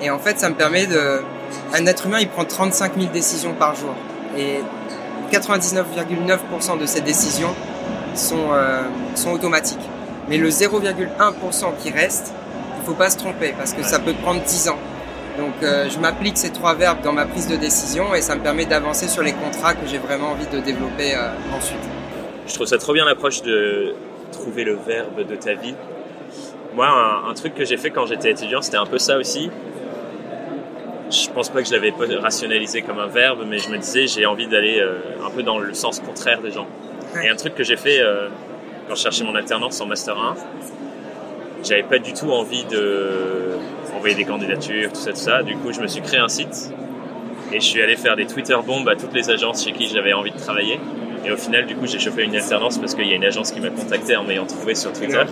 Et 0.00 0.10
en 0.10 0.18
fait 0.18 0.38
ça 0.38 0.48
me 0.48 0.54
permet 0.54 0.86
de 0.86 1.20
un 1.74 1.86
être 1.86 2.06
humain 2.06 2.20
il 2.20 2.28
prend 2.28 2.44
35 2.44 2.94
000 2.96 3.12
décisions 3.12 3.52
par 3.52 3.74
jour. 3.74 3.94
Et 4.38 4.60
99,9% 5.30 6.78
de 6.78 6.86
ces 6.86 7.02
décisions 7.02 7.54
sont, 8.14 8.52
euh, 8.52 8.82
sont 9.14 9.30
automatiques. 9.32 9.80
Mais 10.28 10.36
le 10.38 10.48
0,1% 10.48 11.76
qui 11.82 11.90
reste, 11.90 12.32
il 12.78 12.86
faut 12.86 12.94
pas 12.94 13.10
se 13.10 13.18
tromper 13.18 13.54
parce 13.56 13.72
que 13.72 13.82
ça 13.82 13.98
peut 13.98 14.14
prendre 14.14 14.40
10 14.42 14.68
ans. 14.68 14.78
Donc 15.38 15.54
euh, 15.62 15.88
je 15.88 15.98
m'applique 15.98 16.36
ces 16.36 16.50
trois 16.50 16.74
verbes 16.74 17.02
dans 17.02 17.12
ma 17.12 17.24
prise 17.24 17.48
de 17.48 17.56
décision 17.56 18.14
et 18.14 18.20
ça 18.20 18.34
me 18.34 18.42
permet 18.42 18.66
d'avancer 18.66 19.08
sur 19.08 19.22
les 19.22 19.32
contrats 19.32 19.74
que 19.74 19.86
j'ai 19.86 19.98
vraiment 19.98 20.32
envie 20.32 20.46
de 20.46 20.58
développer 20.60 21.14
euh, 21.14 21.30
ensuite. 21.56 21.78
Je 22.46 22.54
trouve 22.54 22.66
ça 22.66 22.78
trop 22.78 22.92
bien 22.92 23.04
l'approche 23.04 23.42
de 23.42 23.94
trouver 24.32 24.64
le 24.64 24.74
verbe 24.74 25.26
de 25.26 25.36
ta 25.36 25.54
vie. 25.54 25.74
Moi, 26.74 26.86
un, 26.86 27.30
un 27.30 27.34
truc 27.34 27.54
que 27.54 27.64
j'ai 27.64 27.76
fait 27.76 27.90
quand 27.90 28.06
j'étais 28.06 28.30
étudiant, 28.30 28.62
c'était 28.62 28.76
un 28.76 28.86
peu 28.86 28.98
ça 28.98 29.16
aussi. 29.18 29.50
je 31.10 31.30
pense 31.30 31.48
pas 31.48 31.62
que 31.62 31.68
je 31.68 31.74
l'avais 31.74 31.92
rationalisé 32.18 32.82
comme 32.82 32.98
un 32.98 33.06
verbe, 33.06 33.44
mais 33.48 33.58
je 33.58 33.68
me 33.70 33.78
disais 33.78 34.06
j'ai 34.06 34.26
envie 34.26 34.46
d'aller 34.46 34.78
euh, 34.80 34.98
un 35.26 35.30
peu 35.30 35.42
dans 35.42 35.58
le 35.58 35.74
sens 35.74 36.00
contraire 36.00 36.40
des 36.40 36.52
gens. 36.52 36.66
Et 37.22 37.28
un 37.28 37.36
truc 37.36 37.54
que 37.54 37.64
j'ai 37.64 37.76
fait 37.76 38.00
euh, 38.00 38.28
quand 38.88 38.94
je 38.94 39.02
cherchais 39.02 39.24
mon 39.24 39.34
alternance 39.34 39.80
en 39.80 39.86
master 39.86 40.16
1, 40.16 40.34
j'avais 41.64 41.82
pas 41.82 41.98
du 41.98 42.12
tout 42.12 42.30
envie 42.30 42.64
de 42.64 43.56
envoyer 43.96 44.14
des 44.14 44.24
candidatures, 44.24 44.92
tout 44.92 45.00
ça, 45.00 45.10
tout 45.10 45.16
ça. 45.16 45.42
Du 45.42 45.56
coup, 45.56 45.72
je 45.72 45.80
me 45.80 45.86
suis 45.86 46.00
créé 46.00 46.20
un 46.20 46.28
site 46.28 46.72
et 47.52 47.60
je 47.60 47.64
suis 47.64 47.82
allé 47.82 47.96
faire 47.96 48.16
des 48.16 48.26
Twitter 48.26 48.56
bombes 48.64 48.88
à 48.88 48.96
toutes 48.96 49.12
les 49.12 49.28
agences 49.30 49.64
chez 49.64 49.72
qui 49.72 49.88
j'avais 49.88 50.12
envie 50.12 50.30
de 50.30 50.38
travailler. 50.38 50.78
Et 51.24 51.30
au 51.30 51.36
final, 51.36 51.66
du 51.66 51.76
coup, 51.76 51.86
j'ai 51.86 51.98
chauffé 51.98 52.24
une 52.24 52.34
alternance 52.34 52.78
parce 52.78 52.94
qu'il 52.94 53.06
y 53.06 53.12
a 53.12 53.16
une 53.16 53.24
agence 53.24 53.50
qui 53.52 53.60
m'a 53.60 53.68
contacté 53.70 54.16
en 54.16 54.24
m'ayant 54.24 54.46
trouvé 54.46 54.74
sur 54.74 54.92
Twitter. 54.92 55.22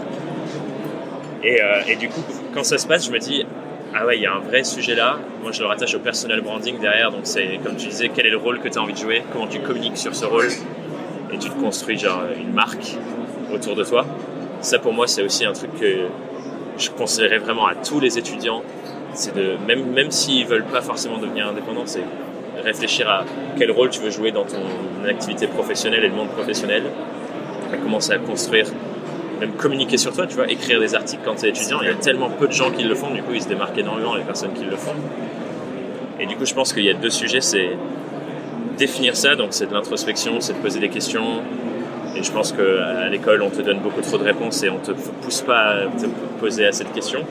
Et, 1.42 1.62
euh, 1.62 1.96
du 1.98 2.08
coup, 2.08 2.20
quand 2.52 2.64
ça 2.64 2.76
se 2.76 2.86
passe, 2.86 3.06
je 3.06 3.12
me 3.12 3.18
dis, 3.18 3.46
ah 3.94 4.04
ouais, 4.04 4.18
il 4.18 4.22
y 4.22 4.26
a 4.26 4.34
un 4.34 4.40
vrai 4.40 4.64
sujet 4.64 4.94
là. 4.94 5.18
Moi, 5.42 5.52
je 5.52 5.60
le 5.60 5.66
rattache 5.66 5.94
au 5.94 6.00
personal 6.00 6.40
branding 6.42 6.78
derrière. 6.78 7.10
Donc, 7.10 7.22
c'est 7.22 7.58
comme 7.64 7.76
tu 7.76 7.88
disais, 7.88 8.10
quel 8.14 8.26
est 8.26 8.30
le 8.30 8.36
rôle 8.36 8.60
que 8.60 8.68
tu 8.68 8.78
as 8.78 8.82
envie 8.82 8.92
de 8.92 8.98
jouer, 8.98 9.22
comment 9.32 9.46
tu 9.46 9.60
communiques 9.60 9.96
sur 9.96 10.14
ce 10.14 10.26
rôle, 10.26 10.50
et 11.32 11.38
tu 11.38 11.50
te 11.50 11.60
construis 11.60 11.98
genre 11.98 12.22
une 12.38 12.52
marque 12.52 12.96
autour 13.52 13.74
de 13.74 13.84
toi. 13.84 14.06
Ça, 14.60 14.78
pour 14.78 14.92
moi, 14.92 15.06
c'est 15.06 15.22
aussi 15.22 15.44
un 15.44 15.52
truc 15.52 15.78
que 15.78 16.06
je 16.78 16.90
conseillerais 16.90 17.38
vraiment 17.38 17.66
à 17.66 17.74
tous 17.74 18.00
les 18.00 18.18
étudiants. 18.18 18.62
C'est 19.14 19.34
de, 19.34 19.56
même, 19.66 19.86
même 19.92 20.10
s'ils 20.10 20.46
veulent 20.46 20.64
pas 20.64 20.80
forcément 20.80 21.18
devenir 21.18 21.48
indépendants, 21.48 21.86
c'est 21.86 22.04
réfléchir 22.64 23.08
à 23.08 23.24
quel 23.56 23.70
rôle 23.70 23.90
tu 23.90 24.00
veux 24.00 24.10
jouer 24.10 24.32
dans 24.32 24.44
ton 24.44 25.08
activité 25.08 25.46
professionnelle 25.46 26.04
et 26.04 26.08
le 26.08 26.14
monde 26.14 26.28
professionnel. 26.28 26.84
À 27.72 27.76
commencer 27.76 28.12
à 28.12 28.18
construire 28.18 28.66
même 29.40 29.52
communiquer 29.52 29.96
sur 29.96 30.12
toi, 30.12 30.26
tu 30.26 30.34
vois, 30.34 30.50
écrire 30.50 30.80
des 30.80 30.94
articles 30.94 31.22
quand 31.24 31.36
tu 31.36 31.46
es 31.46 31.50
étudiant. 31.50 31.78
Il 31.82 31.88
y 31.88 31.90
a 31.90 31.94
tellement 31.94 32.28
peu 32.28 32.46
de 32.46 32.52
gens 32.52 32.70
qui 32.70 32.82
le 32.82 32.94
font, 32.94 33.10
du 33.10 33.22
coup, 33.22 33.32
ils 33.34 33.42
se 33.42 33.48
démarquent 33.48 33.78
énormément 33.78 34.14
les 34.14 34.24
personnes 34.24 34.52
qui 34.52 34.64
le 34.64 34.76
font. 34.76 34.94
Et 36.20 36.26
du 36.26 36.36
coup, 36.36 36.44
je 36.44 36.54
pense 36.54 36.72
qu'il 36.72 36.84
y 36.84 36.90
a 36.90 36.94
deux 36.94 37.10
sujets, 37.10 37.40
c'est 37.40 37.70
définir 38.78 39.16
ça, 39.16 39.34
donc 39.34 39.48
c'est 39.50 39.66
de 39.66 39.74
l'introspection, 39.74 40.40
c'est 40.40 40.54
de 40.54 40.58
poser 40.58 40.80
des 40.80 40.88
questions. 40.88 41.42
Et 42.16 42.22
je 42.22 42.32
pense 42.32 42.52
qu'à 42.52 43.08
l'école, 43.08 43.42
on 43.42 43.50
te 43.50 43.60
donne 43.60 43.80
beaucoup 43.80 44.00
trop 44.00 44.18
de 44.18 44.24
réponses 44.24 44.62
et 44.62 44.70
on 44.70 44.78
te 44.78 44.92
pousse 44.92 45.42
pas 45.42 45.58
à 45.58 45.86
te 45.86 46.06
poser 46.40 46.66
assez 46.66 46.84
de 46.84 46.88
questions. 46.88 47.24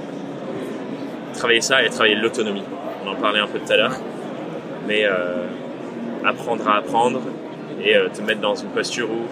Travailler 1.34 1.62
ça 1.62 1.84
et 1.84 1.90
travailler 1.90 2.16
l'autonomie. 2.16 2.64
On 3.06 3.10
en 3.10 3.16
parlait 3.16 3.40
un 3.40 3.48
peu 3.48 3.60
tout 3.60 3.72
à 3.72 3.78
l'heure. 3.78 3.98
Mais 4.88 5.04
euh, 5.06 5.46
apprendre 6.24 6.68
à 6.68 6.78
apprendre 6.78 7.22
et 7.84 7.96
euh, 7.96 8.08
te 8.10 8.22
mettre 8.22 8.42
dans 8.42 8.56
une 8.56 8.70
posture 8.70 9.10
où, 9.10 9.26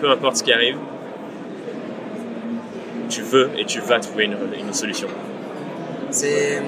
peu 0.00 0.10
importe 0.10 0.36
ce 0.36 0.44
qui 0.44 0.52
arrive, 0.52 0.76
tu 3.08 3.22
veux 3.22 3.50
et 3.58 3.64
tu 3.64 3.80
vas 3.80 3.98
trouver 3.98 4.24
une, 4.24 4.72
solution. 4.72 5.08
C'est 6.10 6.62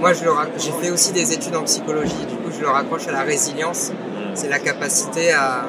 moi, 0.00 0.12
j'ai 0.12 0.70
fait 0.82 0.90
aussi 0.90 1.12
des 1.12 1.32
études 1.32 1.56
en 1.56 1.62
psychologie. 1.64 2.26
Du 2.28 2.36
coup, 2.36 2.50
je 2.56 2.60
le 2.60 2.68
raccroche 2.68 3.06
à 3.08 3.12
la 3.12 3.22
résilience. 3.22 3.92
C'est 4.38 4.48
la 4.48 4.60
capacité 4.60 5.32
à, 5.32 5.66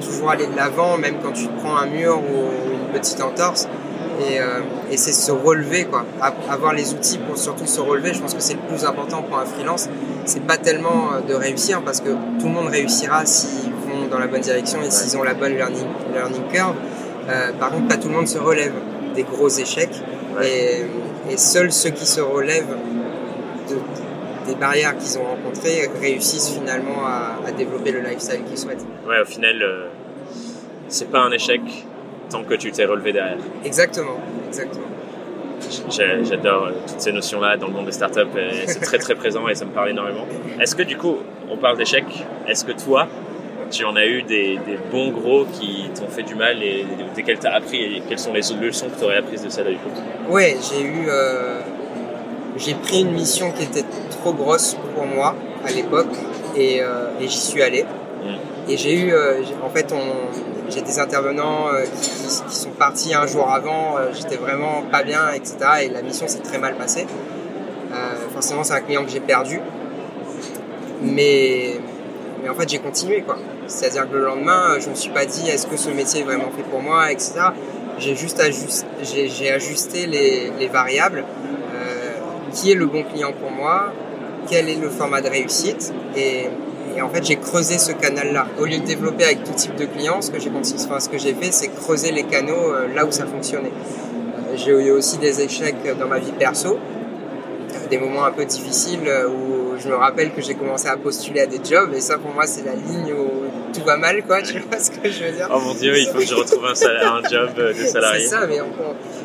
toujours 0.00 0.30
aller 0.30 0.46
de 0.46 0.54
l'avant, 0.54 0.96
même 0.96 1.16
quand 1.20 1.32
tu 1.32 1.48
prends 1.58 1.76
un 1.76 1.86
mur 1.86 2.18
ou 2.18 2.72
une 2.72 2.92
petite 2.92 3.20
entorse. 3.20 3.66
Et, 4.20 4.40
euh, 4.40 4.60
et 4.92 4.96
c'est 4.96 5.12
se 5.12 5.32
relever, 5.32 5.86
quoi. 5.86 6.04
Avoir 6.48 6.72
les 6.72 6.94
outils 6.94 7.18
pour 7.18 7.36
surtout 7.36 7.66
se 7.66 7.80
relever, 7.80 8.14
je 8.14 8.20
pense 8.20 8.32
que 8.32 8.40
c'est 8.40 8.54
le 8.54 8.60
plus 8.60 8.84
important 8.84 9.22
pour 9.22 9.38
un 9.38 9.44
freelance. 9.44 9.88
C'est 10.24 10.46
pas 10.46 10.56
tellement 10.56 11.14
euh, 11.14 11.20
de 11.28 11.34
réussir 11.34 11.82
parce 11.82 12.00
que 12.00 12.10
tout 12.10 12.46
le 12.46 12.52
monde 12.52 12.68
réussira 12.68 13.26
s'ils 13.26 13.72
vont 13.72 14.06
dans 14.08 14.20
la 14.20 14.28
bonne 14.28 14.40
direction 14.40 14.80
et 14.82 14.90
s'ils 14.92 15.18
ont 15.18 15.24
la 15.24 15.34
bonne 15.34 15.56
learning, 15.56 15.86
learning 16.14 16.46
curve. 16.52 16.76
Euh, 17.28 17.50
par 17.58 17.72
contre, 17.72 17.88
pas 17.88 17.96
tout 17.96 18.08
le 18.08 18.14
monde 18.14 18.28
se 18.28 18.38
relève 18.38 18.72
des 19.16 19.24
gros 19.24 19.48
échecs. 19.48 20.00
Et, 20.44 20.86
seuls 21.36 21.72
ceux 21.72 21.90
qui 21.90 22.06
se 22.06 22.20
relèvent 22.20 22.76
des 24.46 24.54
barrières 24.54 24.96
qu'ils 24.96 25.18
ont 25.18 25.24
rencontrées 25.24 25.88
réussissent 26.00 26.50
finalement 26.50 27.04
à, 27.06 27.50
développer 27.52 27.92
le 27.92 28.00
lifestyle 28.00 28.42
qu'ils 28.44 28.58
souhaitent. 28.58 28.84
Ouais, 29.06 29.20
au 29.20 29.24
final, 29.24 29.62
euh, 29.62 29.86
c'est 30.88 31.10
pas 31.10 31.20
un 31.20 31.30
échec 31.30 31.60
tant 32.30 32.42
que 32.42 32.54
tu 32.54 32.70
t'es 32.70 32.84
relevé 32.84 33.12
derrière. 33.12 33.38
Exactement, 33.64 34.18
exactement. 34.48 34.86
J'adore 35.90 36.66
euh, 36.66 36.72
toutes 36.86 37.00
ces 37.00 37.12
notions-là 37.12 37.56
dans 37.56 37.68
le 37.68 37.72
monde 37.72 37.86
des 37.86 37.92
startups. 37.92 38.20
C'est 38.66 38.80
très 38.80 38.98
très 38.98 39.14
présent 39.14 39.48
et 39.48 39.54
ça 39.54 39.64
me 39.64 39.70
parle 39.70 39.90
énormément. 39.90 40.26
Est-ce 40.60 40.76
que 40.76 40.82
du 40.82 40.96
coup, 40.96 41.16
on 41.50 41.56
parle 41.56 41.76
d'échec 41.78 42.04
Est-ce 42.46 42.64
que 42.64 42.72
toi, 42.72 43.08
tu 43.70 43.84
en 43.84 43.96
as 43.96 44.06
eu 44.06 44.22
des, 44.22 44.58
bons 44.90 45.10
gros 45.10 45.44
qui 45.44 45.90
t'ont 45.94 46.08
fait 46.08 46.22
du 46.22 46.34
mal 46.34 46.62
et 46.62 46.84
desquels 47.14 47.38
tu 47.38 47.46
as 47.46 47.54
appris 47.54 47.82
et 47.82 48.02
quelles 48.08 48.18
sont 48.18 48.32
les 48.32 48.40
leçons 48.40 48.88
que 48.88 48.98
tu 48.98 49.04
aurais 49.04 49.18
apprises 49.18 49.42
de 49.42 49.48
ça 49.48 49.62
du 49.62 49.76
coup? 49.76 49.90
Ouais, 50.28 50.56
j'ai 50.70 50.82
eu. 50.82 51.06
Euh, 51.08 51.60
j'ai 52.56 52.74
pris 52.74 53.00
une 53.02 53.12
mission 53.12 53.52
qui 53.52 53.64
était 53.64 53.84
trop 54.26 54.34
grosse 54.34 54.76
pour 54.94 55.06
moi 55.06 55.34
à 55.64 55.70
l'époque 55.70 56.14
et, 56.56 56.82
euh, 56.82 57.10
j'y 57.20 57.38
suis 57.38 57.62
allé. 57.62 57.84
Mm. 57.84 58.70
Et 58.70 58.76
j'ai 58.76 58.94
eu. 58.94 59.12
Euh, 59.12 59.42
en 59.64 59.70
fait, 59.70 59.94
j'ai 60.68 60.80
des 60.80 60.98
intervenants 60.98 61.66
qui, 61.94 62.54
sont 62.54 62.70
partis 62.70 63.14
un 63.14 63.26
jour 63.26 63.48
avant, 63.48 63.96
j'étais 64.12 64.36
vraiment 64.36 64.82
pas 64.90 65.04
bien, 65.04 65.30
etc. 65.30 65.56
Et 65.84 65.88
la 65.90 66.02
mission 66.02 66.26
s'est 66.26 66.40
très 66.40 66.58
mal 66.58 66.74
passée. 66.74 67.06
forcément, 68.32 68.64
c'est 68.64 68.74
un 68.74 68.80
client 68.80 69.04
que 69.04 69.10
j'ai 69.10 69.20
perdu. 69.20 69.60
Mais, 71.02 71.78
mais 72.42 72.48
en 72.48 72.54
fait, 72.54 72.68
j'ai 72.68 72.78
continué 72.78 73.22
quoi. 73.22 73.36
C'est-à-dire 73.68 74.10
que 74.10 74.16
le 74.16 74.24
lendemain, 74.24 74.78
je 74.80 74.88
me 74.90 74.94
suis 74.96 75.10
pas 75.10 75.24
dit 75.24 75.48
est-ce 75.48 75.68
que 75.68 75.76
ce 75.76 75.90
métier 75.90 76.22
est 76.22 76.24
vraiment 76.24 76.50
fait 76.56 76.64
pour 76.64 76.82
moi, 76.82 77.12
etc. 77.12 77.34
J'ai 77.98 78.16
juste 78.16 78.40
ajusté, 78.40 78.86
j'ai, 79.02 79.52
ajusté 79.52 80.06
les, 80.06 80.66
variables. 80.66 81.24
Euh, 81.74 82.06
qui 82.52 82.72
est 82.72 82.74
le 82.74 82.86
bon 82.86 83.02
client 83.02 83.32
pour 83.32 83.50
moi 83.50 83.92
Quel 84.48 84.68
est 84.68 84.76
le 84.76 84.90
format 84.90 85.20
de 85.20 85.28
réussite 85.28 85.92
et, 86.16 86.48
en 87.02 87.10
fait, 87.10 87.24
j'ai 87.26 87.36
creusé 87.36 87.76
ce 87.78 87.92
canal-là. 87.92 88.46
Au 88.58 88.64
lieu 88.64 88.78
de 88.78 88.84
développer 88.84 89.24
avec 89.24 89.44
tout 89.44 89.52
type 89.52 89.76
de 89.76 89.84
clients, 89.84 90.22
ce 90.22 90.30
que 90.30 90.40
j'ai 90.40 90.50
enfin, 90.50 90.98
ce 90.98 91.10
que 91.10 91.18
j'ai 91.18 91.34
fait, 91.34 91.52
c'est 91.52 91.68
creuser 91.68 92.10
les 92.10 92.22
canaux 92.22 92.72
euh, 92.72 92.88
là 92.94 93.04
où 93.04 93.12
ça 93.12 93.26
fonctionnait. 93.26 93.68
Euh, 93.68 94.56
j'ai 94.56 94.70
eu 94.70 94.90
aussi 94.92 95.18
des 95.18 95.42
échecs 95.42 95.76
dans 95.98 96.06
ma 96.06 96.18
vie 96.18 96.32
perso, 96.32 96.78
des 97.90 97.98
moments 97.98 98.24
un 98.24 98.32
peu 98.32 98.46
difficiles 98.46 99.08
où 99.28 99.78
je 99.78 99.88
me 99.88 99.94
rappelle 99.94 100.32
que 100.32 100.40
j'ai 100.40 100.54
commencé 100.54 100.88
à 100.88 100.96
postuler 100.96 101.40
à 101.40 101.46
des 101.46 101.60
jobs 101.62 101.92
et 101.94 102.00
ça 102.00 102.18
pour 102.18 102.32
moi 102.32 102.46
c'est 102.46 102.64
la 102.64 102.74
ligne 102.74 103.12
où 103.12 103.45
tout 103.76 103.84
va 103.84 103.96
mal, 103.96 104.22
quoi, 104.24 104.42
tu 104.42 104.58
vois 104.60 104.78
ce 104.78 104.90
que 104.90 105.10
je 105.10 105.24
veux 105.24 105.32
dire 105.32 105.48
Oh 105.52 105.60
mon 105.60 105.74
dieu, 105.74 105.96
il 105.98 106.06
faut 106.08 106.18
que 106.18 106.26
je 106.26 106.34
retrouve 106.34 106.64
un, 106.64 106.70
un 106.70 107.28
job 107.28 107.54
de 107.54 107.72
salarié. 107.72 108.22
C'est 108.22 108.30
ça, 108.30 108.46
mais 108.46 108.58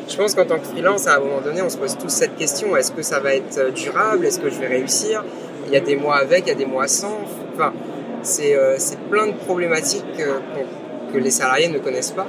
je 0.08 0.16
pense 0.16 0.34
qu'en 0.34 0.44
tant 0.44 0.58
que 0.58 0.66
freelance, 0.66 1.06
à 1.06 1.16
un 1.16 1.20
moment 1.20 1.40
donné, 1.40 1.62
on 1.62 1.70
se 1.70 1.76
pose 1.76 1.96
tous 1.96 2.08
cette 2.08 2.36
question 2.36 2.76
est-ce 2.76 2.92
que 2.92 3.02
ça 3.02 3.20
va 3.20 3.34
être 3.34 3.58
euh, 3.58 3.70
durable? 3.70 4.26
Est-ce 4.26 4.40
que 4.40 4.50
je 4.50 4.56
vais 4.56 4.66
réussir? 4.66 5.24
Il 5.66 5.72
y 5.72 5.76
a 5.76 5.80
des 5.80 5.96
mois 5.96 6.16
avec, 6.16 6.44
il 6.46 6.48
y 6.48 6.52
a 6.52 6.56
des 6.56 6.66
mois 6.66 6.88
sans. 6.88 7.20
Enfin, 7.54 7.72
c'est 8.22 8.54
euh, 8.54 8.76
plein 9.10 9.28
de 9.28 9.32
problématiques 9.32 10.04
que 11.12 11.18
les 11.18 11.30
salariés 11.30 11.68
ne 11.68 11.78
connaissent 11.78 12.12
pas. 12.12 12.26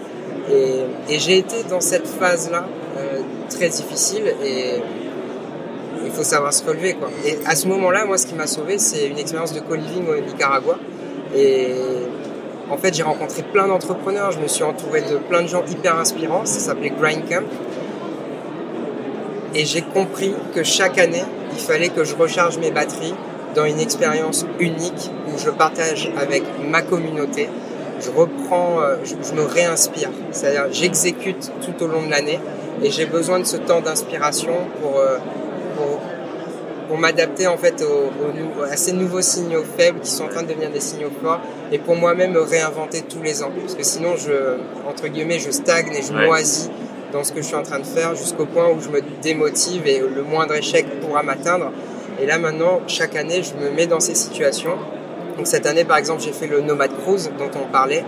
Et, 0.51 1.19
j'ai 1.19 1.38
été 1.38 1.63
dans 1.69 1.79
cette 1.79 2.07
phase-là 2.07 2.65
euh, 2.97 3.19
très 3.49 3.69
difficile 3.69 4.33
et 4.43 4.81
il 6.05 6.12
faut 6.12 6.23
savoir 6.23 6.53
se 6.53 6.63
relever. 6.65 6.93
Quoi. 6.93 7.09
Et 7.25 7.38
à 7.45 7.55
ce 7.55 7.67
moment-là, 7.67 8.05
moi, 8.05 8.17
ce 8.17 8.27
qui 8.27 8.36
m'a 8.36 8.47
sauvé, 8.47 8.77
c'est 8.77 9.07
une 9.07 9.17
expérience 9.17 9.53
de 9.53 9.59
co-living 9.62 10.07
au 10.07 10.19
Nicaragua. 10.19 10.77
Et 11.36 11.67
en 12.69 12.78
fait, 12.78 12.93
j'ai 12.93 13.04
rencontré 13.04 13.43
plein 13.43 13.67
d'entrepreneurs, 13.67 14.32
je 14.32 14.39
me 14.39 14.48
suis 14.48 14.63
entouré 14.63 15.02
de 15.02 15.17
plein 15.17 15.41
de 15.41 15.48
gens 15.48 15.63
hyper 15.69 15.98
inspirants, 15.98 16.46
ça 16.46 16.60
s'appelait 16.60 16.91
Grind 16.91 17.28
Camp. 17.30 17.43
Et 19.56 19.65
j'ai 19.65 19.82
compris 19.82 20.34
que 20.56 20.63
chaque 20.63 20.98
année, 20.98 21.24
il 21.52 21.60
fallait 21.60 21.89
que 21.89 22.04
je 22.04 22.15
recharge 22.15 22.58
mes 22.58 22.72
batteries 22.72 23.13
dans 23.56 23.65
une 23.65 23.80
expérience 23.80 24.46
unique 24.60 25.12
où 25.28 25.38
je 25.38 25.50
partage 25.52 26.12
avec 26.17 26.43
ma 26.67 26.82
communauté, 26.82 27.50
je 28.02 28.10
reprends, 28.10 28.82
euh, 28.82 28.96
je, 29.04 29.34
me 29.34 29.43
réinspire. 29.43 30.10
C'est-à-dire, 30.32 30.65
j'exécute 30.72 31.52
tout 31.62 31.84
au 31.84 31.88
long 31.88 32.04
de 32.04 32.10
l'année 32.10 32.39
et 32.82 32.89
j'ai 32.89 33.06
besoin 33.06 33.39
de 33.39 33.46
ce 33.46 33.58
temps 33.58 33.82
d'inspiration 33.82 34.56
pour, 34.82 34.98
euh, 34.98 35.17
pour 35.78 36.00
pour 36.93 36.99
m'adapter 36.99 37.47
en 37.47 37.58
fait 37.58 37.84
à 38.71 38.77
ces 38.77 38.91
nouveaux 38.91 39.23
signaux 39.23 39.63
faibles 39.63 39.99
qui 40.01 40.12
sont 40.12 40.25
en 40.25 40.27
train 40.27 40.43
de 40.43 40.49
devenir 40.49 40.69
des 40.69 40.79
signaux 40.79 41.10
forts 41.23 41.39
et 41.71 41.79
pour 41.79 41.95
moi-même 41.95 42.34
me 42.34 42.41
réinventer 42.41 43.01
tous 43.01 43.23
les 43.23 43.41
ans. 43.41 43.49
Parce 43.60 43.73
que 43.73 43.82
sinon 43.82 44.15
je 44.15 44.60
entre 44.88 45.08
guillemets 45.08 45.39
je 45.39 45.49
stagne 45.49 45.91
et 45.91 46.03
je 46.03 46.13
moisis 46.13 46.69
dans 47.12 47.23
ce 47.23 47.32
que 47.32 47.41
je 47.41 47.47
suis 47.47 47.56
en 47.56 47.63
train 47.63 47.79
de 47.79 47.86
faire 47.86 48.13
jusqu'au 48.13 48.45
point 48.45 48.70
où 48.70 48.80
je 48.80 48.89
me 48.89 49.01
démotive 49.24 49.88
et 49.88 50.01
le 50.01 50.22
moindre 50.22 50.53
échec 50.53 50.86
pourra 51.01 51.24
m'atteindre. 51.24 51.72
Et 52.22 52.28
là 52.28 52.38
maintenant 52.38 52.82
chaque 52.86 53.15
année 53.15 53.41
je 53.41 53.55
me 53.55 53.72
mets 53.72 53.88
dans 53.88 53.99
ces 53.99 54.13
situations. 54.13 54.78
Donc 55.36 55.47
cette 55.47 55.65
année 55.65 55.86
par 55.86 55.97
exemple 55.97 56.22
j'ai 56.22 56.32
fait 56.32 56.45
le 56.45 56.61
Nomad 56.61 56.91
Cruise 57.01 57.32
dont 57.39 57.49
on 57.59 57.72
parlait 57.72 58.03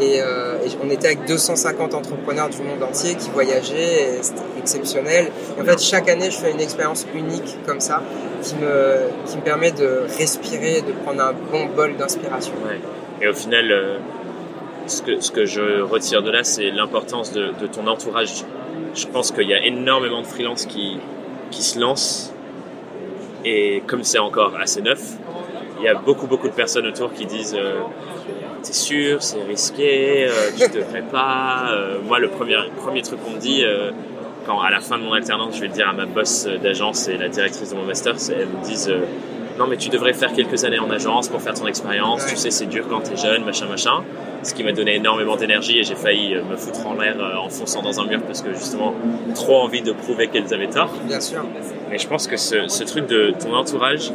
euh, 0.00 0.58
et, 0.62 0.68
on 0.84 0.90
était 0.90 1.06
avec 1.06 1.24
250 1.26 1.94
entrepreneurs 1.94 2.50
du 2.50 2.60
monde 2.62 2.82
entier 2.82 3.14
qui 3.14 3.30
voyageaient, 3.30 4.18
c'était 4.20 4.42
exceptionnel. 4.66 5.30
en 5.60 5.64
fait, 5.64 5.80
chaque 5.80 6.08
année, 6.08 6.30
je 6.30 6.38
fais 6.38 6.50
une 6.50 6.60
expérience 6.60 7.06
unique 7.14 7.56
comme 7.66 7.80
ça, 7.80 8.02
qui 8.42 8.56
me, 8.56 8.98
qui 9.26 9.36
me 9.36 9.42
permet 9.42 9.70
de 9.70 10.02
respirer, 10.18 10.82
de 10.82 10.92
prendre 11.04 11.22
un 11.22 11.32
bon 11.52 11.66
bol 11.66 11.96
d'inspiration. 11.96 12.54
Et 13.22 13.28
au 13.28 13.34
final, 13.34 13.70
euh, 13.70 13.98
ce, 14.86 15.02
que, 15.02 15.20
ce 15.20 15.30
que 15.30 15.44
je 15.46 15.80
retire 15.82 16.22
de 16.22 16.30
là, 16.30 16.42
c'est 16.42 16.70
l'importance 16.70 17.32
de, 17.32 17.52
de, 17.60 17.66
ton 17.66 17.86
entourage. 17.86 18.44
Je 18.94 19.06
pense 19.06 19.30
qu'il 19.30 19.48
y 19.48 19.54
a 19.54 19.64
énormément 19.64 20.22
de 20.22 20.26
freelances 20.26 20.66
qui, 20.66 20.98
qui 21.50 21.62
se 21.62 21.78
lancent 21.78 22.32
Et 23.44 23.82
comme 23.86 24.02
c'est 24.02 24.18
encore 24.18 24.52
assez 24.60 24.82
neuf, 24.82 25.02
il 25.78 25.84
y 25.84 25.88
a 25.88 25.94
beaucoup, 25.94 26.26
beaucoup 26.26 26.48
de 26.48 26.54
personnes 26.54 26.86
autour 26.86 27.12
qui 27.12 27.26
disent 27.26 27.56
euh, 27.56 27.82
T'es 28.66 28.72
sûr, 28.72 29.22
c'est 29.22 29.44
risqué, 29.44 30.26
euh, 30.26 30.50
tu 30.58 30.68
devrais 30.76 31.02
pas. 31.02 31.68
Euh, 31.70 31.98
moi, 32.04 32.18
le 32.18 32.28
premier, 32.28 32.56
premier 32.76 33.00
truc 33.02 33.22
qu'on 33.22 33.30
me 33.30 33.38
dit, 33.38 33.62
euh, 33.64 33.92
quand 34.46 34.60
à 34.60 34.70
la 34.70 34.80
fin 34.80 34.98
de 34.98 35.02
mon 35.02 35.12
alternance, 35.12 35.56
je 35.56 35.60
vais 35.62 35.66
le 35.66 35.72
dire 35.72 35.88
à 35.88 35.92
ma 35.92 36.06
boss 36.06 36.48
d'agence 36.62 37.08
et 37.08 37.18
la 37.18 37.28
directrice 37.28 37.70
de 37.70 37.76
mon 37.76 37.84
master, 37.84 38.14
elles 38.30 38.46
me 38.46 38.64
disent 38.64 38.88
euh, 38.88 39.04
Non, 39.58 39.66
mais 39.66 39.76
tu 39.76 39.88
devrais 39.88 40.12
faire 40.12 40.32
quelques 40.32 40.64
années 40.64 40.78
en 40.78 40.90
agence 40.90 41.28
pour 41.28 41.42
faire 41.42 41.54
ton 41.54 41.66
expérience. 41.66 42.22
Ouais. 42.22 42.30
Tu 42.30 42.36
sais, 42.36 42.50
c'est 42.50 42.66
dur 42.66 42.86
quand 42.88 43.00
t'es 43.00 43.16
jeune, 43.16 43.44
machin, 43.44 43.66
machin. 43.66 44.04
Ce 44.42 44.54
qui 44.54 44.62
m'a 44.62 44.72
donné 44.72 44.96
énormément 44.96 45.36
d'énergie 45.36 45.78
et 45.78 45.82
j'ai 45.82 45.96
failli 45.96 46.34
euh, 46.34 46.44
me 46.44 46.56
foutre 46.56 46.86
en 46.86 46.94
l'air 46.94 47.16
euh, 47.18 47.36
en 47.36 47.48
fonçant 47.48 47.82
dans 47.82 48.00
un 48.00 48.06
mur 48.06 48.22
parce 48.22 48.42
que 48.42 48.52
justement, 48.54 48.94
trop 49.34 49.62
envie 49.62 49.82
de 49.82 49.92
prouver 49.92 50.28
qu'elles 50.28 50.54
avaient 50.54 50.70
tort. 50.70 50.90
Bien 51.04 51.20
sûr. 51.20 51.44
Mais 51.90 51.98
je 51.98 52.06
pense 52.06 52.28
que 52.28 52.36
ce, 52.36 52.68
ce 52.68 52.84
truc 52.84 53.06
de 53.06 53.34
ton 53.38 53.52
entourage, 53.54 54.12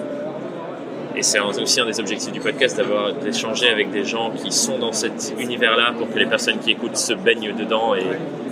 et 1.16 1.24
c'est 1.24 1.40
aussi 1.40 1.82
un 1.82 1.86
des 1.86 2.00
objectifs 2.00 2.32
du 2.32 2.40
podcast, 2.40 2.78
d'avoir 2.78 3.14
d'échanger 3.14 3.68
avec 3.68 3.92
des 3.92 4.06
gens 4.06 4.32
qui 4.32 4.52
sont 4.52 4.80
dans 4.80 4.94
cet 4.94 5.34
univers-là 5.38 5.94
pour 5.98 6.10
que 6.10 6.18
les 6.18 6.26
personnes 6.26 6.60
qui 6.60 6.72
écoutent 6.72 6.96
se 6.96 7.14
baignent 7.14 7.54
dedans 7.54 7.96
et 7.96 8.06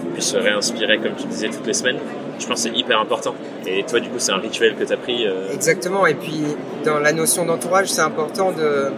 puissent 0.09 0.31
se 0.31 0.37
réinspirer, 0.37 0.97
comme 0.99 1.15
tu 1.15 1.25
disais, 1.27 1.49
toutes 1.49 1.65
les 1.67 1.73
semaines. 1.73 1.97
Je 2.39 2.45
pense 2.47 2.63
que 2.63 2.69
c'est 2.69 2.77
hyper 2.77 2.99
important. 2.99 3.35
Et 3.65 3.83
toi, 3.83 3.99
du 3.99 4.09
coup, 4.09 4.19
c'est 4.19 4.31
un 4.31 4.37
rituel 4.37 4.75
que 4.75 4.83
tu 4.83 4.93
as 4.93 4.97
pris. 4.97 5.25
euh, 5.27 5.51
Exactement. 5.53 6.05
Et 6.05 6.15
puis, 6.15 6.41
dans 6.85 6.99
la 6.99 7.11
notion 7.13 7.45
d'entourage, 7.45 7.87
c'est 7.89 8.01
important 8.01 8.51
de, 8.51 8.91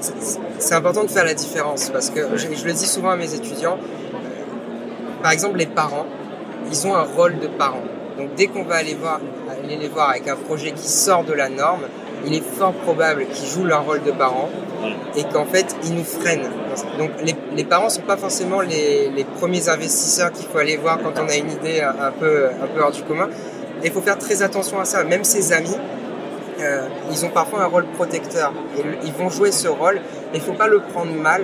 c'est- 0.00 0.38
c'est 0.58 0.74
important 0.74 1.04
de 1.04 1.10
faire 1.10 1.24
la 1.24 1.34
différence 1.34 1.90
parce 1.90 2.10
que 2.10 2.20
je, 2.36 2.46
je 2.54 2.64
le 2.64 2.72
dis 2.72 2.86
souvent 2.86 3.10
à 3.10 3.16
mes 3.16 3.32
étudiants. 3.34 3.78
Par 5.22 5.32
exemple, 5.32 5.58
les 5.58 5.66
parents, 5.66 6.06
ils 6.70 6.86
ont 6.86 6.94
un 6.94 7.02
rôle 7.02 7.38
de 7.38 7.46
parents. 7.46 7.82
Donc, 8.18 8.34
dès 8.36 8.46
qu'on 8.46 8.64
va 8.64 8.76
aller 8.76 8.94
voir, 8.94 9.20
aller 9.50 9.76
les 9.76 9.88
voir 9.88 10.10
avec 10.10 10.26
un 10.28 10.36
projet 10.36 10.72
qui 10.72 10.88
sort 10.88 11.24
de 11.24 11.32
la 11.32 11.48
norme, 11.48 11.82
il 12.26 12.34
est 12.34 12.42
fort 12.42 12.72
probable 12.72 13.26
qu'ils 13.26 13.48
jouent 13.48 13.64
leur 13.64 13.84
rôle 13.84 14.02
de 14.02 14.10
parents 14.10 14.48
et 15.16 15.24
qu'en 15.24 15.44
fait, 15.44 15.76
ils 15.84 15.94
nous 15.94 16.04
freinent. 16.04 16.48
Donc, 16.98 17.10
les, 17.22 17.34
les 17.54 17.64
parents 17.64 17.88
sont 17.88 18.02
pas 18.02 18.16
forcément 18.16 18.60
les, 18.60 19.10
les 19.10 19.24
premiers 19.24 19.68
investisseurs 19.68 20.32
qu'il 20.32 20.46
faut 20.46 20.58
aller 20.58 20.76
voir 20.76 20.98
quand 21.02 21.12
on 21.22 21.28
a 21.28 21.34
une 21.36 21.50
idée 21.50 21.80
un, 21.80 22.06
un 22.06 22.12
peu, 22.12 22.46
un 22.46 22.66
peu 22.66 22.80
hors 22.82 22.92
du 22.92 23.02
commun. 23.02 23.28
Et 23.82 23.86
il 23.86 23.92
faut 23.92 24.02
faire 24.02 24.18
très 24.18 24.42
attention 24.42 24.78
à 24.80 24.84
ça. 24.84 25.04
Même 25.04 25.24
ses 25.24 25.52
amis, 25.52 25.76
euh, 26.60 26.88
ils 27.10 27.24
ont 27.24 27.30
parfois 27.30 27.62
un 27.62 27.66
rôle 27.66 27.86
protecteur. 27.86 28.52
Et 28.78 28.82
ils 29.04 29.12
vont 29.12 29.30
jouer 29.30 29.52
ce 29.52 29.68
rôle. 29.68 30.00
Mais 30.32 30.38
il 30.38 30.40
faut 30.40 30.52
pas 30.52 30.68
le 30.68 30.80
prendre 30.80 31.12
mal 31.12 31.42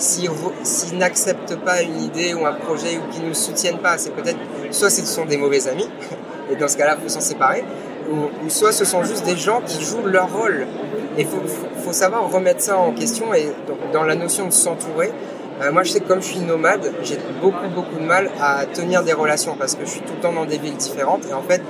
s'ils 0.00 0.98
n'acceptent 0.98 1.56
pas 1.56 1.82
une 1.82 2.02
idée 2.02 2.34
ou 2.34 2.46
un 2.46 2.52
projet 2.52 2.98
ou 2.98 3.12
qu'ils 3.12 3.28
ne 3.28 3.34
soutiennent 3.34 3.78
pas. 3.78 3.98
C'est 3.98 4.14
peut-être 4.14 4.38
soit 4.70 4.90
ce 4.90 5.04
sont 5.04 5.26
des 5.26 5.36
mauvais 5.36 5.68
amis, 5.68 5.88
et 6.50 6.56
dans 6.56 6.68
ce 6.68 6.76
cas-là, 6.76 6.96
il 6.98 7.02
faut 7.02 7.08
s'en 7.08 7.20
séparer, 7.20 7.64
ou, 8.10 8.46
ou 8.46 8.48
soit 8.50 8.72
ce 8.72 8.84
sont 8.84 9.02
juste 9.04 9.24
des 9.24 9.36
gens 9.36 9.60
qui 9.64 9.82
jouent 9.84 10.06
leur 10.06 10.32
rôle. 10.32 10.66
Et 11.16 11.22
il 11.22 11.26
faut, 11.26 11.92
savoir 11.92 12.30
remettre 12.30 12.60
ça 12.60 12.78
en 12.78 12.92
question. 12.92 13.34
Et 13.34 13.46
donc, 13.66 13.78
dans 13.92 14.04
la 14.04 14.14
notion 14.14 14.46
de 14.46 14.52
s'entourer, 14.52 15.10
euh, 15.60 15.72
moi 15.72 15.82
je 15.82 15.90
sais 15.90 16.00
que 16.00 16.06
comme 16.08 16.22
je 16.22 16.28
suis 16.28 16.40
nomade, 16.40 16.92
j'ai 17.02 17.18
beaucoup 17.42 17.68
beaucoup 17.74 17.96
de 17.96 18.04
mal 18.04 18.30
à 18.40 18.64
tenir 18.66 19.02
des 19.02 19.12
relations 19.12 19.56
parce 19.58 19.74
que 19.74 19.84
je 19.84 19.90
suis 19.90 20.00
tout 20.00 20.12
le 20.16 20.20
temps 20.20 20.32
dans 20.32 20.44
des 20.44 20.58
villes 20.58 20.76
différentes. 20.76 21.26
Et 21.28 21.34
en 21.34 21.42
fait, 21.42 21.62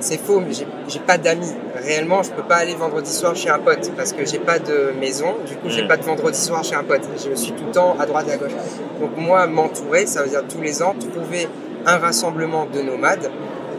c'est 0.00 0.18
faux, 0.20 0.40
mais 0.40 0.52
j'ai- 0.52 0.98
pas 1.00 1.16
d'amis. 1.16 1.50
Réellement, 1.82 2.22
je 2.22 2.30
peux 2.30 2.42
pas 2.42 2.56
aller 2.56 2.74
vendredi 2.74 3.10
soir 3.10 3.34
chez 3.34 3.48
un 3.48 3.58
pote 3.58 3.90
parce 3.96 4.12
que 4.12 4.26
j'ai 4.26 4.38
pas 4.38 4.58
de 4.58 4.92
maison. 5.00 5.34
Du 5.48 5.56
coup, 5.56 5.68
j'ai 5.70 5.84
Mm. 5.84 5.88
pas 5.88 5.96
de 5.96 6.02
vendredi 6.04 6.38
soir 6.38 6.62
chez 6.62 6.74
un 6.74 6.84
pote. 6.84 7.02
Je 7.16 7.34
suis 7.34 7.52
tout 7.52 7.64
le 7.66 7.72
temps 7.72 7.96
à 7.98 8.04
droite 8.04 8.26
et 8.28 8.32
à 8.32 8.36
gauche. 8.36 8.52
Donc 9.00 9.10
moi, 9.16 9.46
m'entourer, 9.46 10.06
ça 10.06 10.22
veut 10.22 10.28
dire 10.28 10.42
tous 10.46 10.60
les 10.60 10.82
ans 10.82 10.94
trouver 11.14 11.48
un 11.86 11.96
rassemblement 11.98 12.66
de 12.72 12.82
nomades 12.82 13.30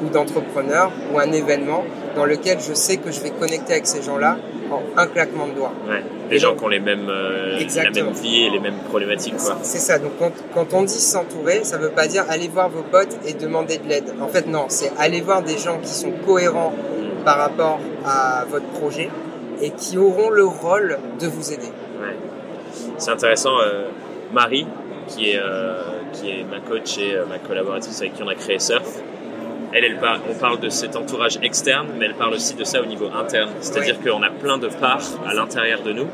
ou 0.04 0.10
d'entrepreneurs 0.10 0.92
ou 1.14 1.20
un 1.20 1.32
événement 1.32 1.84
dans 2.16 2.26
lequel 2.26 2.60
je 2.60 2.74
sais 2.74 2.98
que 2.98 3.12
je 3.12 3.20
vais 3.20 3.32
connecter 3.32 3.74
avec 3.74 3.88
ces 3.88 4.02
gens-là 4.02 4.38
en 4.72 4.82
un 5.00 5.08
claquement 5.08 5.48
de 5.48 5.54
doigts. 5.54 5.74
ouais, 5.88 6.04
des 6.30 6.40
gens 6.40 6.56
qui 6.56 6.64
ont 6.64 6.70
les 6.70 6.80
mêmes, 6.80 7.08
euh, 7.10 7.60
la 7.76 7.92
même 7.92 8.12
vie 8.14 8.46
et 8.46 8.50
les 8.50 8.60
mêmes 8.60 8.80
problématiques. 8.90 9.36
C'est 9.62 9.78
ça. 9.78 10.00
Donc 10.00 10.14
quand, 10.18 10.32
quand 10.54 10.74
on 10.74 10.84
dit 10.84 10.94
s'entourer, 10.94 11.64
ça 11.64 11.78
veut 11.78 11.90
pas 11.90 12.08
dire 12.08 12.26
aller 12.30 12.48
voir 12.48 12.70
vos 12.70 12.82
potes 12.82 13.16
et 13.28 13.34
demander 13.34 13.78
de 13.78 13.88
l'aide. 13.88 14.14
En 14.22 14.28
fait, 14.28 14.48
non, 14.48 14.66
c'est 14.70 14.92
aller 14.98 15.22
voir 15.22 15.44
des 15.44 15.58
gens 15.58 15.78
qui 15.82 15.90
sont 15.90 16.12
cohérents 16.26 16.74
par 17.24 17.38
rapport 17.38 17.80
à 18.06 18.46
votre 18.50 18.66
projet 18.68 19.10
et 19.62 19.70
qui 19.72 19.98
auront 19.98 20.30
le 20.30 20.46
rôle 20.46 20.98
de 21.20 21.28
vous 21.28 21.54
aider. 21.54 21.72
Ouais. 22.02 22.16
C'est 22.98 23.12
intéressant. 23.12 23.58
euh, 23.62 23.86
Marie, 24.34 24.68
qui 25.08 25.32
est, 25.32 25.40
euh, 25.40 25.82
qui 26.14 26.30
est 26.30 26.44
ma 26.44 26.60
coach 26.60 26.98
et 26.98 27.16
euh, 27.16 27.26
ma 27.26 27.38
collaboratrice 27.40 28.00
avec 28.02 28.16
qui 28.16 28.24
on 28.24 28.28
a 28.28 28.36
créé 28.36 28.60
Surf, 28.60 29.02
elle, 29.76 29.84
elle 29.84 29.98
parle, 29.98 30.22
on 30.30 30.34
parle 30.34 30.60
de 30.62 30.70
cet 30.70 30.96
entourage 30.96 31.38
externe, 31.44 31.88
mais 32.00 32.06
elle 32.06 32.16
parle 32.16 32.34
aussi 32.34 32.56
de 32.56 32.64
ça 32.64 32.82
au 32.82 32.86
niveau 32.86 33.08
interne. 33.14 33.50
C'est-à-dire 33.60 34.00
qu'on 34.00 34.24
a 34.24 34.30
plein 34.30 34.58
de 34.58 34.70
parts 34.70 35.04
à 35.28 35.34
l'intérieur 35.34 35.82
de 35.84 35.92
nous 35.92 36.08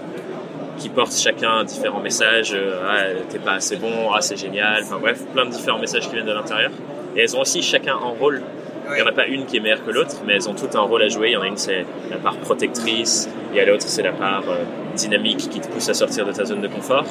qui 0.79 0.89
portent 0.89 1.15
chacun 1.15 1.63
différents 1.63 1.99
messages. 1.99 2.53
euh, 2.55 2.81
ah, 2.83 3.23
t'es 3.29 3.37
pas 3.37 3.53
assez 3.53 3.75
bon, 3.75 4.11
ah, 4.15 4.21
c'est 4.21 4.35
génial. 4.37 4.81
Enfin 4.81 4.97
bref, 4.99 5.23
plein 5.31 5.45
de 5.45 5.51
différents 5.51 5.77
messages 5.77 6.07
qui 6.07 6.13
viennent 6.15 6.25
de 6.25 6.33
l'intérieur. 6.33 6.71
Et 7.15 7.21
elles 7.21 7.37
ont 7.37 7.41
aussi 7.41 7.61
chacun 7.61 7.93
un 7.93 8.17
rôle. 8.19 8.41
Il 8.89 8.95
n'y 8.95 9.01
en 9.03 9.05
a 9.05 9.11
pas 9.11 9.27
une 9.27 9.45
qui 9.45 9.57
est 9.57 9.59
meilleure 9.59 9.85
que 9.85 9.91
l'autre, 9.91 10.15
mais 10.25 10.33
elles 10.33 10.49
ont 10.49 10.55
toutes 10.55 10.75
un 10.75 10.81
rôle 10.81 11.03
à 11.03 11.07
jouer. 11.07 11.29
Il 11.29 11.33
y 11.33 11.37
en 11.37 11.41
a 11.41 11.47
une, 11.47 11.55
c'est 11.55 11.85
la 12.09 12.17
part 12.17 12.37
protectrice, 12.37 13.29
il 13.51 13.57
y 13.57 13.59
a 13.59 13.65
l'autre, 13.65 13.83
c'est 13.85 14.01
la 14.01 14.11
part 14.11 14.43
euh, 14.49 14.63
dynamique 14.95 15.49
qui 15.49 15.59
te 15.59 15.67
pousse 15.67 15.87
à 15.87 15.93
sortir 15.93 16.25
de 16.25 16.31
ta 16.31 16.45
zone 16.45 16.61
de 16.61 16.67
confort. 16.67 17.05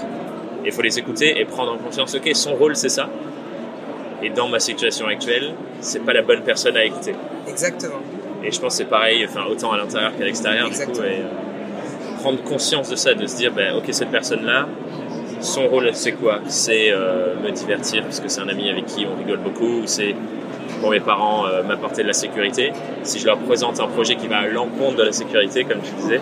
Et 0.65 0.69
il 0.69 0.73
faut 0.73 0.83
les 0.83 0.99
écouter 0.99 1.41
et 1.41 1.45
prendre 1.45 1.73
en 1.73 1.79
conscience, 1.79 2.15
ok, 2.15 2.29
son 2.35 2.55
rôle 2.55 2.75
c'est 2.75 2.89
ça. 2.89 3.09
Et 4.23 4.31
dans 4.31 4.49
ma 4.49 4.61
situation 4.61 5.07
actuelle, 5.07 5.55
c'est 5.81 6.05
pas 6.05 6.13
la 6.13 6.23
bonne 6.23 6.43
personne 6.43 6.77
à 6.77 6.85
écouter. 6.85 7.15
Exactement. 7.49 8.01
Et 8.45 8.51
je 8.51 8.61
pense 8.61 8.75
que 8.75 8.79
c'est 8.79 8.91
pareil, 8.91 9.25
enfin, 9.29 9.45
autant 9.51 9.73
à 9.73 9.77
l'intérieur 9.77 10.17
qu'à 10.17 10.25
l'extérieur. 10.25 10.69
du 10.69 10.77
coup, 10.77 11.03
et, 11.03 11.21
euh, 11.21 12.21
prendre 12.21 12.43
conscience 12.43 12.91
de 12.91 12.97
ça, 12.97 13.15
de 13.15 13.27
se 13.27 13.37
dire, 13.37 13.53
ben, 13.53 13.77
ok, 13.77 13.85
cette 13.91 14.11
personne-là, 14.11 14.67
son 15.41 15.69
rôle, 15.69 15.91
c'est 15.95 16.13
quoi? 16.13 16.41
C'est 16.49 16.91
euh, 16.91 17.35
me 17.43 17.51
divertir 17.51 18.03
parce 18.03 18.21
que 18.21 18.29
c'est 18.29 18.41
un 18.41 18.49
ami 18.49 18.69
avec 18.69 18.87
qui 18.87 19.07
on 19.07 19.17
rigole 19.19 19.39
beaucoup, 19.39 19.83
ou 19.83 19.87
c'est 19.87 20.15
pour 20.81 20.91
mes 20.91 21.01
parents 21.01 21.47
euh, 21.47 21.63
m'apporter 21.63 22.03
de 22.03 22.09
la 22.09 22.13
sécurité. 22.13 22.73
Si 23.03 23.19
je 23.19 23.27
leur 23.27 23.39
présente 23.39 23.81
un 23.81 23.87
projet 23.87 24.17
qui 24.17 24.29
va 24.29 24.39
à 24.39 24.47
l'encontre 24.47 24.97
de 24.97 25.03
la 25.03 25.13
sécurité, 25.13 25.65
comme 25.65 25.81
tu 25.81 25.93
disais, 25.93 26.21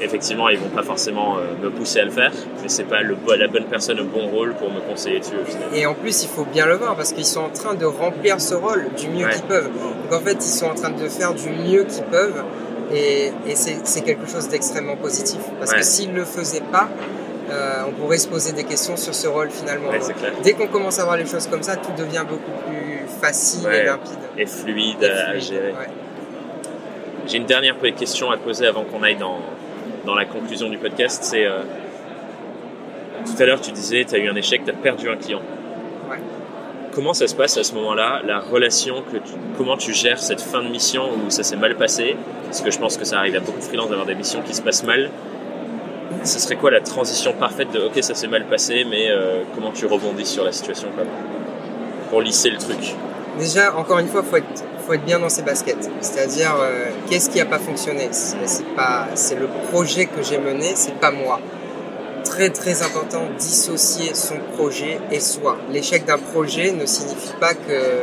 effectivement, 0.00 0.48
ils 0.48 0.58
vont 0.58 0.68
pas 0.68 0.82
forcément 0.82 1.36
euh, 1.38 1.42
me 1.62 1.70
pousser 1.70 2.00
à 2.00 2.04
le 2.04 2.10
faire, 2.10 2.32
mais 2.62 2.68
c'est 2.68 2.84
pas 2.84 3.02
le, 3.02 3.16
la 3.38 3.48
bonne 3.48 3.64
personne 3.64 4.00
au 4.00 4.04
bon 4.04 4.26
rôle 4.28 4.54
pour 4.54 4.70
me 4.70 4.80
conseiller 4.80 5.20
dessus 5.20 5.34
au 5.40 5.44
final. 5.44 5.68
Et 5.74 5.86
en 5.86 5.94
plus, 5.94 6.22
il 6.22 6.28
faut 6.28 6.44
bien 6.44 6.66
le 6.66 6.74
voir 6.74 6.96
parce 6.96 7.12
qu'ils 7.12 7.26
sont 7.26 7.40
en 7.40 7.48
train 7.50 7.74
de 7.74 7.84
remplir 7.84 8.40
ce 8.40 8.54
rôle 8.54 8.86
du 8.96 9.08
mieux 9.08 9.26
Ouais. 9.26 9.32
qu'ils 9.32 9.42
peuvent. 9.44 9.68
Donc 9.70 10.20
en 10.20 10.24
fait, 10.24 10.32
ils 10.40 10.42
sont 10.42 10.66
en 10.66 10.74
train 10.74 10.90
de 10.90 11.08
faire 11.08 11.34
du 11.34 11.48
mieux 11.50 11.84
qu'ils 11.84 12.04
peuvent 12.04 12.42
et, 12.92 13.32
et 13.46 13.54
c'est 13.54 14.00
quelque 14.02 14.26
chose 14.28 14.48
d'extrêmement 14.48 14.96
positif. 14.96 15.38
Parce 15.58 15.72
Ouais. 15.72 15.78
que 15.78 15.84
s'ils 15.84 16.12
le 16.12 16.24
faisaient 16.24 16.62
pas, 16.72 16.88
euh, 17.50 17.82
on 17.88 17.92
pourrait 17.92 18.18
se 18.18 18.28
poser 18.28 18.52
des 18.52 18.64
questions 18.64 18.96
sur 18.96 19.14
ce 19.14 19.26
rôle 19.28 19.50
finalement. 19.50 19.90
Ouais, 19.90 19.98
Donc, 19.98 20.42
dès 20.42 20.52
qu'on 20.52 20.66
commence 20.68 20.98
à 20.98 21.04
voir 21.04 21.16
les 21.16 21.26
choses 21.26 21.46
comme 21.46 21.62
ça, 21.62 21.76
tout 21.76 21.92
devient 21.96 22.24
beaucoup 22.28 22.50
plus 22.68 23.00
facile 23.20 23.68
et 23.72 23.84
limpide. 23.84 24.12
Et 24.38 24.46
fluide 24.46 25.02
Et 25.02 25.10
à, 25.10 25.38
gérer. 25.38 25.74
J'ai 27.26 27.36
une 27.36 27.46
dernière 27.46 27.76
question 27.96 28.30
à 28.30 28.36
te 28.36 28.42
poser 28.42 28.66
avant 28.66 28.84
qu'on 28.84 29.02
aille 29.02 29.16
dans, 29.16 29.38
dans 30.04 30.14
la 30.14 30.24
conclusion 30.24 30.68
du 30.68 30.78
podcast. 30.78 31.22
C'est 31.24 31.44
euh, 31.44 31.62
tout 33.24 33.42
à 33.42 33.46
l'heure, 33.46 33.60
tu 33.60 33.72
disais, 33.72 34.04
tu 34.08 34.14
as 34.14 34.18
eu 34.18 34.28
un 34.28 34.36
échec, 34.36 34.64
tu 34.64 34.70
as 34.70 34.74
perdu 34.74 35.08
un 35.08 35.16
client. 35.16 35.42
Ouais. 36.10 36.18
Comment 36.94 37.14
ça 37.14 37.26
se 37.26 37.34
passe 37.34 37.56
à 37.56 37.64
ce 37.64 37.74
moment-là, 37.74 38.22
la 38.26 38.40
relation 38.40 39.02
que 39.02 39.18
tu, 39.18 39.32
comment 39.56 39.76
tu 39.76 39.92
gères 39.92 40.18
cette 40.18 40.40
fin 40.40 40.62
de 40.62 40.68
mission 40.68 41.04
où 41.26 41.30
ça 41.30 41.42
s'est 41.42 41.56
mal 41.56 41.76
passé? 41.76 42.16
Parce 42.44 42.60
que 42.60 42.70
je 42.70 42.78
pense 42.78 42.96
que 42.96 43.04
ça 43.04 43.18
arrive 43.18 43.36
à 43.36 43.40
beaucoup 43.40 43.58
de 43.58 43.64
freelances 43.64 43.90
d'avoir 43.90 44.06
des 44.06 44.14
missions 44.14 44.42
qui 44.42 44.54
se 44.54 44.62
passent 44.62 44.84
mal. 44.84 45.10
Ce 46.24 46.38
serait 46.38 46.56
quoi 46.56 46.70
la 46.70 46.80
transition 46.80 47.32
parfaite 47.32 47.70
de 47.72 47.80
OK, 47.80 48.02
ça 48.02 48.14
s'est 48.14 48.26
mal 48.26 48.44
passé, 48.46 48.84
mais 48.88 49.10
euh, 49.10 49.42
comment 49.54 49.70
tu 49.70 49.86
rebondis 49.86 50.26
sur 50.26 50.44
la 50.44 50.52
situation 50.52 50.88
quoi, 50.94 51.04
pour 52.10 52.20
lisser 52.20 52.50
le 52.50 52.58
truc? 52.58 52.94
Déjà, 53.38 53.76
encore 53.76 54.00
une 54.00 54.08
fois, 54.08 54.22
faut 54.22 54.36
être, 54.36 54.64
faut 54.90 54.94
être 54.94 55.04
bien 55.04 55.20
dans 55.20 55.28
ses 55.28 55.42
baskets. 55.42 55.88
C'est-à-dire, 56.00 56.56
euh, 56.60 56.86
qu'est-ce 57.08 57.30
qui 57.30 57.40
a 57.40 57.46
pas 57.46 57.60
fonctionné? 57.60 58.08
C'est 58.10 58.74
pas, 58.74 59.06
c'est 59.14 59.36
le 59.36 59.46
projet 59.70 60.06
que 60.06 60.20
j'ai 60.20 60.38
mené, 60.38 60.72
c'est 60.74 60.96
pas 60.96 61.12
moi. 61.12 61.38
Très 62.24 62.50
très 62.50 62.82
important, 62.82 63.28
dissocier 63.38 64.14
son 64.14 64.38
projet 64.56 64.98
et 65.12 65.20
soi. 65.20 65.58
L'échec 65.70 66.04
d'un 66.06 66.18
projet 66.18 66.72
ne 66.72 66.86
signifie 66.86 67.34
pas 67.38 67.54
que 67.54 68.00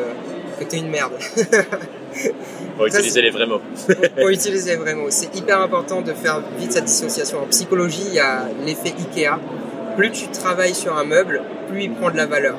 que 0.60 0.64
t'es 0.64 0.78
une 0.78 0.90
merde. 0.90 1.12
Pour 2.78 2.88
utiliser 2.88 3.22
les 3.22 3.32
vrais 3.32 3.46
mots. 3.46 3.62
Pour 4.16 4.30
utiliser 4.30 4.72
les 4.72 4.78
vrais 4.78 4.96
mots, 4.96 5.10
c'est 5.10 5.36
hyper 5.36 5.62
important 5.62 6.02
de 6.02 6.14
faire 6.14 6.42
vite 6.58 6.72
cette 6.72 6.86
dissociation. 6.86 7.44
En 7.44 7.48
psychologie, 7.48 8.06
il 8.08 8.14
y 8.16 8.20
a 8.20 8.46
l'effet 8.66 8.94
Ikea. 8.98 9.38
Plus 9.98 10.12
tu 10.12 10.28
travailles 10.30 10.74
sur 10.74 10.98
un 10.98 11.04
meuble, 11.04 11.42
plus 11.70 11.84
il 11.84 11.92
prend 11.92 12.12
de 12.12 12.18
la 12.18 12.28
valeur. 12.28 12.56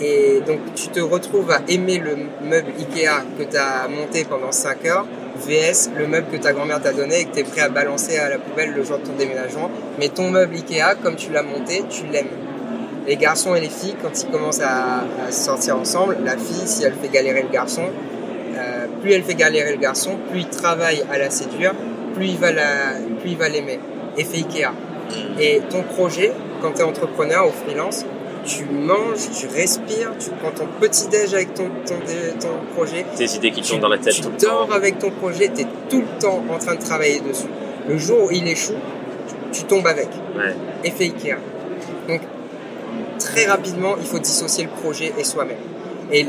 Et 0.00 0.40
donc 0.46 0.58
tu 0.74 0.88
te 0.88 1.00
retrouves 1.00 1.50
à 1.50 1.60
aimer 1.68 1.98
le 1.98 2.16
meuble 2.42 2.72
Ikea 2.78 3.22
que 3.38 3.44
tu 3.44 3.56
as 3.56 3.88
monté 3.88 4.24
pendant 4.24 4.50
5 4.50 4.84
heures, 4.86 5.06
VS 5.36 5.90
le 5.96 6.06
meuble 6.06 6.26
que 6.32 6.36
ta 6.36 6.52
grand-mère 6.52 6.80
t'a 6.80 6.92
donné 6.92 7.20
et 7.20 7.24
que 7.24 7.34
tu 7.34 7.40
es 7.40 7.44
prêt 7.44 7.60
à 7.60 7.68
balancer 7.68 8.16
à 8.18 8.28
la 8.28 8.38
poubelle 8.38 8.72
le 8.72 8.82
jour 8.82 8.98
de 8.98 9.04
ton 9.04 9.12
déménagement. 9.16 9.70
Mais 9.98 10.08
ton 10.08 10.30
meuble 10.30 10.54
Ikea, 10.56 10.96
comme 11.02 11.16
tu 11.16 11.30
l'as 11.32 11.42
monté, 11.42 11.84
tu 11.88 12.06
l'aimes. 12.06 12.28
Les 13.06 13.16
garçons 13.16 13.54
et 13.54 13.60
les 13.60 13.68
filles, 13.68 13.96
quand 14.02 14.22
ils 14.22 14.30
commencent 14.30 14.62
à, 14.62 15.04
à 15.26 15.30
sortir 15.30 15.76
ensemble, 15.76 16.16
la 16.24 16.38
fille, 16.38 16.66
si 16.66 16.84
elle 16.84 16.94
fait 16.94 17.08
galérer 17.08 17.42
le 17.42 17.50
garçon, 17.50 17.82
euh, 18.56 18.86
plus 19.02 19.12
elle 19.12 19.22
fait 19.22 19.34
galérer 19.34 19.72
le 19.72 19.78
garçon, 19.78 20.16
plus 20.30 20.40
il 20.40 20.48
travaille 20.48 21.04
à 21.12 21.18
la 21.18 21.30
séduire, 21.30 21.74
plus 22.14 22.28
il 22.28 22.38
va 22.38 22.52
la, 22.52 22.94
plus 23.20 23.30
il 23.30 23.36
va 23.36 23.48
l'aimer. 23.48 23.78
Effet 24.16 24.38
Ikea. 24.38 24.72
Et 25.38 25.60
ton 25.70 25.82
projet, 25.82 26.32
quand 26.62 26.72
tu 26.72 26.80
es 26.80 26.84
entrepreneur 26.84 27.46
ou 27.46 27.50
freelance, 27.50 28.06
tu 28.44 28.64
manges, 28.66 29.30
tu 29.38 29.46
respires, 29.46 30.12
tu 30.18 30.30
prends 30.40 30.50
ton 30.50 30.66
petit 30.80 31.08
déj 31.08 31.34
avec 31.34 31.54
ton, 31.54 31.68
ton, 31.86 31.96
ton 32.40 32.74
projet. 32.74 33.04
Tes 33.16 33.34
idées 33.36 33.50
qui 33.50 33.62
tournent 33.62 33.80
dans 33.80 33.88
la 33.88 33.98
tête 33.98 34.14
tu 34.14 34.20
tout 34.22 34.30
le 34.30 34.36
dors 34.38 34.68
avec 34.72 34.98
ton 34.98 35.10
projet, 35.10 35.50
tu 35.54 35.62
es 35.62 35.66
tout 35.88 36.00
le 36.02 36.20
temps 36.20 36.42
en 36.50 36.58
train 36.58 36.74
de 36.74 36.80
travailler 36.82 37.20
dessus. 37.20 37.46
Le 37.88 37.96
jour 37.98 38.24
où 38.24 38.30
il 38.30 38.46
échoue, 38.48 38.74
tu, 39.52 39.60
tu 39.60 39.64
tombes 39.64 39.86
avec. 39.86 40.08
Ouais. 40.36 40.54
Effet 40.84 41.04
Ikea. 41.04 41.36
Donc, 42.08 42.20
très 43.18 43.46
rapidement, 43.46 43.94
il 43.98 44.06
faut 44.06 44.18
dissocier 44.18 44.64
le 44.64 44.70
projet 44.82 45.12
et 45.18 45.24
soi-même. 45.24 45.56
Et 46.12 46.26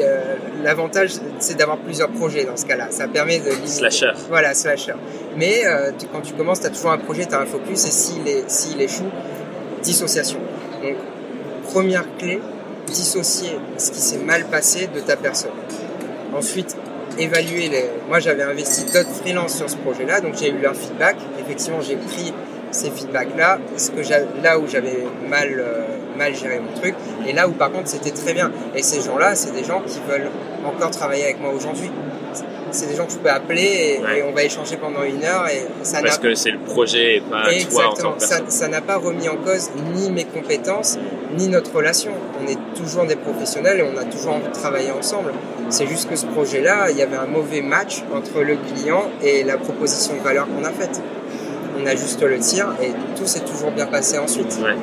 l'avantage, 0.63 1.11
c'est 1.39 1.57
d'avoir 1.57 1.77
plusieurs 1.77 2.09
projets 2.09 2.45
dans 2.45 2.55
ce 2.55 2.65
cas-là. 2.65 2.87
Ça 2.91 3.07
permet 3.09 3.39
de 3.39 3.51
Slasher. 3.65 4.11
Voilà, 4.29 4.53
slasher. 4.53 4.93
Mais 5.37 5.63
euh, 5.65 5.91
tu- 5.99 6.07
quand 6.07 6.21
tu 6.21 6.33
commences, 6.33 6.61
tu 6.61 6.67
as 6.67 6.69
toujours 6.69 6.91
un 6.91 6.97
projet, 6.97 7.25
tu 7.25 7.35
as 7.35 7.41
un 7.41 7.45
focus, 7.45 7.85
et 7.85 8.43
s'il 8.47 8.81
échoue, 8.81 9.03
dissociation. 9.83 10.39
Donc, 10.81 10.95
première 11.75 12.05
clé, 12.17 12.39
dissocier 12.87 13.59
ce 13.77 13.91
qui 13.91 13.99
s'est 13.99 14.19
mal 14.19 14.45
passé 14.45 14.87
de 14.95 15.01
ta 15.01 15.17
personne. 15.17 15.51
Ensuite, 16.33 16.73
évaluer 17.19 17.67
les... 17.67 17.89
Moi, 18.07 18.19
j'avais 18.19 18.43
investi 18.43 18.85
d'autres 18.93 19.09
freelances 19.09 19.57
sur 19.57 19.69
ce 19.69 19.75
projet-là, 19.75 20.21
donc 20.21 20.35
j'ai 20.39 20.51
eu 20.51 20.59
leur 20.61 20.73
feedback. 20.73 21.17
Effectivement, 21.37 21.81
j'ai 21.81 21.97
pris 21.97 22.33
ces 22.71 22.89
feedbacks-là, 22.91 23.59
là 24.41 24.57
où 24.57 24.67
j'avais 24.69 25.03
mal, 25.29 25.49
euh, 25.59 25.83
mal 26.17 26.33
géré 26.33 26.61
mon 26.61 26.79
truc, 26.79 26.95
et 27.27 27.33
là 27.33 27.45
où 27.49 27.51
par 27.51 27.73
contre 27.73 27.89
c'était 27.89 28.11
très 28.11 28.33
bien. 28.33 28.53
Et 28.73 28.81
ces 28.81 29.01
gens-là, 29.01 29.35
c'est 29.35 29.51
des 29.51 29.65
gens 29.65 29.81
qui 29.81 29.99
veulent 30.09 30.31
encore 30.65 30.91
travailler 30.91 31.25
avec 31.25 31.41
moi 31.41 31.51
aujourd'hui. 31.53 31.91
C'est 32.71 32.87
des 32.87 32.95
gens 32.95 33.05
que 33.05 33.11
je 33.13 33.17
peux 33.17 33.29
appeler 33.29 33.97
et, 33.99 34.03
Ouais. 34.03 34.19
et 34.19 34.23
on 34.23 34.31
va 34.33 34.43
échanger 34.43 34.75
pendant 34.77 35.03
une 35.03 35.23
heure 35.23 35.47
et 35.47 35.65
ça 35.83 35.97
n'a 35.97 36.03
Parce 36.03 36.17
que 36.17 36.33
c'est 36.35 36.51
le 36.51 36.59
projet 36.59 37.17
et 37.17 37.21
pas 37.21 37.43
toi 37.71 37.89
en 37.89 37.93
tant 37.93 38.11
que 38.13 38.21
Ça 38.21 38.37
personne. 38.39 38.49
ça 38.49 38.67
n'a 38.67 38.81
pas 38.81 38.97
remis 38.97 39.29
en 39.29 39.35
cause 39.37 39.69
ni 39.95 40.09
mes 40.11 40.25
compétences, 40.25 40.97
ni 41.37 41.47
notre 41.47 41.73
relation. 41.75 42.11
On 42.43 42.47
est 42.47 42.57
toujours 42.75 43.05
des 43.05 43.15
professionnels 43.15 43.79
et 43.79 43.83
on 43.83 43.97
a 43.97 44.03
toujours 44.03 44.33
envie 44.33 44.47
de 44.47 44.53
travailler 44.53 44.91
ensemble. 44.91 45.31
C'est 45.69 45.87
juste 45.87 46.09
que 46.09 46.15
ce 46.15 46.25
projet-là, 46.27 46.89
il 46.91 46.97
y 46.97 47.01
avait 47.01 47.17
un 47.17 47.25
mauvais 47.27 47.61
match 47.61 48.03
entre 48.13 48.41
le 48.41 48.57
client 48.57 49.03
et 49.23 49.43
la 49.43 49.57
proposition 49.57 50.15
de 50.15 50.21
valeur 50.21 50.45
qu'on 50.47 50.63
a 50.63 50.71
faite. 50.71 51.01
On 51.81 51.85
ajuste 51.85 52.21
le 52.21 52.39
tir 52.39 52.73
et 52.81 52.91
tout 53.17 53.25
s'est 53.25 53.41
toujours 53.41 53.71
bien 53.71 53.85
passé 53.87 54.17
ensuite. 54.17 54.57
Ouais. 54.63 54.75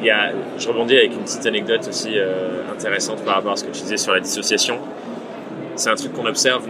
Il 0.00 0.06
y 0.06 0.10
a, 0.10 0.30
je 0.58 0.68
rebondis 0.68 0.96
avec 0.96 1.12
une 1.12 1.20
petite 1.24 1.44
anecdote 1.46 1.88
aussi 1.88 2.12
euh, 2.18 2.60
intéressante 2.72 3.22
par 3.24 3.36
rapport 3.36 3.52
à 3.52 3.56
ce 3.56 3.64
que 3.64 3.70
tu 3.70 3.82
disais 3.82 3.96
sur 3.96 4.12
la 4.12 4.20
dissociation. 4.20 4.78
C'est 5.76 5.90
un 5.90 5.94
truc 5.94 6.14
qu'on 6.14 6.26
observe 6.26 6.66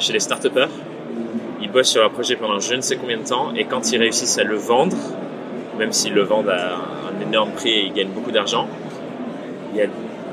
chez 0.00 0.12
les 0.12 0.20
start 0.20 0.46
Ils 1.62 1.70
bossent 1.70 1.88
sur 1.88 2.02
leur 2.02 2.10
projet 2.10 2.36
pendant 2.36 2.60
je 2.60 2.74
ne 2.74 2.82
sais 2.82 2.96
combien 2.96 3.16
de 3.16 3.26
temps 3.26 3.52
et 3.56 3.64
quand 3.64 3.90
ils 3.90 3.98
réussissent 3.98 4.38
à 4.38 4.44
le 4.44 4.56
vendre, 4.56 4.96
même 5.78 5.92
s'ils 5.92 6.12
le 6.12 6.22
vendent 6.22 6.50
à 6.50 6.76
un 6.76 7.26
énorme 7.26 7.52
prix 7.52 7.70
et 7.70 7.86
ils 7.86 7.92
gagnent 7.92 8.12
beaucoup 8.12 8.30
d'argent, 8.30 8.68
il 9.72 9.78
y 9.78 9.82
a 9.82 9.86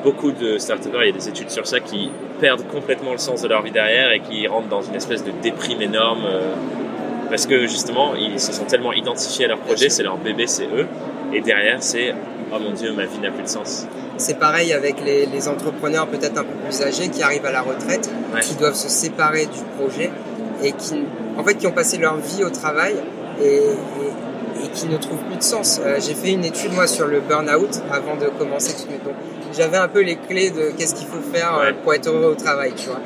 beaucoup 0.03 0.32
de 0.32 0.57
start 0.57 0.82
il 0.86 1.05
y 1.05 1.09
a 1.09 1.12
des 1.12 1.30
études 1.30 1.49
sur 1.49 1.66
ça 1.66 1.80
qui 1.80 2.12
perdent 2.41 2.68
complètement 2.68 3.14
le 3.14 3.18
sens 3.18 3.43
de 3.43 3.47
leur 3.47 3.62
vie 3.62 3.72
derrière 3.72 4.12
et 4.12 4.20
qui 4.20 4.45
rentrent 4.47 4.68
dans 4.68 4.82
une 4.82 4.95
espèce 4.95 5.24
de 5.24 5.32
déprime 5.41 5.82
énorme 5.82 6.26
euh, 6.26 6.53
parce 7.30 7.45
que 7.45 7.62
justement 7.62 8.14
ils 8.16 8.39
se 8.39 8.51
sont 8.51 8.66
tellement 8.66 8.91
identifiés 8.91 9.45
à 9.45 9.47
leur 9.47 9.59
projet, 9.59 9.89
c'est 9.89 10.03
leur 10.03 10.18
bébé, 10.18 10.47
c'est 10.47 10.66
eux, 10.66 10.88
et 11.34 11.39
derrière 11.39 11.82
c'est 11.82 12.14
oh 12.54 12.60
mon 12.60 12.72
dieu 12.72 12.93
ma 12.93 13.06
vie 13.06 13.20
n'a 13.20 13.32
plus 13.32 13.43
de 13.43 13.47
sens. 13.49 13.88
C'est 14.18 14.38
pareil 14.39 14.74
avec 14.74 15.04
les, 15.06 15.26
les 15.26 15.47
entrepreneurs 15.47 16.08
peut-être 16.08 16.38
un 16.38 16.43
peu 16.43 16.54
plus 16.66 16.82
âgés 16.82 17.10
qui 17.10 17.24
arrivent 17.24 17.45
à 17.45 17.52
la 17.52 17.62
retraite, 17.62 18.10
Ouais. 18.34 18.41
qui 18.41 18.56
doivent 18.56 18.76
se 18.76 18.89
séparer 18.89 19.45
du 19.45 19.60
projet 19.80 20.10
et 20.64 20.72
qui, 20.74 21.04
en 21.38 21.43
fait, 21.43 21.56
qui 21.56 21.68
ont 21.68 21.72
passé 21.72 21.97
leur 21.97 22.16
vie 22.18 22.43
au 22.43 22.49
travail 22.49 22.95
et, 23.41 23.45
et- 23.45 24.64
et 24.64 24.68
qui 24.74 24.86
ne 24.88 24.97
trouvent 24.97 25.24
plus 25.28 25.38
de 25.38 25.43
sens. 25.43 25.82
Euh, 25.84 25.97
J'ai 25.99 26.14
fait 26.14 26.32
une 26.34 26.45
étude 26.45 26.72
moi 26.74 26.86
sur 26.86 27.08
le 27.08 27.20
burn-out 27.20 27.82
avant 27.91 28.16
de 28.16 28.28
commencer 28.38 28.76
toutes 28.78 28.91
mes 28.91 28.99
j'avais 29.54 29.78
un 29.78 29.88
peu 29.89 30.02
les 30.02 30.16
clés 30.18 30.49
de 30.52 30.72
qu'est-ce 30.78 30.93
qu'il 30.95 31.08
faut 31.08 31.20
faire 31.34 31.58
euh, 31.58 31.66
Ouais. 31.68 31.74
pour 31.84 31.93
être 31.93 32.08
heureux 32.08 32.32
au 32.32 32.36
travail, 32.36 32.72
tu 32.78 32.88
vois. 32.88 32.99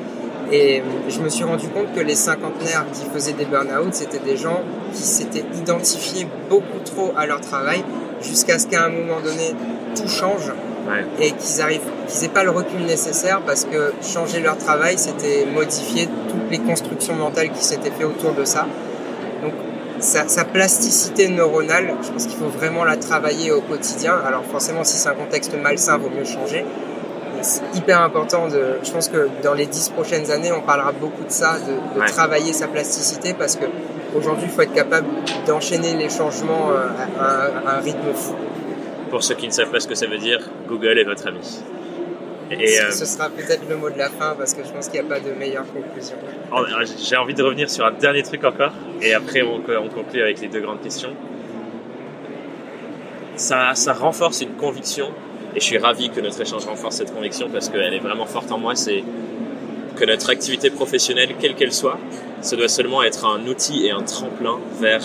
Et 0.52 0.80
euh, 0.80 0.82
je 1.08 1.18
me 1.20 1.28
suis 1.28 1.42
rendu 1.44 1.66
compte 1.68 1.92
que 1.94 2.00
les 2.00 2.14
cinquantenaires 2.14 2.84
qui 2.92 3.04
faisaient 3.12 3.32
des 3.32 3.46
burn-out, 3.46 3.92
c'était 3.94 4.18
des 4.20 4.36
gens 4.36 4.60
qui 4.92 5.02
s'étaient 5.02 5.44
identifiés 5.58 6.26
beaucoup 6.50 6.78
trop 6.84 7.12
à 7.16 7.26
leur 7.26 7.40
travail 7.40 7.82
jusqu'à 8.22 8.58
ce 8.58 8.66
qu'à 8.66 8.84
un 8.84 8.88
moment 8.88 9.20
donné, 9.22 9.54
tout 9.94 10.08
change 10.08 10.52
Ouais. 10.88 11.04
et 11.18 11.32
qu'ils 11.32 11.60
arrivent, 11.60 11.80
qu'ils 12.06 12.24
aient 12.26 12.28
pas 12.32 12.44
le 12.44 12.50
recul 12.52 12.80
nécessaire 12.86 13.40
parce 13.44 13.64
que 13.64 13.92
changer 14.02 14.38
leur 14.38 14.56
travail, 14.56 14.96
c'était 14.98 15.44
modifier 15.52 16.06
toutes 16.28 16.48
les 16.48 16.58
constructions 16.60 17.14
mentales 17.14 17.50
qui 17.50 17.64
s'étaient 17.64 17.90
fait 17.90 18.04
autour 18.04 18.34
de 18.34 18.44
ça. 18.44 18.66
Donc, 19.42 19.52
sa, 19.98 20.28
sa 20.28 20.44
plasticité 20.44 21.26
neuronale, 21.26 21.94
je 22.02 22.10
pense 22.12 22.26
qu'il 22.26 22.36
faut 22.38 22.46
vraiment 22.56 22.84
la 22.84 22.96
travailler 22.96 23.50
au 23.50 23.62
quotidien. 23.62 24.14
Alors, 24.24 24.44
forcément, 24.44 24.84
si 24.84 24.96
c'est 24.96 25.08
un 25.08 25.14
contexte 25.14 25.52
malsain, 25.60 25.98
vaut 25.98 26.08
mieux 26.10 26.24
changer. 26.24 26.64
C'est 27.42 27.62
hyper 27.74 28.00
important 28.00 28.46
de, 28.46 28.78
je 28.84 28.90
pense 28.92 29.08
que 29.08 29.28
dans 29.42 29.54
les 29.54 29.66
dix 29.66 29.88
prochaines 29.88 30.30
années, 30.30 30.52
on 30.52 30.60
parlera 30.62 30.92
beaucoup 30.92 31.24
de 31.24 31.30
ça, 31.32 31.56
de, 31.58 31.96
de 31.96 32.00
Ouais. 32.00 32.06
travailler 32.06 32.52
sa 32.52 32.68
plasticité 32.68 33.34
parce 33.34 33.56
que 33.56 33.64
aujourd'hui, 34.16 34.44
il 34.46 34.50
faut 34.50 34.62
être 34.62 34.72
capable 34.74 35.06
d'enchaîner 35.46 35.94
les 35.94 36.08
changements 36.08 36.70
euh, 36.70 36.88
à, 37.20 37.24
un- 37.24 37.66
à 37.66 37.76
un 37.78 37.80
rythme 37.80 38.12
fou. 38.14 38.34
Pour 39.10 39.22
ceux 39.22 39.34
qui 39.34 39.46
ne 39.46 39.52
savent 39.52 39.70
pas 39.70 39.80
ce 39.80 39.86
que 39.88 39.94
ça 39.94 40.06
veut 40.06 40.18
dire, 40.18 40.40
Google 40.68 40.98
est 40.98 41.04
votre 41.04 41.26
ami. 41.28 41.38
Et 42.50 42.78
euh, 42.80 42.90
Ce 42.92 43.04
sera 43.06 43.28
peut-être 43.28 43.68
le 43.68 43.76
mot 43.76 43.90
de 43.90 43.98
la 43.98 44.08
fin 44.08 44.34
parce 44.38 44.54
que 44.54 44.62
je 44.64 44.70
pense 44.70 44.88
qu'il 44.88 45.00
n'y 45.00 45.06
a 45.06 45.08
pas 45.14 45.20
de 45.20 45.32
meilleure 45.32 45.64
conclusion. 45.72 46.16
Oh, 46.54 46.62
J'ai 47.02 47.16
envie 47.16 47.34
de 47.34 47.42
revenir 47.42 47.68
sur 47.68 47.84
un 47.84 47.90
dernier 47.92 48.22
truc 48.22 48.44
encore, 48.44 48.72
et 49.02 49.14
après 49.14 49.42
on, 49.42 49.56
on 49.56 49.88
conclut 49.88 50.22
avec 50.22 50.40
les 50.40 50.48
deux 50.48 50.60
grandes 50.60 50.80
questions. 50.80 51.10
Ça, 53.36 53.74
ça 53.74 53.92
renforce 53.92 54.40
une 54.42 54.54
conviction, 54.54 55.08
et 55.54 55.60
je 55.60 55.64
suis 55.64 55.78
ravi 55.78 56.08
que 56.10 56.20
notre 56.20 56.40
échange 56.40 56.64
renforce 56.66 56.96
cette 56.96 57.12
conviction 57.14 57.48
parce 57.52 57.68
qu'elle 57.68 57.92
est 57.94 57.98
vraiment 57.98 58.26
forte 58.26 58.50
en 58.52 58.58
moi, 58.58 58.74
c'est 58.74 59.02
que 59.96 60.04
notre 60.04 60.30
activité 60.30 60.70
professionnelle, 60.70 61.30
quelle 61.40 61.54
qu'elle 61.54 61.72
soit, 61.72 61.98
ça 62.40 62.54
doit 62.56 62.68
seulement 62.68 63.02
être 63.02 63.24
un 63.24 63.44
outil 63.46 63.86
et 63.86 63.90
un 63.90 64.02
tremplin 64.02 64.58
vers 64.80 65.02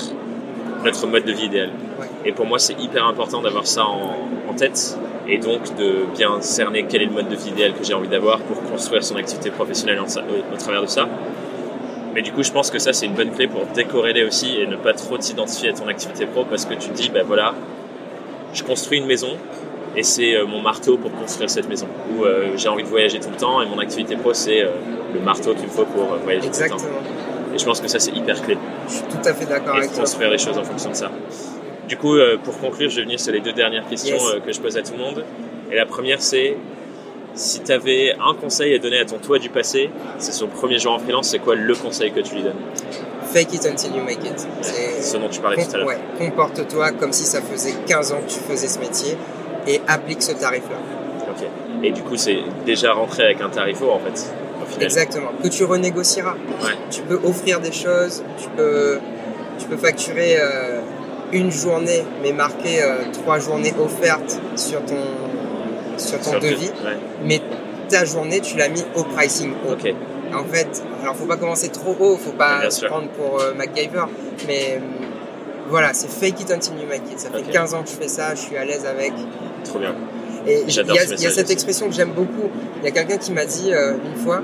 notre 0.84 1.08
mode 1.08 1.26
de 1.26 1.32
vie 1.32 1.46
idéal. 1.46 1.70
Ouais. 2.00 2.08
Et 2.26 2.32
pour 2.32 2.46
moi, 2.46 2.60
c'est 2.60 2.80
hyper 2.80 3.06
important 3.06 3.42
d'avoir 3.42 3.66
ça 3.68 3.86
en, 3.86 4.16
en 4.50 4.54
tête, 4.54 4.98
et 5.28 5.38
donc 5.38 5.76
de 5.78 6.06
bien 6.18 6.42
cerner 6.42 6.86
quel 6.90 7.04
est 7.04 7.06
le 7.06 7.12
mode 7.12 7.30
de 7.30 7.36
vie 7.36 7.50
idéal 7.50 7.74
que 7.74 7.84
j'ai 7.84 7.94
envie 7.94 8.08
d'avoir 8.10 8.40
pour 8.40 8.62
construire 8.64 9.04
son 9.04 9.16
activité 9.16 9.50
professionnelle 9.50 10.00
en 10.00 10.08
sa- 10.08 10.22
au- 10.22 10.54
au 10.54 10.58
travers 10.58 10.82
de 10.82 10.88
ça. 10.88 11.08
Mais 12.14 12.22
du 12.22 12.32
coup, 12.34 12.44
je 12.44 12.52
pense 12.52 12.70
que 12.70 12.80
ça, 12.80 12.92
c'est 12.92 13.06
une 13.06 13.14
bonne 13.14 13.32
clé 13.32 13.48
pour 13.48 13.66
décorréler 13.68 14.24
aussi 14.26 14.58
et 14.60 14.68
ne 14.68 14.76
pas 14.76 14.94
trop 14.94 15.18
t'identifier 15.18 15.70
à 15.70 15.74
ton 15.74 15.88
activité 15.88 16.26
pro 16.26 16.44
parce 16.44 16.66
que 16.66 16.74
tu 16.74 16.90
te 16.90 16.94
dis, 16.94 17.10
ben 17.10 17.24
voilà, 17.26 17.54
je 18.54 18.64
construis 18.64 18.98
une 18.98 19.06
maison 19.06 19.38
et 19.96 20.04
c'est 20.04 20.36
euh, 20.36 20.46
mon 20.46 20.62
marteau 20.62 20.98
pour 20.98 21.12
construire 21.14 21.50
cette 21.50 21.68
maison. 21.70 21.88
Ou 22.18 22.24
euh, 22.26 22.50
j'ai 22.56 22.70
envie 22.70 22.84
de 22.84 22.88
voyager 22.88 23.20
tout 23.20 23.30
le 23.30 23.36
temps 23.38 23.62
et 23.62 23.66
mon 23.66 23.80
activité 23.80 24.16
pro, 24.16 24.34
c'est 24.34 24.62
euh, 24.64 24.70
le 25.14 25.20
marteau 25.20 25.54
qu'il 25.54 25.66
me 25.66 25.70
faut 25.72 25.86
pour 25.86 26.04
voyager 26.24 26.48
tout 26.50 26.60
le 26.60 26.64
Exactement. 26.66 26.80
temps. 26.80 27.54
Et 27.56 27.58
je 27.60 27.66
pense 27.66 27.82
que 27.82 27.88
ça, 27.88 28.00
c'est 28.00 28.12
hyper 28.16 28.42
clé 28.42 28.58
Je 28.88 28.94
suis 28.94 29.04
tout 29.04 29.18
à 29.28 29.34
fait 29.34 29.46
d'accord 29.46 29.76
avec 29.76 29.92
toi. 29.92 30.00
construire 30.02 30.30
les 30.32 30.38
choses 30.38 30.58
en 30.58 30.64
fonction 30.64 30.90
de 30.92 30.96
ça. 30.96 31.12
Du 31.90 31.98
coup, 31.98 32.16
pour 32.46 32.58
conclure, 32.60 32.90
je 32.90 32.96
vais 32.98 33.02
venir 33.04 33.20
sur 33.20 33.34
les 33.34 33.42
deux 33.42 33.52
dernières 33.52 33.86
questions 33.90 34.16
Yes. 34.16 34.42
que 34.46 34.54
je 34.54 34.62
pose 34.62 34.78
à 34.78 34.82
tout 34.82 34.94
le 34.94 35.00
monde. 35.00 35.26
Et 35.70 35.76
la 35.76 35.86
première, 35.86 36.22
c'est 36.22 36.56
si 37.34 37.60
tu 37.62 37.72
avais 37.74 38.14
un 38.26 38.34
conseil 38.36 38.74
à 38.74 38.78
donner 38.80 39.00
à 39.00 39.06
ton 39.06 39.18
toi 39.18 39.38
du 39.40 39.50
passé, 39.50 39.90
c'est 40.18 40.32
son 40.32 40.48
premier 40.48 40.80
jour 40.80 40.94
en 40.94 41.00
freelance, 41.00 41.28
c'est 41.30 41.40
quoi 41.40 41.56
le 41.56 41.76
conseil 41.76 42.12
que 42.14 42.22
tu 42.22 42.36
lui 42.36 42.44
donnes? 42.44 42.56
Fake 43.34 43.54
it 43.54 43.66
until 43.66 43.96
you 43.98 44.04
make 44.04 44.24
it. 44.26 44.48
C'est- 44.62 45.02
Ce 45.02 45.18
dont 45.18 45.28
tu 45.30 45.42
parlais 45.42 45.62
tout 45.66 45.74
à 45.76 45.78
l'heure. 45.80 45.88
Ouais, 45.88 45.98
comporte-toi 46.18 46.92
comme 46.92 47.12
si 47.12 47.24
ça 47.26 47.42
faisait 47.42 47.74
15 47.88 48.14
ans 48.14 48.20
que 48.26 48.32
tu 48.32 48.40
faisais 48.40 48.68
ce 48.68 48.80
métier 48.80 49.18
et 49.68 49.82
applique 49.88 50.22
ce 50.22 50.32
tarif-là. 50.32 50.78
Ok. 51.30 51.48
Et 51.84 51.92
du 51.92 52.02
coup, 52.02 52.18
c'est 52.18 52.40
déjà 52.66 52.94
rentré 52.94 53.24
avec 53.24 53.42
un 53.42 53.50
tarif 53.50 53.82
haut 53.82 53.92
en 53.92 54.00
fait, 54.00 54.32
au 54.62 54.66
final. 54.66 54.84
Exactement. 54.84 55.30
Que 55.42 55.48
tu 55.48 55.64
renégocieras. 55.64 56.36
Ouais. 56.64 56.72
Tu 56.90 57.02
peux 57.02 57.20
offrir 57.24 57.60
des 57.60 57.72
choses, 57.72 58.24
tu 58.38 58.50
peux, 58.50 59.00
tu 59.58 59.66
peux 59.68 59.78
facturer 59.78 60.38
euh, 60.40 60.82
une 61.32 61.52
journée, 61.52 62.04
mais 62.22 62.34
marquer 62.34 62.82
euh, 62.84 62.98
trois 63.14 63.40
journées 63.40 63.74
offertes 63.80 64.40
sur 64.56 64.84
ton, 64.86 65.04
sur 65.98 66.20
ton 66.20 66.32
Sur 66.32 66.40
devis. 66.40 66.70
Ouais. 66.86 66.98
Mais 67.24 67.42
ta 67.90 68.06
journée, 68.06 68.40
tu 68.42 68.58
l'as 68.58 68.70
mis 68.70 68.84
au 68.96 69.04
pricing 69.04 69.52
haut. 69.68 69.74
Ok. 69.74 69.94
En 70.34 70.46
fait, 70.46 70.82
alors 71.02 71.16
faut 71.16 71.26
pas 71.26 71.36
commencer 71.36 71.70
trop 71.70 71.96
haut, 72.00 72.18
faut 72.18 72.32
pas 72.32 72.62
Bien 72.62 72.70
sûr. 72.70 72.88
prendre 72.88 73.10
pour 73.10 73.42
euh, 73.42 73.54
MacGyver, 73.54 74.06
mais 74.48 74.78
euh, 74.78 74.80
voilà, 75.72 75.94
c'est 75.94 76.10
fake 76.12 76.40
it 76.42 76.52
until 76.52 76.74
you 76.80 76.88
make 76.88 77.02
it. 77.12 77.20
Ça 77.20 77.30
fait 77.32 77.40
Ok. 77.40 77.50
15 77.52 77.74
ans 77.74 77.82
que 77.82 77.90
je 77.90 77.96
fais 77.96 78.08
ça, 78.08 78.36
je 78.36 78.42
suis 78.42 78.58
à 78.58 78.64
l'aise 78.66 78.86
avec. 78.86 79.14
Trop 79.64 79.80
bien. 79.80 79.96
Et 80.46 80.62
il 80.68 80.74
y, 80.76 80.80
a- 80.80 81.04
y 81.04 81.32
cette 81.34 81.50
expression 81.52 81.88
que 81.88 81.94
j'aime 81.94 82.12
beaucoup. 82.12 82.50
Il 82.82 82.86
y 82.86 82.88
a 82.88 82.92
quelqu'un 82.92 83.18
qui 83.18 83.32
m'a 83.32 83.46
dit 83.46 83.72
euh, 83.74 83.94
une 84.06 84.22
fois, 84.24 84.42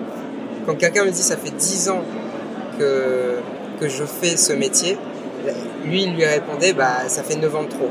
quand 0.65 0.75
quelqu'un 0.75 1.05
me 1.05 1.11
dit 1.11 1.21
ça 1.21 1.37
fait 1.37 1.51
10 1.51 1.89
ans 1.89 2.01
que, 2.79 3.35
que 3.79 3.87
je 3.89 4.03
fais 4.03 4.35
ce 4.37 4.53
métier, 4.53 4.97
lui 5.85 6.03
il 6.03 6.15
lui 6.15 6.25
répondait 6.25 6.73
bah 6.73 7.07
ça 7.07 7.23
fait 7.23 7.35
9 7.35 7.55
ans 7.55 7.63
de 7.63 7.69
trop. 7.69 7.89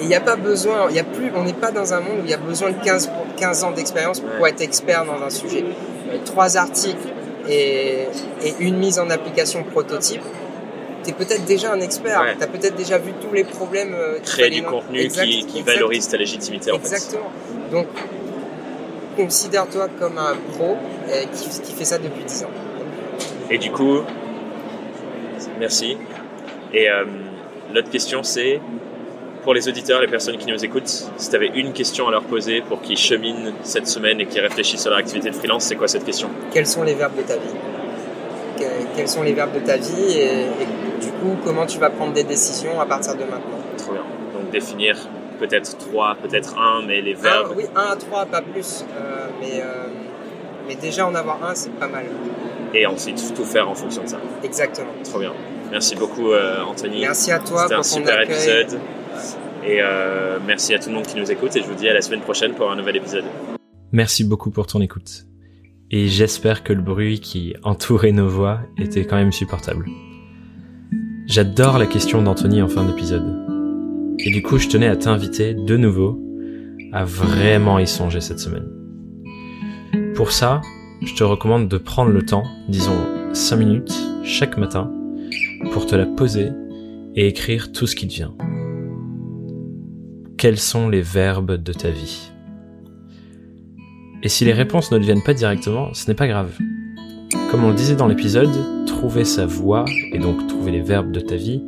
Il 0.00 0.08
n'y 0.08 0.14
a 0.14 0.20
pas 0.20 0.36
besoin, 0.36 0.90
y 0.90 0.98
a 0.98 1.04
plus, 1.04 1.30
on 1.36 1.44
n'est 1.44 1.52
pas 1.52 1.70
dans 1.70 1.94
un 1.94 2.00
monde 2.00 2.18
où 2.22 2.24
il 2.24 2.30
y 2.30 2.34
a 2.34 2.38
besoin 2.38 2.70
de 2.70 2.82
15, 2.84 3.10
15 3.36 3.64
ans 3.64 3.70
d'expérience 3.70 4.20
pour 4.20 4.46
être 4.46 4.60
expert 4.60 5.04
dans 5.04 5.22
un 5.24 5.30
sujet. 5.30 5.64
Euh, 6.12 6.16
trois 6.24 6.56
articles 6.56 7.06
et, 7.48 8.06
et 8.42 8.54
une 8.58 8.76
mise 8.78 8.98
en 8.98 9.08
application 9.10 9.62
prototype, 9.62 10.22
tu 11.02 11.10
es 11.10 11.12
peut-être 11.12 11.44
déjà 11.44 11.72
un 11.72 11.80
expert, 11.80 12.22
tu 12.36 12.42
as 12.42 12.46
peut-être 12.46 12.76
déjà 12.76 12.98
vu 12.98 13.12
tous 13.20 13.32
les 13.32 13.44
problèmes. 13.44 13.94
Euh, 13.94 14.18
Créer 14.24 14.50
du 14.50 14.62
contenu 14.62 15.08
qui, 15.08 15.46
qui 15.46 15.62
valorise 15.62 16.08
ta 16.08 16.16
légitimité. 16.16 16.72
Exactement. 16.72 17.30
Donc, 17.70 17.86
considère-toi 19.16 19.88
comme 19.98 20.18
un 20.18 20.36
pro 20.52 20.76
qui, 21.32 21.60
qui, 21.60 21.72
fait 21.72 21.84
ça 21.84 21.98
depuis 21.98 22.24
10 22.24 22.44
ans. 22.44 22.50
Et 23.50 23.58
du 23.58 23.70
coup, 23.70 24.00
merci. 25.58 25.96
Et 26.72 26.88
euh, 26.88 27.04
l'autre 27.74 27.90
question, 27.90 28.22
c'est 28.22 28.60
pour 29.42 29.54
les 29.54 29.68
auditeurs, 29.68 30.00
les 30.00 30.06
personnes 30.06 30.36
qui 30.36 30.46
nous 30.46 30.64
écoutent, 30.64 31.10
si 31.16 31.30
tu 31.30 31.36
avais 31.36 31.50
une 31.54 31.72
question 31.72 32.08
à 32.08 32.10
leur 32.10 32.22
poser 32.22 32.60
pour 32.60 32.80
qu'ils 32.80 32.98
cheminent 32.98 33.52
cette 33.62 33.86
semaine 33.86 34.20
et 34.20 34.26
qu'ils 34.26 34.42
réfléchissent 34.42 34.86
à 34.86 34.90
leur 34.90 34.98
activité 34.98 35.30
de 35.30 35.34
freelance, 35.34 35.64
c'est 35.64 35.76
quoi 35.76 35.88
cette 35.88 36.04
question? 36.04 36.28
Quels 36.52 36.66
sont 36.66 36.82
les 36.82 36.94
verbes 36.94 37.16
de 37.16 37.22
ta 37.22 37.34
vie? 37.34 38.66
Quels 38.94 39.08
sont 39.08 39.22
les 39.22 39.32
verbes 39.32 39.54
de 39.54 39.60
ta 39.60 39.78
vie 39.78 40.18
et, 40.18 40.46
du 41.00 41.10
coup, 41.12 41.36
comment 41.44 41.66
tu 41.66 41.78
vas 41.78 41.90
prendre 41.90 42.12
des 42.12 42.24
décisions 42.24 42.80
à 42.80 42.86
partir 42.86 43.14
de 43.14 43.24
maintenant 43.24 43.58
Trop 43.76 43.92
bien. 43.92 44.02
Donc 44.34 44.50
définir 44.50 44.96
peut-être 45.40 45.78
trois, 45.78 46.16
peut-être 46.16 46.56
un, 46.58 46.82
mais 46.86 47.00
les 47.00 47.14
verbes. 47.14 47.54
oui, 47.56 47.64
un 47.74 47.92
à 47.92 47.96
trois, 47.96 48.26
pas 48.26 48.42
plus. 48.42 48.84
Euh, 48.94 49.26
mais, 49.40 49.60
euh, 49.62 49.88
mais 50.68 50.74
déjà 50.76 51.06
en 51.06 51.14
avoir 51.14 51.42
un, 51.42 51.54
c'est 51.54 51.72
pas 51.72 51.88
mal. 51.88 52.04
Et 52.74 52.86
ensuite 52.86 53.34
tout 53.34 53.44
faire 53.44 53.68
en 53.68 53.74
fonction 53.74 54.04
de 54.04 54.08
ça. 54.08 54.20
Exactement. 54.44 54.92
Trop 55.02 55.18
bien. 55.18 55.32
Merci 55.70 55.96
beaucoup, 55.96 56.30
euh, 56.30 56.62
Anthony. 56.62 57.00
Merci 57.00 57.32
à 57.32 57.38
toi 57.38 57.62
C'était 57.62 57.74
un 57.74 57.82
super 57.82 58.20
épisode. 58.22 58.78
Et 59.66 59.80
merci 60.46 60.74
à 60.74 60.78
tout 60.78 60.88
le 60.88 60.94
monde 60.94 61.06
qui 61.06 61.16
nous 61.16 61.30
écoute. 61.30 61.54
Et 61.56 61.62
je 61.62 61.66
vous 61.66 61.74
dis 61.74 61.88
à 61.88 61.94
la 61.94 62.02
semaine 62.02 62.20
prochaine 62.20 62.54
pour 62.54 62.70
un 62.70 62.76
nouvel 62.76 62.96
épisode. 62.96 63.24
Merci 63.92 64.24
beaucoup 64.24 64.50
pour 64.50 64.66
ton 64.66 64.80
écoute. 64.80 65.26
Et 65.90 66.06
j'espère 66.06 66.62
que 66.62 66.72
le 66.72 66.82
bruit 66.82 67.18
qui 67.18 67.56
entourait 67.64 68.12
nos 68.12 68.28
voix 68.28 68.60
était 68.78 69.04
quand 69.04 69.16
même 69.16 69.32
supportable. 69.32 69.86
J'adore 71.30 71.78
la 71.78 71.86
question 71.86 72.22
d'Anthony 72.22 72.60
en 72.60 72.66
fin 72.66 72.82
d'épisode. 72.82 73.22
Et 74.18 74.32
du 74.32 74.42
coup, 74.42 74.58
je 74.58 74.66
tenais 74.66 74.88
à 74.88 74.96
t'inviter 74.96 75.54
de 75.54 75.76
nouveau 75.76 76.20
à 76.92 77.04
vraiment 77.04 77.78
y 77.78 77.86
songer 77.86 78.20
cette 78.20 78.40
semaine. 78.40 78.68
Pour 80.16 80.32
ça, 80.32 80.60
je 81.00 81.14
te 81.14 81.22
recommande 81.22 81.68
de 81.68 81.78
prendre 81.78 82.10
le 82.10 82.24
temps, 82.26 82.42
disons 82.68 82.96
5 83.32 83.56
minutes 83.58 83.94
chaque 84.24 84.58
matin, 84.58 84.92
pour 85.70 85.86
te 85.86 85.94
la 85.94 86.06
poser 86.06 86.48
et 87.14 87.28
écrire 87.28 87.70
tout 87.70 87.86
ce 87.86 87.94
qui 87.94 88.08
te 88.08 88.14
vient. 88.14 88.34
Quels 90.36 90.58
sont 90.58 90.88
les 90.88 91.02
verbes 91.02 91.62
de 91.62 91.72
ta 91.72 91.90
vie? 91.90 92.32
Et 94.24 94.28
si 94.28 94.44
les 94.44 94.52
réponses 94.52 94.90
ne 94.90 94.98
te 94.98 95.04
viennent 95.04 95.22
pas 95.22 95.34
directement, 95.34 95.94
ce 95.94 96.08
n'est 96.08 96.16
pas 96.16 96.26
grave. 96.26 96.58
Comme 97.50 97.64
on 97.64 97.68
le 97.68 97.74
disait 97.74 97.96
dans 97.96 98.08
l'épisode, 98.08 98.86
trouver 98.86 99.24
sa 99.24 99.46
voix, 99.46 99.84
et 100.12 100.18
donc 100.18 100.46
trouver 100.46 100.72
les 100.72 100.80
verbes 100.80 101.12
de 101.12 101.20
ta 101.20 101.36
vie, 101.36 101.62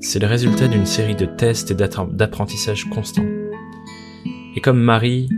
c'est 0.00 0.18
le 0.18 0.26
résultat 0.26 0.68
d'une 0.68 0.86
série 0.86 1.16
de 1.16 1.26
tests 1.26 1.70
et 1.70 1.74
d'apprentissage 1.74 2.84
constant. 2.84 3.24
Et 4.54 4.60
comme 4.60 4.78
Marie, 4.78 5.28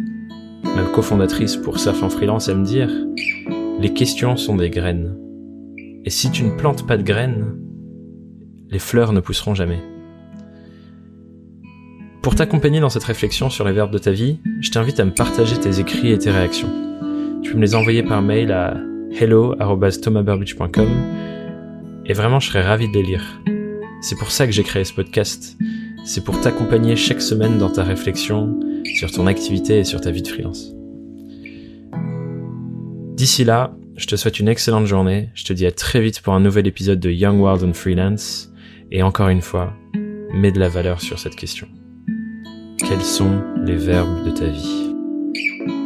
ma 0.64 0.84
cofondatrice 0.84 1.56
pour 1.56 1.78
Surf 1.78 2.02
en 2.02 2.08
Freelance, 2.08 2.48
aime 2.48 2.64
dire, 2.64 2.90
les 3.80 3.92
questions 3.92 4.36
sont 4.36 4.56
des 4.56 4.70
graines. 4.70 5.16
Et 6.04 6.10
si 6.10 6.30
tu 6.30 6.44
ne 6.44 6.56
plantes 6.56 6.86
pas 6.86 6.96
de 6.96 7.02
graines, 7.02 7.56
les 8.70 8.78
fleurs 8.78 9.12
ne 9.12 9.20
pousseront 9.20 9.54
jamais. 9.54 9.82
Pour 12.22 12.34
t'accompagner 12.34 12.80
dans 12.80 12.90
cette 12.90 13.04
réflexion 13.04 13.48
sur 13.48 13.64
les 13.64 13.72
verbes 13.72 13.92
de 13.92 13.98
ta 13.98 14.10
vie, 14.10 14.40
je 14.60 14.70
t'invite 14.70 15.00
à 15.00 15.04
me 15.04 15.12
partager 15.12 15.58
tes 15.58 15.80
écrits 15.80 16.12
et 16.12 16.18
tes 16.18 16.30
réactions. 16.30 16.70
Tu 17.42 17.52
peux 17.52 17.56
me 17.56 17.62
les 17.62 17.74
envoyer 17.74 18.02
par 18.02 18.20
mail 18.20 18.52
à 18.52 18.76
hello.thomasburbidge.com 19.12 20.88
et 22.06 22.12
vraiment 22.12 22.40
je 22.40 22.48
serais 22.48 22.62
ravi 22.62 22.88
de 22.88 22.94
les 22.94 23.02
lire. 23.02 23.42
C'est 24.00 24.16
pour 24.16 24.30
ça 24.30 24.46
que 24.46 24.52
j'ai 24.52 24.62
créé 24.62 24.84
ce 24.84 24.92
podcast. 24.92 25.56
C'est 26.04 26.24
pour 26.24 26.40
t'accompagner 26.40 26.96
chaque 26.96 27.20
semaine 27.20 27.58
dans 27.58 27.70
ta 27.70 27.82
réflexion 27.82 28.58
sur 28.96 29.10
ton 29.10 29.26
activité 29.26 29.78
et 29.78 29.84
sur 29.84 30.00
ta 30.00 30.10
vie 30.10 30.22
de 30.22 30.28
freelance. 30.28 30.72
D'ici 33.14 33.44
là, 33.44 33.76
je 33.96 34.06
te 34.06 34.16
souhaite 34.16 34.38
une 34.38 34.48
excellente 34.48 34.86
journée. 34.86 35.30
Je 35.34 35.44
te 35.44 35.52
dis 35.52 35.66
à 35.66 35.72
très 35.72 36.00
vite 36.00 36.20
pour 36.22 36.32
un 36.32 36.40
nouvel 36.40 36.66
épisode 36.66 37.00
de 37.00 37.10
Young 37.10 37.40
World 37.40 37.64
and 37.64 37.74
Freelance. 37.74 38.52
Et 38.92 39.02
encore 39.02 39.28
une 39.28 39.42
fois, 39.42 39.74
mets 40.32 40.52
de 40.52 40.60
la 40.60 40.68
valeur 40.68 41.00
sur 41.00 41.18
cette 41.18 41.34
question. 41.34 41.66
Quels 42.78 43.02
sont 43.02 43.42
les 43.66 43.76
verbes 43.76 44.24
de 44.24 44.30
ta 44.30 44.46
vie? 44.46 45.77